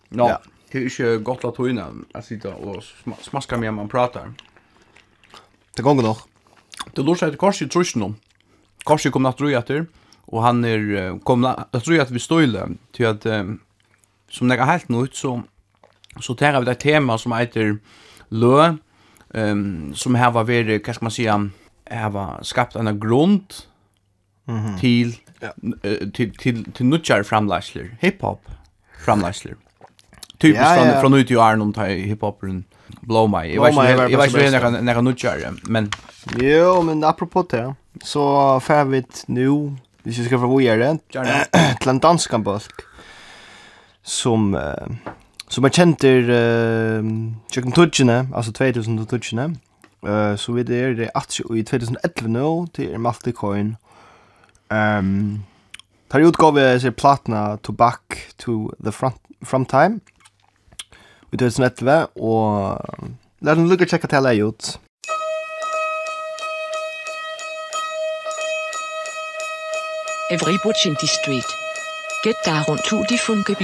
No. 0.08 0.28
Ja. 0.28 0.42
Det 0.70 0.78
är 0.78 0.82
inte 0.82 1.16
gott 1.16 1.44
att 1.44 1.56
tuna 1.56 1.86
att 2.14 2.24
sitta 2.24 2.54
och 2.54 2.84
smaska 3.20 3.56
med 3.56 3.74
man 3.74 3.88
pratar. 3.88 4.34
Det 5.76 5.82
går 5.82 5.94
nog. 5.94 6.16
Det 6.94 7.02
låter 7.02 7.28
att 7.28 7.38
Korsi 7.38 7.68
trusn 7.68 8.02
om. 8.02 8.16
Korsi 8.84 9.10
kommer 9.10 9.28
att 9.28 9.38
dröja 9.38 9.62
till 9.62 9.84
och 10.20 10.42
han 10.42 10.64
är 10.64 11.18
kom 11.18 11.44
att 11.44 11.84
dröja 11.84 12.02
att 12.02 12.10
vi 12.10 12.18
stöjle 12.18 12.68
till 12.92 13.06
att 13.06 13.26
um, 13.26 13.60
som 14.30 14.48
det 14.48 14.54
är 14.54 14.64
helt 14.64 14.88
nytt 14.88 15.14
så 15.14 15.42
så 16.20 16.34
tar 16.34 16.60
vi 16.60 16.66
det 16.66 16.74
tema 16.74 17.18
som 17.18 17.32
heter 17.32 17.78
lö 18.28 18.76
ehm 19.34 19.88
um, 19.88 19.94
som 19.94 20.14
här 20.14 20.30
var 20.30 20.44
vid, 20.44 20.86
vad 20.86 20.94
ska 20.94 21.04
man 21.04 21.10
säga 21.10 21.50
har 21.90 22.38
skapt 22.42 22.76
en 22.76 23.00
grund 23.00 23.64
mm 24.46 24.58
-hmm. 24.58 24.80
til, 24.80 25.20
ja. 25.42 25.48
uh, 25.62 26.12
til, 26.12 26.36
til, 26.38 26.72
til 26.72 27.96
hiphop 28.00 28.40
framleisler. 29.04 29.54
Typiskt 30.40 30.62
ja, 30.62 30.74
ja, 30.74 30.94
ja. 30.94 31.00
från 31.00 31.14
ut 31.14 31.30
i 31.30 31.36
Arnon 31.36 31.72
tar 31.72 31.86
hiphoperen 31.86 32.64
blow 33.00 33.28
my. 33.28 33.54
Jag 33.54 33.62
vet 33.62 33.72
inte 33.72 34.12
jag 34.12 34.18
vet 34.18 34.34
inte 34.34 34.70
när 34.70 34.80
när 34.80 35.02
nutjar 35.02 35.54
men 35.62 35.90
Jo, 36.40 36.82
men 36.82 37.04
apropå 37.04 37.42
det 37.42 37.74
så 38.04 38.60
får 38.60 38.84
vi 38.84 39.04
nu 39.26 39.76
vi 40.02 40.12
ska 40.12 40.38
få 40.38 40.56
vidare 40.56 40.98
till 41.80 41.88
en 41.88 41.98
dansk 41.98 42.36
bulk 42.38 42.82
som 44.02 44.54
uh, 44.54 44.96
som 45.48 45.64
er 45.64 45.68
kjent 45.68 46.00
till 46.00 46.30
uh, 46.30 47.04
Tjøkken 47.52 47.72
Tudjene, 47.72 48.28
altså 48.34 48.52
2000 48.52 49.06
Tudjene, 49.06 49.56
Uh, 50.04 50.36
så 50.36 50.52
vi 50.52 50.60
er 50.60 50.92
det 50.92 51.08
er 51.14 51.54
i 51.56 51.62
2011 51.62 52.28
nå, 52.28 52.66
til 52.74 52.92
er 52.92 52.98
Malte 52.98 53.32
Coin. 53.32 53.76
Um, 54.70 55.44
tar 56.10 56.20
utgav 56.20 56.58
jeg 56.58 56.96
platna 56.96 57.56
To 57.62 57.72
Back 57.72 58.34
to 58.38 58.70
the 58.84 58.92
Front, 58.92 59.16
From 59.42 59.64
Time 59.66 60.00
i 61.32 61.36
2011, 61.36 62.06
og 62.20 62.78
lær 63.40 63.54
den 63.54 63.68
lukka 63.68 63.84
tjekka 63.84 64.06
til 64.06 64.28
jeg 64.28 64.44
ut. 64.44 64.78
Every 70.30 70.56
Butchinti 70.64 71.06
Street. 71.06 71.48
Get 72.24 72.36
der 72.44 72.64
rundt 72.68 72.84
to 72.84 72.96
de 73.08 73.18
funke. 73.18 73.54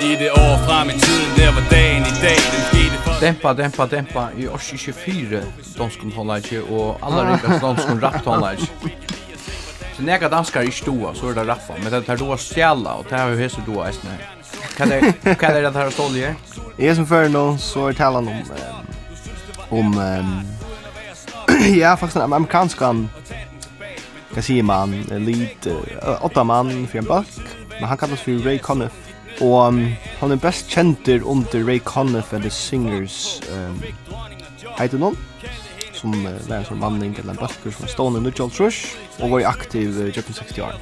I 0.00 0.16
det 0.16 0.30
år 0.30 0.56
frem 0.66 0.90
i 0.90 0.92
tiden, 0.92 1.30
der 1.36 1.52
var 1.52 1.64
dagen 1.70 2.02
i 2.02 2.14
dag 2.22 2.38
Den 2.52 2.62
skete 2.70 2.96
for... 3.02 3.12
Dempa, 3.20 3.52
dempa, 3.52 3.86
dempa 3.86 4.28
I 4.36 4.46
års 4.46 4.72
ikke 4.72 4.92
fire 4.92 5.42
danskon 5.78 6.12
håndleitje 6.12 6.62
Og 6.62 6.98
alla 7.02 7.24
rikas 7.32 7.60
danskon 7.62 8.02
rap 8.02 8.24
håndleitje 8.24 8.66
Så 9.96 10.02
nega 10.02 10.28
danskar 10.28 10.60
ikke 10.60 10.84
doa, 10.86 11.14
så 11.14 11.26
er 11.26 11.34
det 11.34 11.48
rappa 11.48 11.74
Men 11.82 11.92
det 11.92 12.08
er 12.08 12.16
doa 12.16 12.36
stjala, 12.38 12.90
og 13.00 13.08
det 13.10 13.18
er 13.18 13.32
jo 13.32 13.40
hese 13.40 13.64
doa 13.66 13.88
eisne 13.88 14.14
Kan 14.76 14.94
det, 14.94 15.14
kan 15.38 15.54
det 15.54 15.74
her 15.74 15.90
stål 15.90 16.16
i 16.16 16.22
her? 16.28 16.34
Jeg 16.78 16.96
som 16.96 17.06
før 17.06 17.28
nå, 17.28 17.44
så 17.58 17.88
er 17.88 17.98
talan 17.98 18.28
om 18.28 18.38
Om 19.70 19.98
Ja, 21.82 21.94
faktisk 21.94 22.16
en 22.22 22.38
amerikansk 22.38 22.78
Hva 24.30 24.46
sier 24.46 24.62
man? 24.62 24.94
Lid, 25.10 25.66
åtta 26.22 26.46
mann, 26.46 26.86
fyrir 26.86 27.02
en 27.02 27.10
bak 27.10 27.36
Men 27.80 27.88
han 27.88 27.98
kallas 27.98 28.22
for 28.22 28.46
Ray 28.46 28.62
Conniff 28.62 29.07
Og 29.40 29.68
um, 29.68 29.82
han 30.18 30.34
er 30.34 30.40
best 30.42 30.70
kjenter 30.72 31.22
under 31.22 31.62
Ray 31.66 31.78
Conniff 31.78 32.32
and 32.32 32.42
the 32.42 32.50
Singers 32.50 33.40
um, 33.54 33.82
heiter 34.78 34.98
noen 34.98 35.18
som 35.94 36.14
uh, 36.26 36.32
var 36.48 36.60
en 36.60 36.66
sånn 36.66 36.80
manning 36.82 37.14
eller 37.18 37.34
en 37.34 37.40
bøkker 37.40 37.74
som 37.74 37.86
er 37.86 37.92
stående 37.92 38.22
nu 38.22 38.32
Joel 38.32 38.50
Trush 38.54 38.96
og 39.20 39.36
var 39.36 39.46
aktiv 39.52 39.94
uh, 39.98 40.08
Japan 40.10 40.38
60 40.40 40.64
år. 40.66 40.80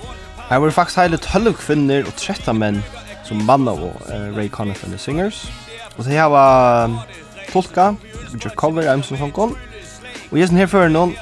Her 0.49 0.63
var 0.63 0.75
faktisk 0.77 1.03
heile 1.03 1.21
12 1.21 1.55
kvinner 1.61 2.09
og 2.09 2.17
13 2.17 2.57
menn 2.57 2.81
som 3.27 3.45
manna 3.45 3.75
og 3.77 3.97
uh, 4.09 4.33
Ray 4.37 4.49
Conniff 4.53 4.85
and 4.85 4.95
the 4.95 5.01
Singers. 5.01 5.45
Og 5.97 6.05
så 6.05 6.17
her 6.17 6.29
var 6.33 6.87
um, 6.87 6.99
Tolka, 7.51 7.93
Richard 8.33 8.57
Cover, 8.57 8.89
Eimson 8.93 9.19
Sonkon. 9.19 9.57
Og 10.31 10.39
jeg 10.39 10.49
som 10.49 10.61
her 10.61 10.71
fører 10.71 10.93
noen 10.93 11.17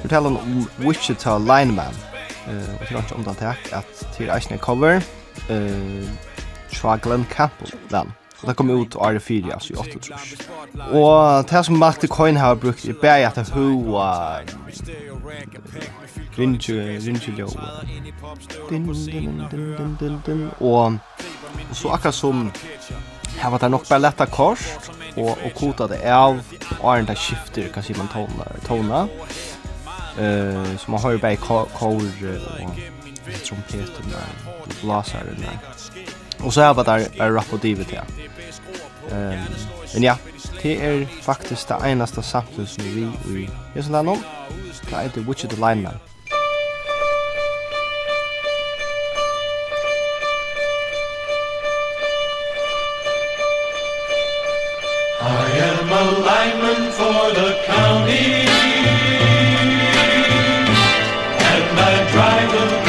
forteller 0.00 0.30
han 0.30 0.38
om 0.38 0.86
Wichita 0.86 1.38
Lineman. 1.38 1.98
Uh, 2.46 2.74
og 2.78 2.86
til 2.86 2.98
å 2.98 3.02
ikke 3.02 3.18
omtale 3.18 3.40
takk 3.42 3.72
at 3.82 4.06
til 4.14 4.30
eisen 4.30 4.54
er 4.54 4.62
Cover, 4.62 5.02
uh, 5.50 6.25
fra 6.78 6.96
Glenn 7.02 7.26
Campbell, 7.30 7.72
den. 7.90 8.12
Og 8.42 8.48
det 8.48 8.56
kom 8.56 8.70
ut 8.70 8.96
av 8.96 9.02
året 9.08 9.22
4, 9.22 9.52
altså 9.54 9.72
i 9.72 9.76
8 9.76 9.98
trus. 9.98 10.34
Og 10.92 11.46
det 11.50 11.62
som 11.66 11.78
Martin 11.80 12.08
Coyne 12.12 12.40
har 12.40 12.54
brukt 12.60 12.84
er 12.84 12.98
bare 13.00 13.26
at 13.26 13.36
det 13.36 13.48
hoa 13.54 14.42
Rinju, 16.36 16.74
rinju 17.00 17.32
ljå. 17.32 17.48
Din, 18.70 18.86
din, 18.92 19.42
din, 19.50 19.76
din, 19.76 19.96
din, 20.00 20.20
din. 20.26 20.50
Og 20.60 20.98
så 21.72 21.88
akkurat 21.88 22.14
som 22.14 22.52
her 23.38 23.50
var 23.50 23.58
det 23.58 23.70
nok 23.70 23.88
bare 23.88 24.00
letta 24.00 24.26
kors 24.26 24.66
og, 25.16 25.38
og 25.44 25.50
kota 25.56 25.86
det 25.86 26.02
av 26.04 26.36
og 26.36 26.84
åren 26.84 27.08
der 27.08 27.14
skifter, 27.14 27.68
kan 27.72 27.82
si 27.82 27.96
man 27.96 28.08
tona, 28.12 28.44
tona. 28.66 29.06
Uh, 30.16 30.76
så 30.76 30.90
man 30.90 31.00
har 31.00 31.10
jo 31.10 31.18
bare 31.18 31.36
kor, 31.36 31.68
og 31.80 32.02
trompeterna, 33.44 34.22
og 34.52 34.68
Og 36.46 36.52
så 36.52 36.62
er 36.62 36.72
det 36.72 36.76
bare 36.76 37.02
är 37.18 37.30
rap 37.32 37.52
og 37.52 37.62
divet 37.62 37.92
ja. 37.92 38.00
Um, 39.10 39.38
men 39.94 40.02
ja, 40.02 40.16
det 40.62 40.82
er 40.82 41.06
faktisk 41.22 41.68
det 41.68 41.76
eneste 41.84 42.22
samtidig 42.22 42.68
som 42.68 42.84
vi 42.84 43.40
i 43.40 43.50
Jesu 43.76 43.90
Landon. 43.92 44.24
Det 44.84 44.92
er 44.92 45.08
The 45.08 45.20
Witch 45.20 45.44
of 45.44 45.50
the 45.50 45.56
Lineman. 45.56 45.94
I 55.20 55.58
am 55.68 55.92
a 55.92 56.04
lineman 56.28 56.92
for 56.92 57.34
the 57.38 57.50
county 57.66 58.46
And 61.50 61.80
I 61.80 62.12
drive 62.12 62.82
a 62.82 62.85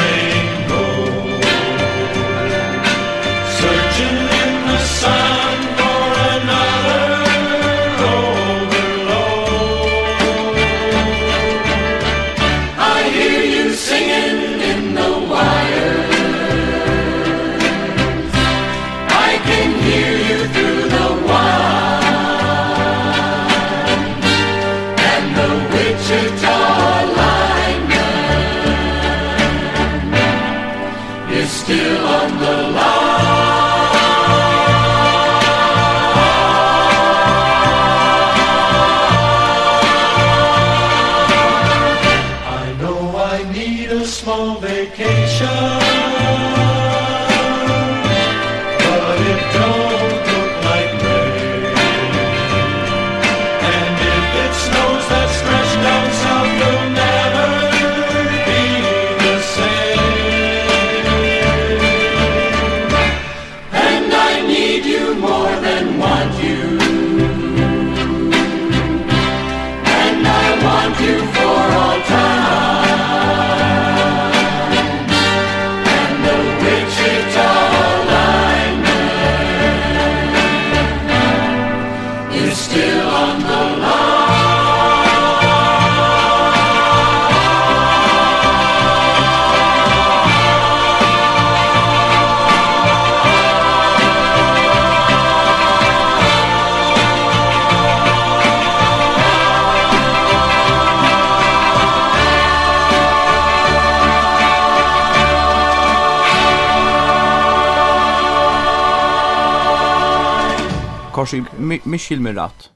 Kanske 111.28 111.46
Michel 111.84 112.20
med 112.20 112.38
rätt. 112.38 112.72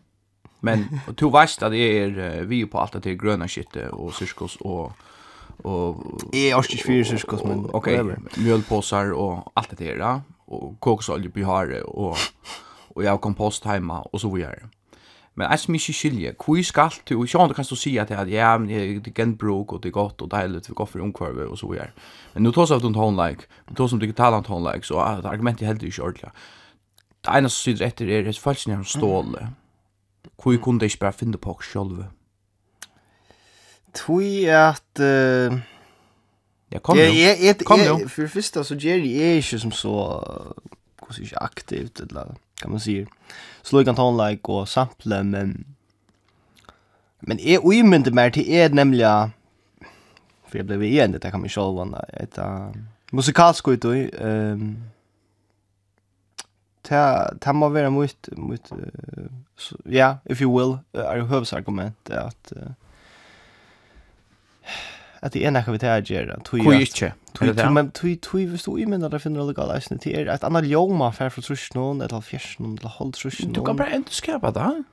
Men 0.59 0.99
och 1.07 1.13
du 1.13 1.29
vet 1.29 1.63
att 1.63 1.71
det 1.71 1.77
är 1.77 2.43
vi 2.43 2.65
på 2.65 2.79
allt 2.79 3.03
det 3.03 3.15
gröna 3.15 3.47
shit 3.47 3.75
och 3.75 4.13
cirkus 4.13 4.55
och 4.55 4.91
och 5.63 6.05
är 6.31 6.55
också 6.55 6.77
för 6.77 7.03
cirkus 7.03 7.43
men 7.43 7.69
okej 7.73 8.15
mjölpåsar 8.37 9.11
och 9.11 9.51
allt 9.53 9.77
det 9.77 9.85
där 9.85 10.21
och 10.45 10.79
kokosolja 10.79 11.29
på 11.29 11.39
har 11.39 11.83
och 11.83 12.17
och 12.87 13.03
jag 13.03 13.21
kompost 13.21 13.65
hemma 13.65 14.01
och 14.01 14.21
så 14.21 14.35
vidare. 14.35 14.69
Men 15.33 15.47
jeg 15.51 15.59
som 15.59 15.75
ikke 15.75 15.93
skilje, 15.93 16.33
hvor 16.45 16.63
skal 16.63 16.89
du, 17.09 17.13
og 17.19 17.27
sjående 17.27 17.55
kan 17.55 17.65
du 17.69 17.75
si 17.75 17.97
at 17.97 18.09
ja, 18.27 18.57
men 18.57 18.67
det 18.67 19.07
er 19.07 19.13
genbruk, 19.15 19.73
og 19.73 19.83
det 19.83 19.89
er 19.89 19.93
godt, 19.95 20.21
og 20.21 20.31
deilig, 20.31 20.61
vi 20.67 20.73
går 20.73 20.85
for 20.85 20.99
omkvarve, 20.99 21.47
og 21.47 21.57
så 21.57 21.67
videre. 21.67 21.87
Men 22.33 22.43
nå 22.43 22.51
tar 22.51 22.73
av 22.75 22.81
den 22.83 22.93
tonelike, 22.93 23.47
vi 23.69 23.75
tar 23.75 23.87
vi 23.87 23.93
om 23.93 23.99
digitale 23.99 24.43
tonelike, 24.43 24.85
så 24.85 24.99
argumentet 24.99 25.63
er 25.63 25.71
heldig 25.71 25.87
ikke 25.87 26.03
ordentlig 26.03 26.31
det 27.25 27.35
ene 27.37 27.49
som 27.49 27.63
sitter 27.63 27.85
etter 27.85 28.09
er 28.09 28.29
et 28.29 28.39
falskene 28.39 28.79
som 28.81 28.85
ståle. 28.85 29.49
Hvor 30.41 30.57
kunne 30.57 30.79
de 30.79 30.89
ikke 30.89 31.03
bare 31.03 31.13
finne 31.13 31.37
på 31.37 31.53
oss 31.53 31.69
selv? 31.71 32.03
Tui 33.93 34.45
at... 34.45 34.81
Uh, 34.99 35.59
ja, 36.71 36.79
kom 36.79 36.97
jo. 36.97 37.03
Jeg, 37.03 37.37
jeg, 37.41 37.59
kom 37.65 37.79
jo. 37.85 37.97
For 38.07 38.21
det 38.25 38.31
første 38.31 38.63
så 38.63 38.77
Jerry 38.79 39.11
er 39.19 39.41
ikke 39.41 39.59
som 39.59 39.71
så... 39.75 39.93
Hvordan 40.99 41.17
sier 41.17 41.27
ikke 41.27 41.43
aktivt, 41.43 41.99
eller 41.99 42.33
kan 42.61 42.71
man 42.71 42.79
si. 42.79 43.01
Slå 43.63 43.83
ikke 43.83 43.93
han 43.97 44.17
like 44.17 44.49
og 44.49 44.67
sample, 44.67 45.23
men... 45.23 45.65
Men 47.21 47.39
jeg 47.39 47.61
umynte 47.61 48.11
mer 48.11 48.29
til 48.29 48.49
er 48.49 48.73
nemlig... 48.73 49.05
For 50.49 50.57
jeg 50.57 50.65
ble 50.65 50.79
igjen, 50.87 51.13
det 51.13 51.31
kan 51.31 51.39
man 51.43 51.51
sjålvann, 51.51 51.93
etter... 52.17 52.71
Musikalsk 53.11 53.67
ut, 53.67 53.85
og... 53.85 54.09
Um, 54.21 54.77
ta 56.91 57.01
ta 57.39 57.53
må 57.55 57.69
vara 57.71 57.89
mot 57.89 58.29
mot 58.37 58.71
ja, 59.85 60.17
if 60.25 60.41
you 60.41 60.51
will, 60.51 60.77
uh, 60.97 61.11
är 61.11 61.15
ju 61.15 61.23
at 62.17 62.53
uh, 62.55 62.71
at 65.21 65.33
det 65.33 65.45
är 65.45 65.51
något 65.51 65.67
vi 65.67 65.79
tar 65.79 66.01
gör 66.01 66.27
att 66.27 66.45
tui 66.45 66.59
inte 66.59 67.13
tui 67.33 67.69
men 67.69 67.91
tui 67.91 68.15
tui 68.15 68.45
vi 68.45 68.57
står 68.57 68.79
i 68.79 68.85
men 68.85 69.01
där 69.01 69.19
finner 69.19 69.47
det 69.47 69.53
gala 69.53 69.77
isne 69.77 69.97
till 69.97 70.29
att 70.29 70.43
annan 70.43 70.69
joma 70.69 71.11
för 71.11 71.29
från 71.29 71.43
trusnon 71.43 72.01
eller 72.01 72.21
fjärsen 72.21 72.77
eller 72.79 72.89
håll 72.89 73.11
trusnon 73.11 73.53
du 73.53 73.65
kan 73.65 73.75
bara 73.75 73.95
inte 73.95 74.13
skapa 74.13 74.51
det 74.51 74.83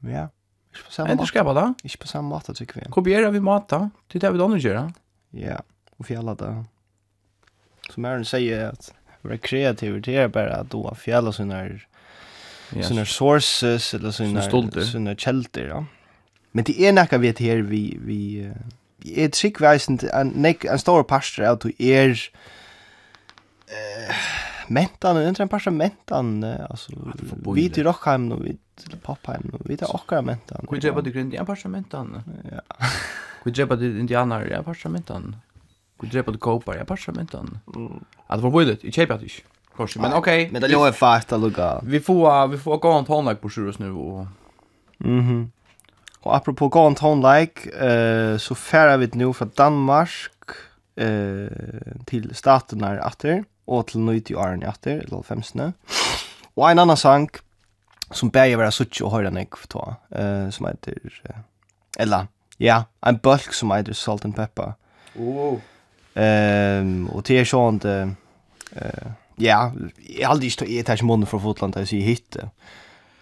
ja 0.00 0.28
Ikke 0.72 0.84
på 0.84 0.92
samme 0.92 1.08
samma. 1.08 1.10
Ändå 1.10 1.26
skapa 1.26 1.52
det? 1.54 1.74
Ikke 1.84 1.98
på 1.98 2.06
samme 2.06 2.28
måte, 2.28 2.54
tykker 2.54 2.80
vi. 2.80 2.90
Kopiera 2.90 3.30
vi 3.30 3.40
matta. 3.40 3.90
Det 4.06 4.18
är 4.18 4.20
det 4.20 4.30
vi 4.30 4.38
då 4.38 4.48
nu 4.48 4.58
gör. 4.58 4.92
Ja, 5.30 5.56
og 5.98 6.06
fjälla 6.06 6.34
det. 6.34 6.64
Som 7.90 8.04
Aaron 8.04 8.24
sier, 8.24 8.68
at 8.68 8.92
vara 9.22 9.38
kreativ 9.38 10.00
det 10.02 10.16
är 10.16 10.28
bara 10.28 10.54
att 10.54 10.70
då 10.70 10.94
fjälla 10.94 11.32
sina 11.32 11.66
yes. 11.66 12.88
sina 12.88 13.04
sources 13.04 13.94
eller 13.94 14.10
sina 14.10 14.42
sina, 14.42 14.84
sina 14.84 15.14
källor 15.14 15.66
ja. 15.68 15.84
Men 16.52 16.64
det 16.64 16.80
är 16.80 16.92
näka 16.92 17.18
vet 17.18 17.38
här 17.38 17.56
vi 17.56 17.98
vi 18.04 18.52
är 19.16 19.28
trickväsent 19.28 20.02
en 20.02 20.28
nek 20.28 20.64
en 20.64 20.78
stor 20.78 21.02
pastor 21.02 21.44
att 21.44 21.60
du 21.60 21.72
er 21.78 22.18
eh 23.66 24.14
mentan 24.68 25.16
och 25.16 25.28
inte 25.28 25.42
en 25.42 25.48
pastor 25.48 25.70
mentan 25.70 26.44
alltså 26.44 26.92
vi 27.54 27.70
till 27.70 27.84
Rockheim 27.84 28.32
och 28.32 28.46
vi 28.46 28.56
till 28.88 28.98
Papheim 28.98 29.50
och 29.52 29.70
vi 29.70 29.76
till 29.76 29.86
Ockar 29.86 30.22
mentan. 30.22 30.66
Kunde 30.68 30.86
jag 30.86 30.94
bara 30.94 31.02
det 31.02 31.10
grund 31.10 31.34
i 31.34 31.36
en 31.36 31.46
pastor 31.46 31.68
mentan. 31.68 32.22
Ja. 32.50 32.86
Kunde 33.42 33.60
jag 33.60 33.68
bara 33.68 33.78
det 33.78 33.86
indianer 33.86 34.46
i 34.46 34.52
en 34.52 34.64
pastor 34.64 34.90
mentan. 34.90 35.36
Skulle 36.00 36.12
drepa 36.12 36.30
det 36.30 36.38
kåpar, 36.38 36.74
jag 36.74 36.86
passar 36.86 37.20
inte 37.20 37.36
han. 37.36 37.58
Ja, 38.26 38.36
det 38.36 38.42
var 38.42 38.50
bojligt, 38.50 38.84
jag 38.84 38.92
köper 38.92 39.18
det 39.18 39.22
inte. 39.22 39.34
Kanske, 39.76 40.00
men 40.00 40.12
okej. 40.12 40.48
Men 40.52 40.62
det 40.62 40.68
låg 40.68 40.86
fast 40.86 40.98
fasta 40.98 41.36
lugga. 41.36 41.80
Vi 41.82 42.00
får, 42.00 42.48
vi 42.48 42.58
får 42.58 42.78
gå 42.78 42.92
en 42.92 43.04
tonlag 43.04 43.40
på 43.40 43.50
sjurus 43.50 43.78
nu 43.78 43.92
och... 43.92 44.26
Mhm. 44.98 45.50
Och 46.20 46.36
apropå 46.36 46.68
gå 46.68 46.80
en 46.86 46.94
tonlag, 46.94 47.48
eh, 47.80 48.36
så 48.36 48.54
färar 48.54 48.96
vi 48.96 49.10
nu 49.12 49.32
från 49.32 49.50
Danmark 49.54 50.48
eh, 50.96 51.48
till 52.04 52.34
staten 52.34 52.84
här 52.84 53.06
efter. 53.06 53.44
Och 53.64 53.86
till 53.86 54.00
nöjt 54.00 54.30
i 54.30 54.34
åren 54.34 54.62
efter, 54.62 54.98
eller 54.98 55.22
femsne. 55.22 55.72
Och 56.54 56.70
en 56.70 56.78
annan 56.78 56.96
sang 56.96 57.28
som 58.10 58.28
bär 58.28 58.44
jag 58.44 58.58
vara 58.58 58.70
sutt 58.70 59.00
och 59.00 59.10
höra 59.10 59.30
nek 59.30 59.68
ta. 59.68 59.94
Eh, 60.10 60.50
som 60.50 60.66
heter... 60.66 60.98
Eller, 61.98 62.26
ja, 62.56 62.84
en 63.00 63.16
bulk 63.16 63.52
som 63.52 63.70
heter 63.70 63.92
Salt 63.92 64.24
and 64.24 64.36
Pepper. 64.36 64.72
Oh. 65.16 65.58
Ehm 66.20 67.08
och 67.08 67.22
det 67.22 67.38
är 67.38 67.44
sånt 67.44 67.84
eh 67.84 68.08
ja, 69.36 69.72
jag 69.96 70.30
aldrig 70.30 70.52
står 70.52 70.68
i 70.68 70.96
som 70.96 71.06
munnen 71.06 71.26
från 71.26 71.40
Fotland 71.40 71.74
där 71.74 71.84
så 71.84 71.96
jag 71.96 72.02
hitte. 72.02 72.50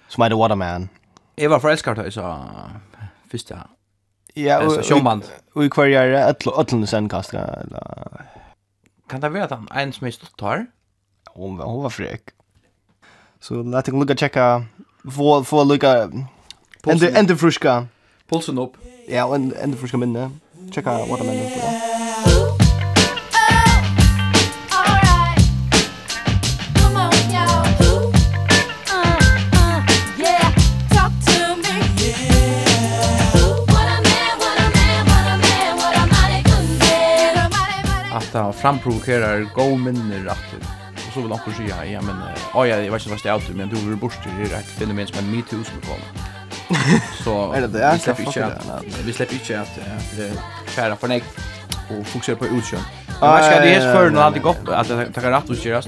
Som 0.09 0.23
är 0.23 0.29
the 0.29 0.35
waterman. 0.35 0.89
Jag 1.35 1.51
var 1.51 1.61
förälskad 1.61 1.97
då 1.97 2.11
så 2.11 2.45
första. 3.31 3.69
Ja, 4.35 4.67
och 4.67 4.85
Sjöman. 4.85 5.23
Och 5.55 5.65
i 5.65 5.71
kvarjar 5.71 6.07
öll 6.07 6.35
öllen 6.57 6.87
sen 6.87 7.09
kasta 7.09 7.39
eller 7.39 8.25
kan 9.09 9.21
det 9.21 9.29
vara 9.29 9.45
att 9.45 9.51
han 9.51 9.69
en 9.75 9.93
som 9.93 10.07
är 10.07 10.11
stått 10.11 10.41
här? 10.41 10.67
Hon, 11.35 11.59
hon 11.59 11.83
var 11.83 11.91
fräck. 11.91 12.23
Så 13.41 13.55
låt 13.63 13.85
dig 13.85 13.95
lucka 13.95 14.17
checka 14.17 14.65
få 15.11 15.45
få 15.45 15.65
lucka 15.65 16.11
ända 16.87 17.11
ända 17.19 17.37
fruska. 17.37 17.87
Pulsen 18.29 18.59
upp. 18.59 18.73
Ja, 19.09 19.25
och 19.25 19.35
ända 19.35 19.77
fruska 19.77 19.97
minne. 19.97 20.31
Checka 20.75 20.91
what 20.91 21.21
det 21.21 21.27
menar. 21.27 21.88
ta 38.33 38.53
framprovokerar 38.53 39.49
go 39.55 39.77
minner 39.77 40.27
att 40.27 40.39
och 41.07 41.15
så 41.15 41.21
vill 41.21 41.33
han 41.33 41.55
säga 41.55 41.85
ja 41.93 42.03
men 42.03 42.17
ja 42.55 42.67
jag 42.67 42.93
vet 42.93 43.07
inte 43.07 43.11
vad 43.11 43.23
det 43.23 43.51
är 43.51 43.55
men 43.55 43.69
du 43.69 43.77
vill 43.77 43.97
bort 43.97 44.19
det 44.25 44.55
är 44.55 44.59
ett 44.59 44.67
fenomen 44.67 45.07
som 45.07 45.31
me 45.31 45.43
too 45.43 45.65
som 45.65 45.81
kommer. 45.81 46.29
Så 47.25 47.53
är 47.53 47.61
det 47.61 47.67
det 47.67 47.81
jag 47.81 48.01
släpper 48.01 48.23
inte 48.23 48.47
att 48.47 48.85
vi 49.05 49.13
släpper 49.13 49.35
inte 49.35 49.61
att 49.61 49.81
det 50.17 50.33
kära 50.75 50.97
för 50.97 51.09
nej 51.09 51.25
och 51.91 52.07
fokusera 52.07 52.37
på 52.37 52.47
utkön. 52.47 52.81
Jag 53.21 53.45
ska 53.45 53.61
det 53.61 53.75
är 53.75 53.95
för 53.95 54.11
nu 54.11 54.19
hade 54.19 54.39
gott 54.39 54.69
att 54.69 54.89
det 54.89 55.13
tar 55.13 55.23
rätt 55.23 55.51
att 55.51 55.65
göras. 55.65 55.87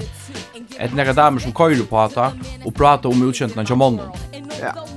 Ett 0.77 0.93
några 0.93 1.13
damer 1.13 1.39
som 1.39 1.53
kör 1.53 1.85
på 1.85 1.99
att 1.99 2.33
och 2.65 2.75
prata 2.75 3.07
om 3.07 3.29
utköntarna 3.29 3.65
som 3.65 3.77
mannen. 3.77 4.09
Ja. 4.61 4.87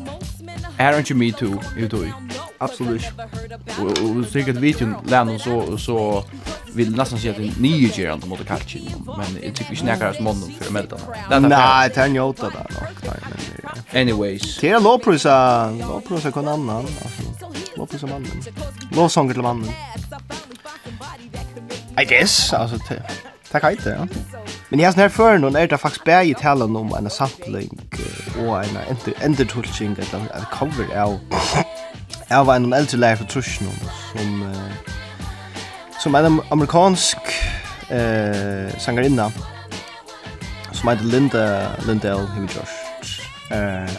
Är 0.77 0.99
inte 0.99 1.15
me 1.15 1.33
too, 1.33 1.61
you 1.77 1.89
do 1.89 1.99
absolut. 2.65 3.05
Och 3.81 3.87
och 3.87 4.27
säkert 4.33 4.57
vet 4.57 4.81
ju 4.81 4.95
lärn 5.07 5.39
så 5.39 5.79
så 5.79 6.25
vill 6.73 6.97
nästan 6.97 7.19
se 7.19 7.31
att 7.31 7.37
det 7.37 7.61
nya 7.61 7.89
ger 7.89 8.11
han 8.11 8.23
mot 8.27 8.47
kallt 8.47 8.75
men 9.07 9.35
det 9.41 9.51
typ 9.51 9.67
vi 9.71 9.77
snackar 9.77 10.13
som 10.13 10.25
mannen 10.25 10.51
för 10.61 10.73
mellan. 10.73 11.01
Nej, 11.49 11.91
det 11.95 12.01
är 12.01 12.07
ju 12.07 12.21
åtta 12.21 12.51
där 12.51 12.67
då. 12.71 13.99
Anyways. 13.99 14.59
Det 14.61 14.71
är 14.71 14.81
låprisa, 14.81 15.71
låprisa 15.71 16.31
kon 16.31 16.49
annan. 16.49 16.87
Låprisa 17.77 18.07
mannen. 18.07 18.43
Låsånger 18.93 19.33
till 19.33 19.43
mannen. 19.43 19.71
I 22.03 22.05
guess, 22.05 22.53
alltså 22.53 22.77
det. 22.89 23.03
Tack 23.51 23.63
hejte, 23.63 23.97
ja. 23.99 24.07
Men 24.69 24.81
jag 24.81 24.95
snär 24.95 25.09
för 25.09 25.39
någon 25.39 25.57
är 25.57 25.69
det 25.69 25.79
faktiskt 25.79 26.05
bär 26.05 26.23
i 26.23 26.35
talen 26.35 26.77
om 26.77 26.95
en 26.95 27.11
sampling 27.11 27.81
och 28.39 28.65
en 28.65 28.79
endertulching 29.21 29.93
eller 29.93 30.21
en 30.21 30.45
cover 30.53 31.01
av 31.03 31.19
jag 32.35 32.45
var 32.45 32.57
en 32.57 32.73
äldre 32.73 32.99
lärare 32.99 33.17
för 33.17 33.25
Trushen 33.25 33.69
som 34.13 34.43
uh, 34.43 34.57
som 36.01 36.15
en 36.15 36.41
amerikansk 36.49 37.19
eh 37.89 38.79
sangarinna 38.79 39.33
som 40.73 40.89
heter 40.89 41.05
Linda 41.05 41.67
Lindell 41.87 42.27
Hemi 42.27 42.49
Josh. 42.57 42.77
Eh 43.57 43.91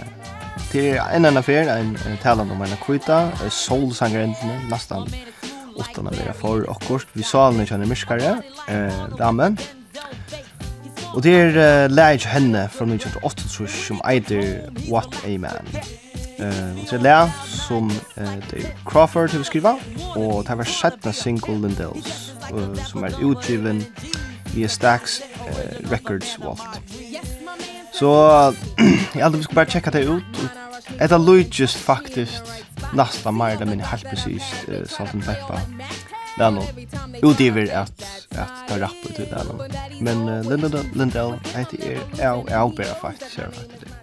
till 0.71 0.95
en 0.95 1.25
annan 1.25 1.37
affär 1.37 1.67
en, 1.67 1.97
en 2.07 2.17
talan 2.17 2.51
om 2.51 2.61
en 2.61 2.77
kvita 2.85 3.31
soul 3.49 3.93
sangarinna 3.93 4.59
nästan 4.69 5.07
åttan 5.75 6.07
av 6.07 6.13
era 6.13 6.33
för 6.33 6.69
och 6.69 6.83
kort 6.83 7.07
vi 7.13 7.23
sa 7.23 7.51
när 7.51 7.67
jag 7.69 7.87
myskare, 7.87 8.41
eh 8.67 9.17
damen 9.17 9.57
Och 11.13 11.21
det 11.21 11.35
är 11.35 11.83
uh, 11.85 11.89
lärd 11.95 12.21
henne 12.21 12.69
från 12.69 12.91
1988 12.91 13.67
som 13.87 14.01
äter 14.01 14.69
What 14.91 15.15
a 15.25 15.37
Man. 15.39 15.81
Eh, 16.37 16.81
och 16.81 16.87
så 16.87 16.97
lär 16.97 17.29
som 17.67 17.91
eh 18.15 18.25
Dave 18.25 18.75
Crawford 18.85 19.31
har 19.31 19.43
skriva 19.43 19.79
och 20.15 20.43
det 20.43 20.55
var 20.55 20.65
sjätte 20.65 21.13
single 21.13 21.53
Lindells 21.53 22.33
eh, 22.49 22.83
som 22.83 23.03
är 23.03 23.31
utgiven 23.31 23.85
via 24.55 24.69
Stax 24.69 25.21
eh, 25.21 25.89
Records 25.89 26.39
Vault. 26.39 26.61
Så 27.91 28.05
jag 29.13 29.23
hade 29.23 29.37
vi 29.37 29.43
skulle 29.43 29.55
bara 29.55 29.65
checka 29.65 29.91
det 29.91 30.03
ut. 30.03 30.23
Det 30.97 31.11
är 31.11 31.19
Luigi's 31.19 31.77
faktiskt 31.77 32.43
nästan 32.93 33.37
mer 33.37 33.49
eller 33.49 33.65
mindre 33.65 33.87
helt 33.87 34.09
precis 34.09 34.43
uh, 34.69 34.85
salt 34.85 35.13
and 35.13 35.25
pepper. 35.25 35.59
det 36.37 36.51
nå. 36.51 36.63
Jo, 37.21 37.33
det 37.33 37.51
att 37.51 37.69
at, 37.71 37.89
at 38.31 38.47
det 38.67 38.75
er 38.75 38.79
rappet 38.79 39.17
det 39.17 39.43
nå. 39.47 39.67
Men 40.01 40.29
uh, 40.29 40.49
Linda 40.49 40.83
Lindell, 40.93 41.33
heter 41.55 41.77
är 41.81 41.95
är 41.95 41.99
jeg, 42.17 42.43
jeg, 42.77 42.95
faktisk, 43.01 43.37
jeg, 43.37 43.53
faktisk, 43.53 43.94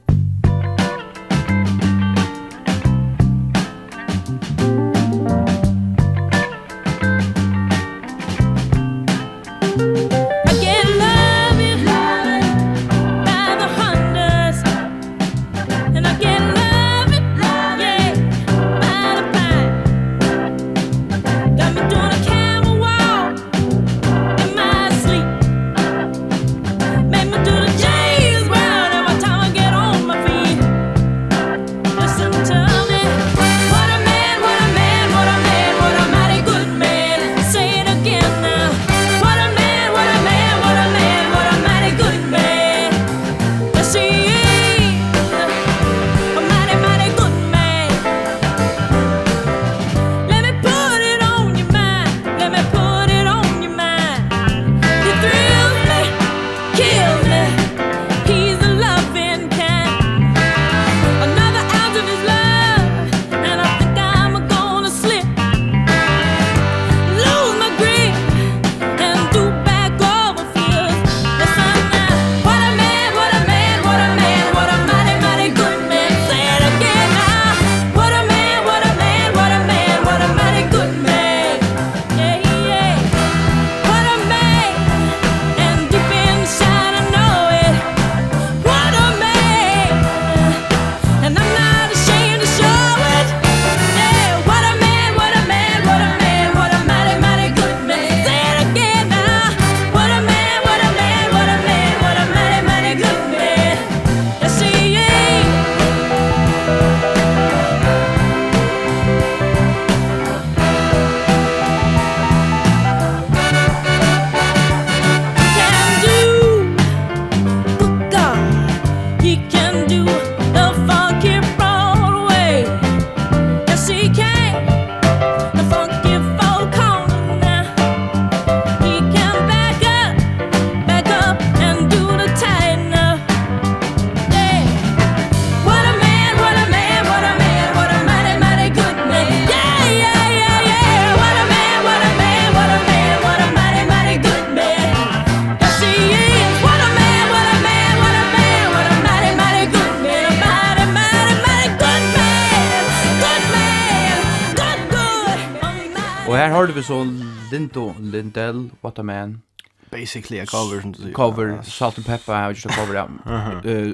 Dell, 158.35 158.71
What 158.83 158.99
a 158.99 159.03
Man. 159.03 159.43
Basically 159.91 160.41
a 160.41 160.47
cover 160.47 160.81
som 160.81 160.93
du 160.93 161.03
sier. 161.03 161.13
Cover, 161.13 161.49
yeah. 161.49 161.63
Salt 161.63 161.99
and 161.99 162.07
Pepper, 162.07 162.33
jeg 162.33 162.57
just 162.57 162.67
ikke 162.67 162.79
cover, 162.81 162.95
ja. 162.95 163.07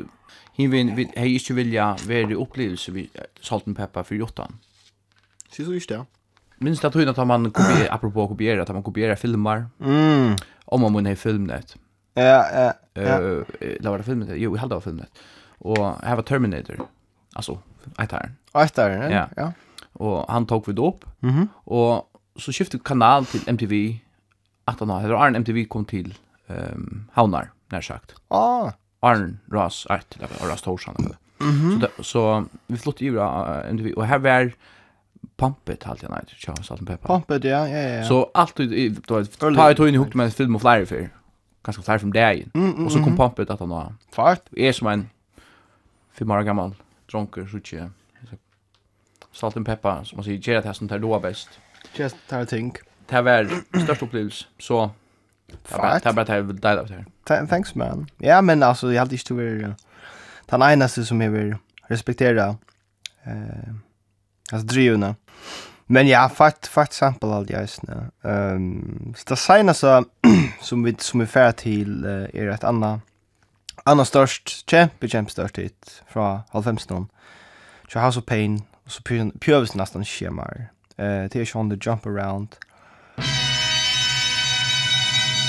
Hinn 0.59 0.73
vi 0.73 1.05
hei 1.15 1.37
ikke 1.39 1.55
vilja 1.55 1.93
være 2.07 2.33
i 2.35 2.39
opplevelse 2.39 2.93
vi 2.95 3.05
Salt 3.41 3.67
and 3.71 3.77
Pepper 3.79 4.03
for 4.03 4.19
Jotan. 4.19 4.59
Så 5.51 5.65
så 5.65 5.75
ikke 5.75 5.93
det, 5.93 5.99
ja. 6.01 6.05
Minns 6.61 6.81
det 6.83 6.91
at 7.09 7.27
man 7.27 7.51
kopierer, 7.51 7.89
apropå 7.95 8.27
kopiera, 8.27 8.63
at 8.63 8.75
man 8.75 8.83
kopiera 8.83 9.15
filmer, 9.15 9.69
mm. 9.79 10.37
om 10.67 10.81
man 10.81 10.93
må 10.93 11.03
hei 11.07 11.15
filmnet. 11.15 11.77
Ja, 12.17 12.43
ja, 12.43 12.73
ja. 12.97 13.19
Det 13.61 13.85
var 13.85 13.97
det 13.99 14.07
filmnet, 14.07 14.35
jo, 14.35 14.55
jeg 14.55 14.61
held 14.61 14.71
det 14.71 14.81
var 14.81 14.87
filmnet. 14.87 15.23
Og 15.61 15.79
her 16.03 16.19
var 16.19 16.23
Terminator, 16.23 16.89
altså, 17.37 17.59
eittaren. 17.99 18.35
Eittaren, 18.55 19.11
ja. 19.13 19.27
ja. 19.37 19.53
Og 19.95 20.25
han 20.29 20.47
tok 20.47 20.69
vi 20.69 20.73
det 20.73 20.83
opp, 20.85 21.05
mm 21.23 21.31
-hmm. 21.31 21.49
og 21.67 22.09
så 22.37 22.53
skiftet 22.53 22.85
kanal 22.85 23.27
til 23.27 23.41
MTV, 23.47 24.01
att 24.69 24.81
han 24.81 24.91
har 24.91 25.11
Arn 25.11 25.35
MTV 25.37 25.65
kom 25.65 25.85
till 25.85 26.15
ehm 26.49 26.57
um, 26.75 27.11
Havnar 27.13 27.51
när 27.69 27.81
sagt. 27.81 28.15
Ah, 28.29 28.73
Arn 29.01 29.39
Ras 29.53 29.87
art 29.87 30.17
eller 30.17 30.29
var 30.41 30.51
Ras 30.51 30.63
Torsan. 30.63 30.95
Mm 30.97 31.17
så 31.81 31.89
Så 31.97 32.03
så 32.03 32.45
vi 32.67 32.77
flott 32.77 33.01
ju 33.01 33.21
MTV 33.71 33.93
och 33.93 34.07
här 34.07 34.19
var 34.19 34.53
Pumpet 35.37 35.85
halt 35.85 36.03
jag 36.03 36.11
nej, 36.11 36.21
tjau 36.27 36.55
salt 36.63 36.81
and 36.81 36.89
pepper. 36.89 37.09
Pumpet 37.09 37.45
ja, 37.45 37.69
ja 37.69 37.79
ja. 37.79 38.05
Så 38.05 38.31
allt 38.35 38.57
då 38.57 38.65
tar 39.55 39.83
ju 39.83 39.89
in 39.89 39.95
ihop 39.95 40.15
med 40.15 40.25
med 40.25 40.35
film 40.35 40.55
och 40.55 40.61
flyer 40.61 40.85
för. 40.85 41.11
Kanske 41.63 41.83
flyer 41.83 41.99
från 41.99 42.11
dagen. 42.11 42.51
Mm, 42.55 42.73
mm, 42.73 42.87
och 42.87 42.93
så 42.93 43.05
kom 43.05 43.17
Pumpet 43.17 43.51
att 43.51 43.61
han 43.61 43.69
var. 43.69 43.95
Fart. 44.13 44.43
Är 44.57 44.73
som 44.73 44.87
en 44.87 45.11
fem 46.13 46.31
år 46.31 46.43
gammal 46.43 46.75
dronker 47.11 47.47
så 47.47 47.61
tjau. 47.61 47.91
Salt 49.33 49.57
and 49.57 49.67
pepper 49.67 50.05
som 50.05 50.17
man 50.17 50.25
säger, 50.25 50.39
ger 50.39 50.55
det 50.55 50.67
här 50.67 50.73
som 50.73 50.89
tar 50.89 50.99
då 50.99 51.21
bäst. 51.21 51.49
Just 51.95 52.17
tar 52.29 52.45
think 52.45 52.88
det 53.09 53.23
var 53.23 53.49
störst 53.83 54.03
upplevelse. 54.03 54.45
Så 54.59 54.91
det 55.47 56.05
var 56.05 56.13
bara 56.13 56.25
det 56.25 56.43
vill 56.43 56.61
dela 56.61 56.81
av 56.81 56.89
det 57.27 57.47
Thanks 57.47 57.75
man. 57.75 58.11
Ja, 58.19 58.43
men 58.43 58.63
alltså 58.63 58.93
jag 58.93 59.01
hade 59.01 59.15
inte 59.15 59.35
varit 59.35 59.77
den 60.47 60.63
enaste 60.63 61.05
som 61.05 61.21
jag 61.21 61.31
vill 61.31 61.57
respektera 61.89 62.57
eh 63.25 63.75
alltså 64.53 64.67
drivna. 64.67 65.15
Men 65.87 66.07
ja, 66.07 66.29
fakt 66.29 66.67
fakt 66.67 66.93
sample 66.93 67.29
all 67.29 67.51
jag 67.51 67.69
snä. 67.69 68.11
Ehm, 68.23 69.15
så 69.17 69.25
det 69.29 69.37
senaste 69.37 70.05
som 70.61 70.83
vi 70.83 70.97
som 70.99 71.21
vi 71.21 71.27
färd 71.27 71.57
till 71.57 72.05
är 72.05 72.49
ett 72.49 72.65
annat 72.65 73.01
annat 73.85 74.09
störst, 74.09 74.71
champ 74.71 74.93
champ 75.01 75.31
störst 75.31 75.59
hit 75.59 76.03
från 76.09 76.41
halvfemsten. 76.51 77.07
Så 77.89 78.01
House 78.01 78.19
of 78.19 78.27
Pain, 78.27 78.63
och 78.85 78.93
så 78.93 79.03
pjövs 79.41 79.75
nästan 79.75 80.05
schemar. 80.05 80.69
Eh 80.97 81.05
Uh, 81.05 81.29
det 81.29 81.37
är 81.37 81.41
ikke 81.41 81.59
on 81.59 81.71
the 81.71 81.77
jump 81.77 82.07
around. 82.07 82.49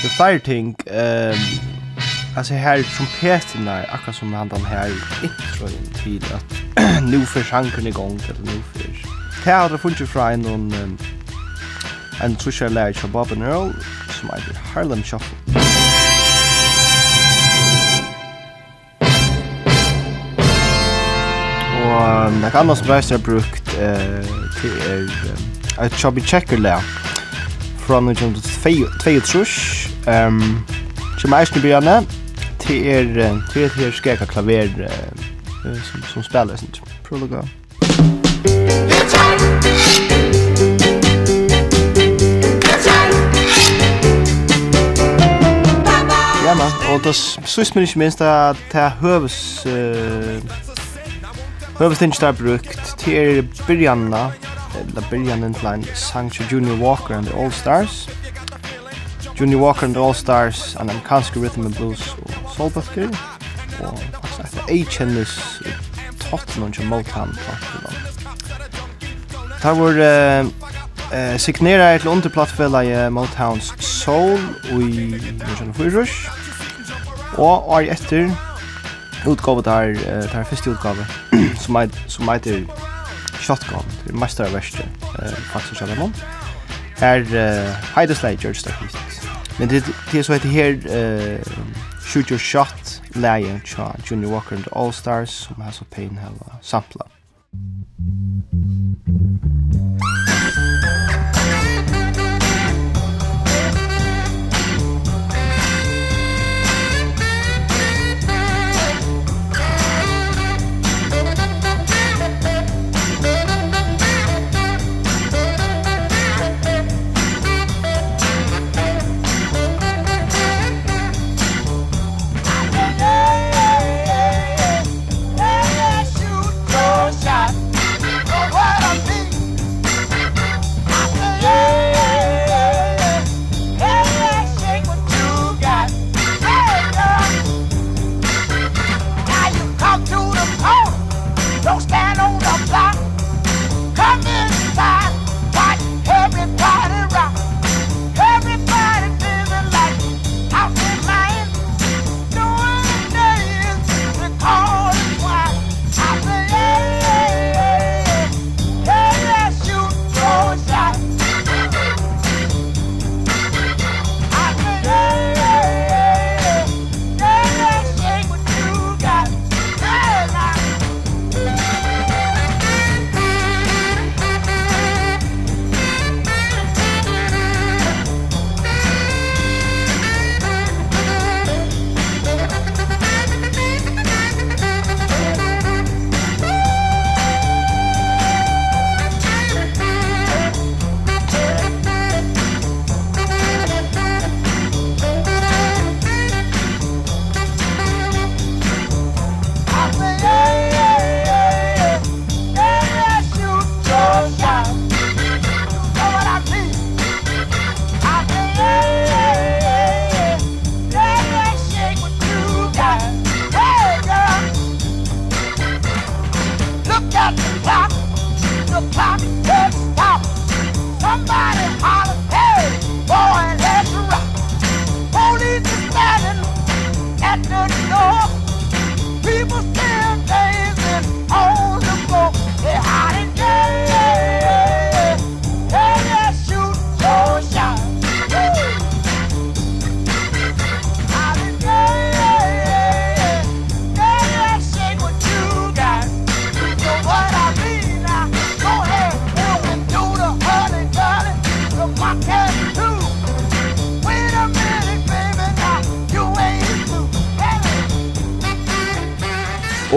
Det 0.01 0.07
är 0.07 0.09
fler 0.09 0.39
ting. 0.39 0.75
Um, 0.87 1.59
alltså 2.37 2.53
här 2.53 2.83
trumpeterna, 2.83 3.83
akkurat 3.83 4.15
som 4.15 4.33
han 4.33 4.47
den 4.47 4.65
här 4.65 4.91
introen 5.23 6.03
till 6.03 6.23
att 6.33 7.03
nu 7.03 7.25
för 7.25 7.43
sjanken 7.43 7.87
igång, 7.87 8.19
eller 8.29 8.39
nu 8.39 8.61
för... 8.73 8.89
Det 9.43 9.51
har 9.51 9.69
det 9.69 9.77
funnet 9.77 10.09
fra 10.09 10.31
en, 10.31 10.45
um, 10.45 10.97
en 12.23 12.35
trusher 12.35 12.69
lärare 12.69 12.93
fra 12.93 13.07
Bob 13.07 13.31
and 13.31 13.43
Earl, 13.43 13.73
som 14.09 14.29
heter 14.29 14.59
Harlem 14.73 15.03
Shuffle. 15.03 15.37
Og 21.85 22.27
um, 22.27 22.41
det 22.41 22.51
kan 22.51 22.69
også 22.69 22.85
breise 22.85 23.19
brukt 23.19 23.67
uh, 23.67 24.25
til 24.61 24.71
er, 24.89 25.01
um, 25.01 25.85
et 25.85 25.93
Chubby 25.93 26.21
Checker-lær 26.21 27.08
fra 27.89 27.99
1922. 27.99 29.89
Ehm, 30.07 30.57
er 31.25 31.39
eisne 31.39 31.61
byrjane, 31.61 32.07
til 32.59 32.87
er, 32.87 33.03
til 33.51 33.63
er, 33.63 33.69
til 33.69 33.83
er 33.87 33.91
skeka 33.91 34.25
klaver 34.25 34.67
som, 35.63 36.03
som 36.13 36.23
spiller, 36.23 36.55
sånt. 36.55 36.81
Prøv 37.07 37.23
å 37.25 37.29
gå. 37.31 37.41
Ja, 46.45 46.53
man, 46.61 46.77
og 46.93 47.01
det 47.03 47.15
synes 47.15 47.73
man 47.75 47.87
ikke 47.87 48.03
minst 48.03 48.21
at 48.21 48.61
det 48.69 48.83
er 48.85 48.93
høves, 49.01 49.65
uh, 49.65 50.37
høves 51.81 51.97
ting 51.97 52.13
der 52.21 52.37
brukt 52.37 52.93
til 53.01 53.17
er 53.17 53.43
byrjanna 53.65 54.27
eller 54.75 55.09
början 55.09 55.43
en 55.43 55.53
plan 55.53 55.83
til 56.29 56.45
Junior 56.51 56.77
Walker 56.77 57.15
and 57.15 57.27
the 57.27 57.43
All 57.43 57.51
Stars. 57.51 58.09
Junior 59.39 59.61
Walker 59.61 59.85
and 59.85 59.93
the 59.93 60.03
All 60.03 60.13
Stars 60.13 60.75
and 60.75 60.89
amerikansk 60.89 61.35
rhythm 61.35 61.65
and 61.65 61.75
blues 61.75 62.15
og 62.21 62.53
soulbøkker. 62.55 63.07
Og 63.79 63.99
faktisk 64.13 64.39
etter 64.43 64.73
ei 64.73 64.83
kjennes 64.83 65.61
Tottenham 66.19 66.71
til 66.71 66.85
Motown. 66.85 67.37
Der 69.61 69.69
var 69.69 70.43
uh, 71.33 71.39
signera 71.39 71.95
et 71.95 72.05
underplattfella 72.05 72.81
i 72.81 73.09
Motowns 73.09 73.73
Soul 73.79 74.39
i 74.71 75.13
1904. 75.13 76.05
Og 77.37 77.69
år 77.69 77.79
etter 77.79 78.29
utgave 79.27 79.61
der, 79.61 79.89
uh, 79.89 80.31
der 80.31 80.43
første 80.43 80.71
utgave 80.71 81.05
som 82.07 82.29
heter 82.29 82.88
Shotgun, 83.49 83.95
det 84.05 84.13
er 84.13 84.19
mest 84.21 84.39
av 84.45 84.53
verste, 84.53 84.85
faktisk 85.49 85.81
av 85.81 85.89
dem. 85.95 86.13
Her 86.99 87.25
Heideslag 87.95 88.37
gjør 88.37 88.51
George 88.51 88.61
Stark 88.61 88.83
hit. 88.83 89.29
Men 89.59 89.69
det 89.69 89.83
er 90.15 90.21
så 90.23 90.37
heter 90.37 90.49
her 90.49 90.77
uh, 90.85 91.39
Shoot 92.05 92.29
Your 92.29 92.39
Shot, 92.39 93.01
leie 93.15 93.61
tja 93.65 93.91
Junior 94.05 94.31
Walker 94.31 94.55
and 94.55 94.63
the 94.63 94.71
All 94.75 94.93
Stars, 94.93 95.29
som 95.29 95.61
har 95.61 95.71
så 95.71 95.83
pein 95.91 96.17
hava 96.21 96.59
sampla. 96.61 97.09
Thank 100.41 100.83
you. 100.83 100.88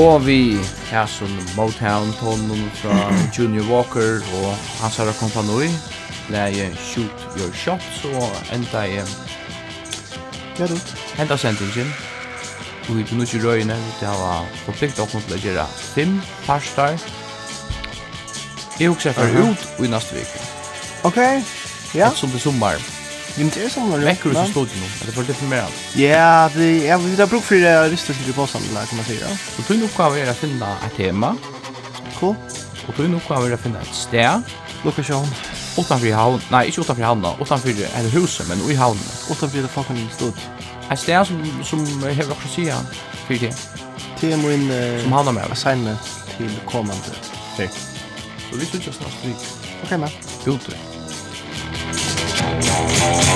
Og 0.02 0.26
vi 0.26 0.58
har 0.90 1.06
som 1.06 1.30
Motown 1.56 2.08
tonen 2.18 2.70
fra 2.74 2.94
Junior 3.38 3.68
Walker 3.70 4.24
og 4.34 4.48
hans 4.80 4.96
herre 4.98 5.12
kompanoi. 5.14 5.68
Leie 6.32 6.72
Shoot 6.74 7.26
Your 7.38 7.52
Shots 7.54 8.00
og 8.10 8.54
enda 8.54 8.82
i 8.82 8.96
Ja, 10.58 10.66
du. 10.66 10.74
Henda 11.14 11.36
sendingen. 11.36 11.92
Og 12.88 12.96
vi 12.98 13.06
nu 13.12 13.22
ikke 13.22 13.42
røyene, 13.46 13.76
vi 14.00 14.06
har 14.06 14.48
forplikt 14.64 14.98
opp 14.98 15.14
mot 15.14 15.30
å 15.30 15.38
gjøre 15.38 15.68
fem 15.76 16.16
parstar. 16.48 16.98
Jeg 18.80 18.90
husker 18.90 19.14
for 19.14 19.38
ut 19.38 19.86
i 19.86 19.92
neste 19.92 20.18
vik. 20.18 20.34
Ok, 21.06 21.22
ja. 21.94 22.10
Et 22.10 22.18
som 22.18 22.34
det 22.34 22.42
sommer. 22.42 22.91
Men 23.36 23.48
det 23.48 23.64
är 23.64 23.68
som 23.68 23.90
när 23.90 23.98
Väcker 23.98 24.30
ut 24.30 24.34
nå. 24.34 24.62
Er 24.62 25.06
Det 25.06 25.12
får 25.12 25.22
lite 25.22 25.44
mer. 25.44 25.64
Ja, 25.94 26.50
det 26.54 26.84
jag 26.84 26.98
vi 26.98 27.16
ha 27.16 27.26
bruk 27.26 27.42
for 27.42 27.54
det 27.54 27.88
listor 27.88 28.14
som 28.14 28.24
du 28.26 28.32
på 28.32 28.46
samla 28.46 28.86
kan 28.86 28.96
man 28.96 29.06
säga. 29.06 29.26
Så 29.56 29.62
tog 29.62 29.78
nog 29.78 29.92
kvar 29.94 30.16
är 30.16 30.32
finne 30.32 30.76
et 30.86 30.96
tema. 30.96 31.36
Cool. 32.20 32.34
Og 32.88 32.94
tog 32.96 33.10
nog 33.10 33.22
kvar 33.22 33.50
är 33.50 33.56
finne 33.56 33.80
et 33.80 33.94
sted. 33.94 34.42
Lokasjon. 34.84 35.26
Lokation. 35.26 35.28
Utanför 35.78 36.12
havn. 36.12 36.40
Nej, 36.50 36.66
inte 36.66 36.80
utanför 36.80 37.02
havn. 37.02 37.26
Utanför 37.40 37.70
ett 37.70 38.14
hus 38.14 38.42
men 38.48 38.70
i 38.70 38.74
havn. 38.74 38.98
Utanför 39.30 39.62
det 39.62 39.68
fucking 39.68 40.10
stod. 40.16 40.32
Ett 40.90 41.00
sted 41.00 41.26
som 41.26 41.64
som 41.64 42.02
jag 42.02 42.14
vill 42.14 42.36
säga 42.54 42.76
för 43.26 43.34
det. 43.34 43.54
Tema 44.20 44.52
in 44.52 44.72
som 45.02 45.12
handlar 45.12 45.32
med 45.32 45.52
assignment 45.52 46.00
till 46.36 46.50
kommande. 46.70 47.12
Tack. 47.56 47.70
Så 48.50 48.56
vi 48.58 48.66
syns 48.66 48.86
just 48.86 49.00
nästa 49.00 49.28
vecka. 49.28 49.38
Okej, 49.84 49.98
men. 49.98 50.10
Gott. 50.44 50.91
Musik 52.52 53.31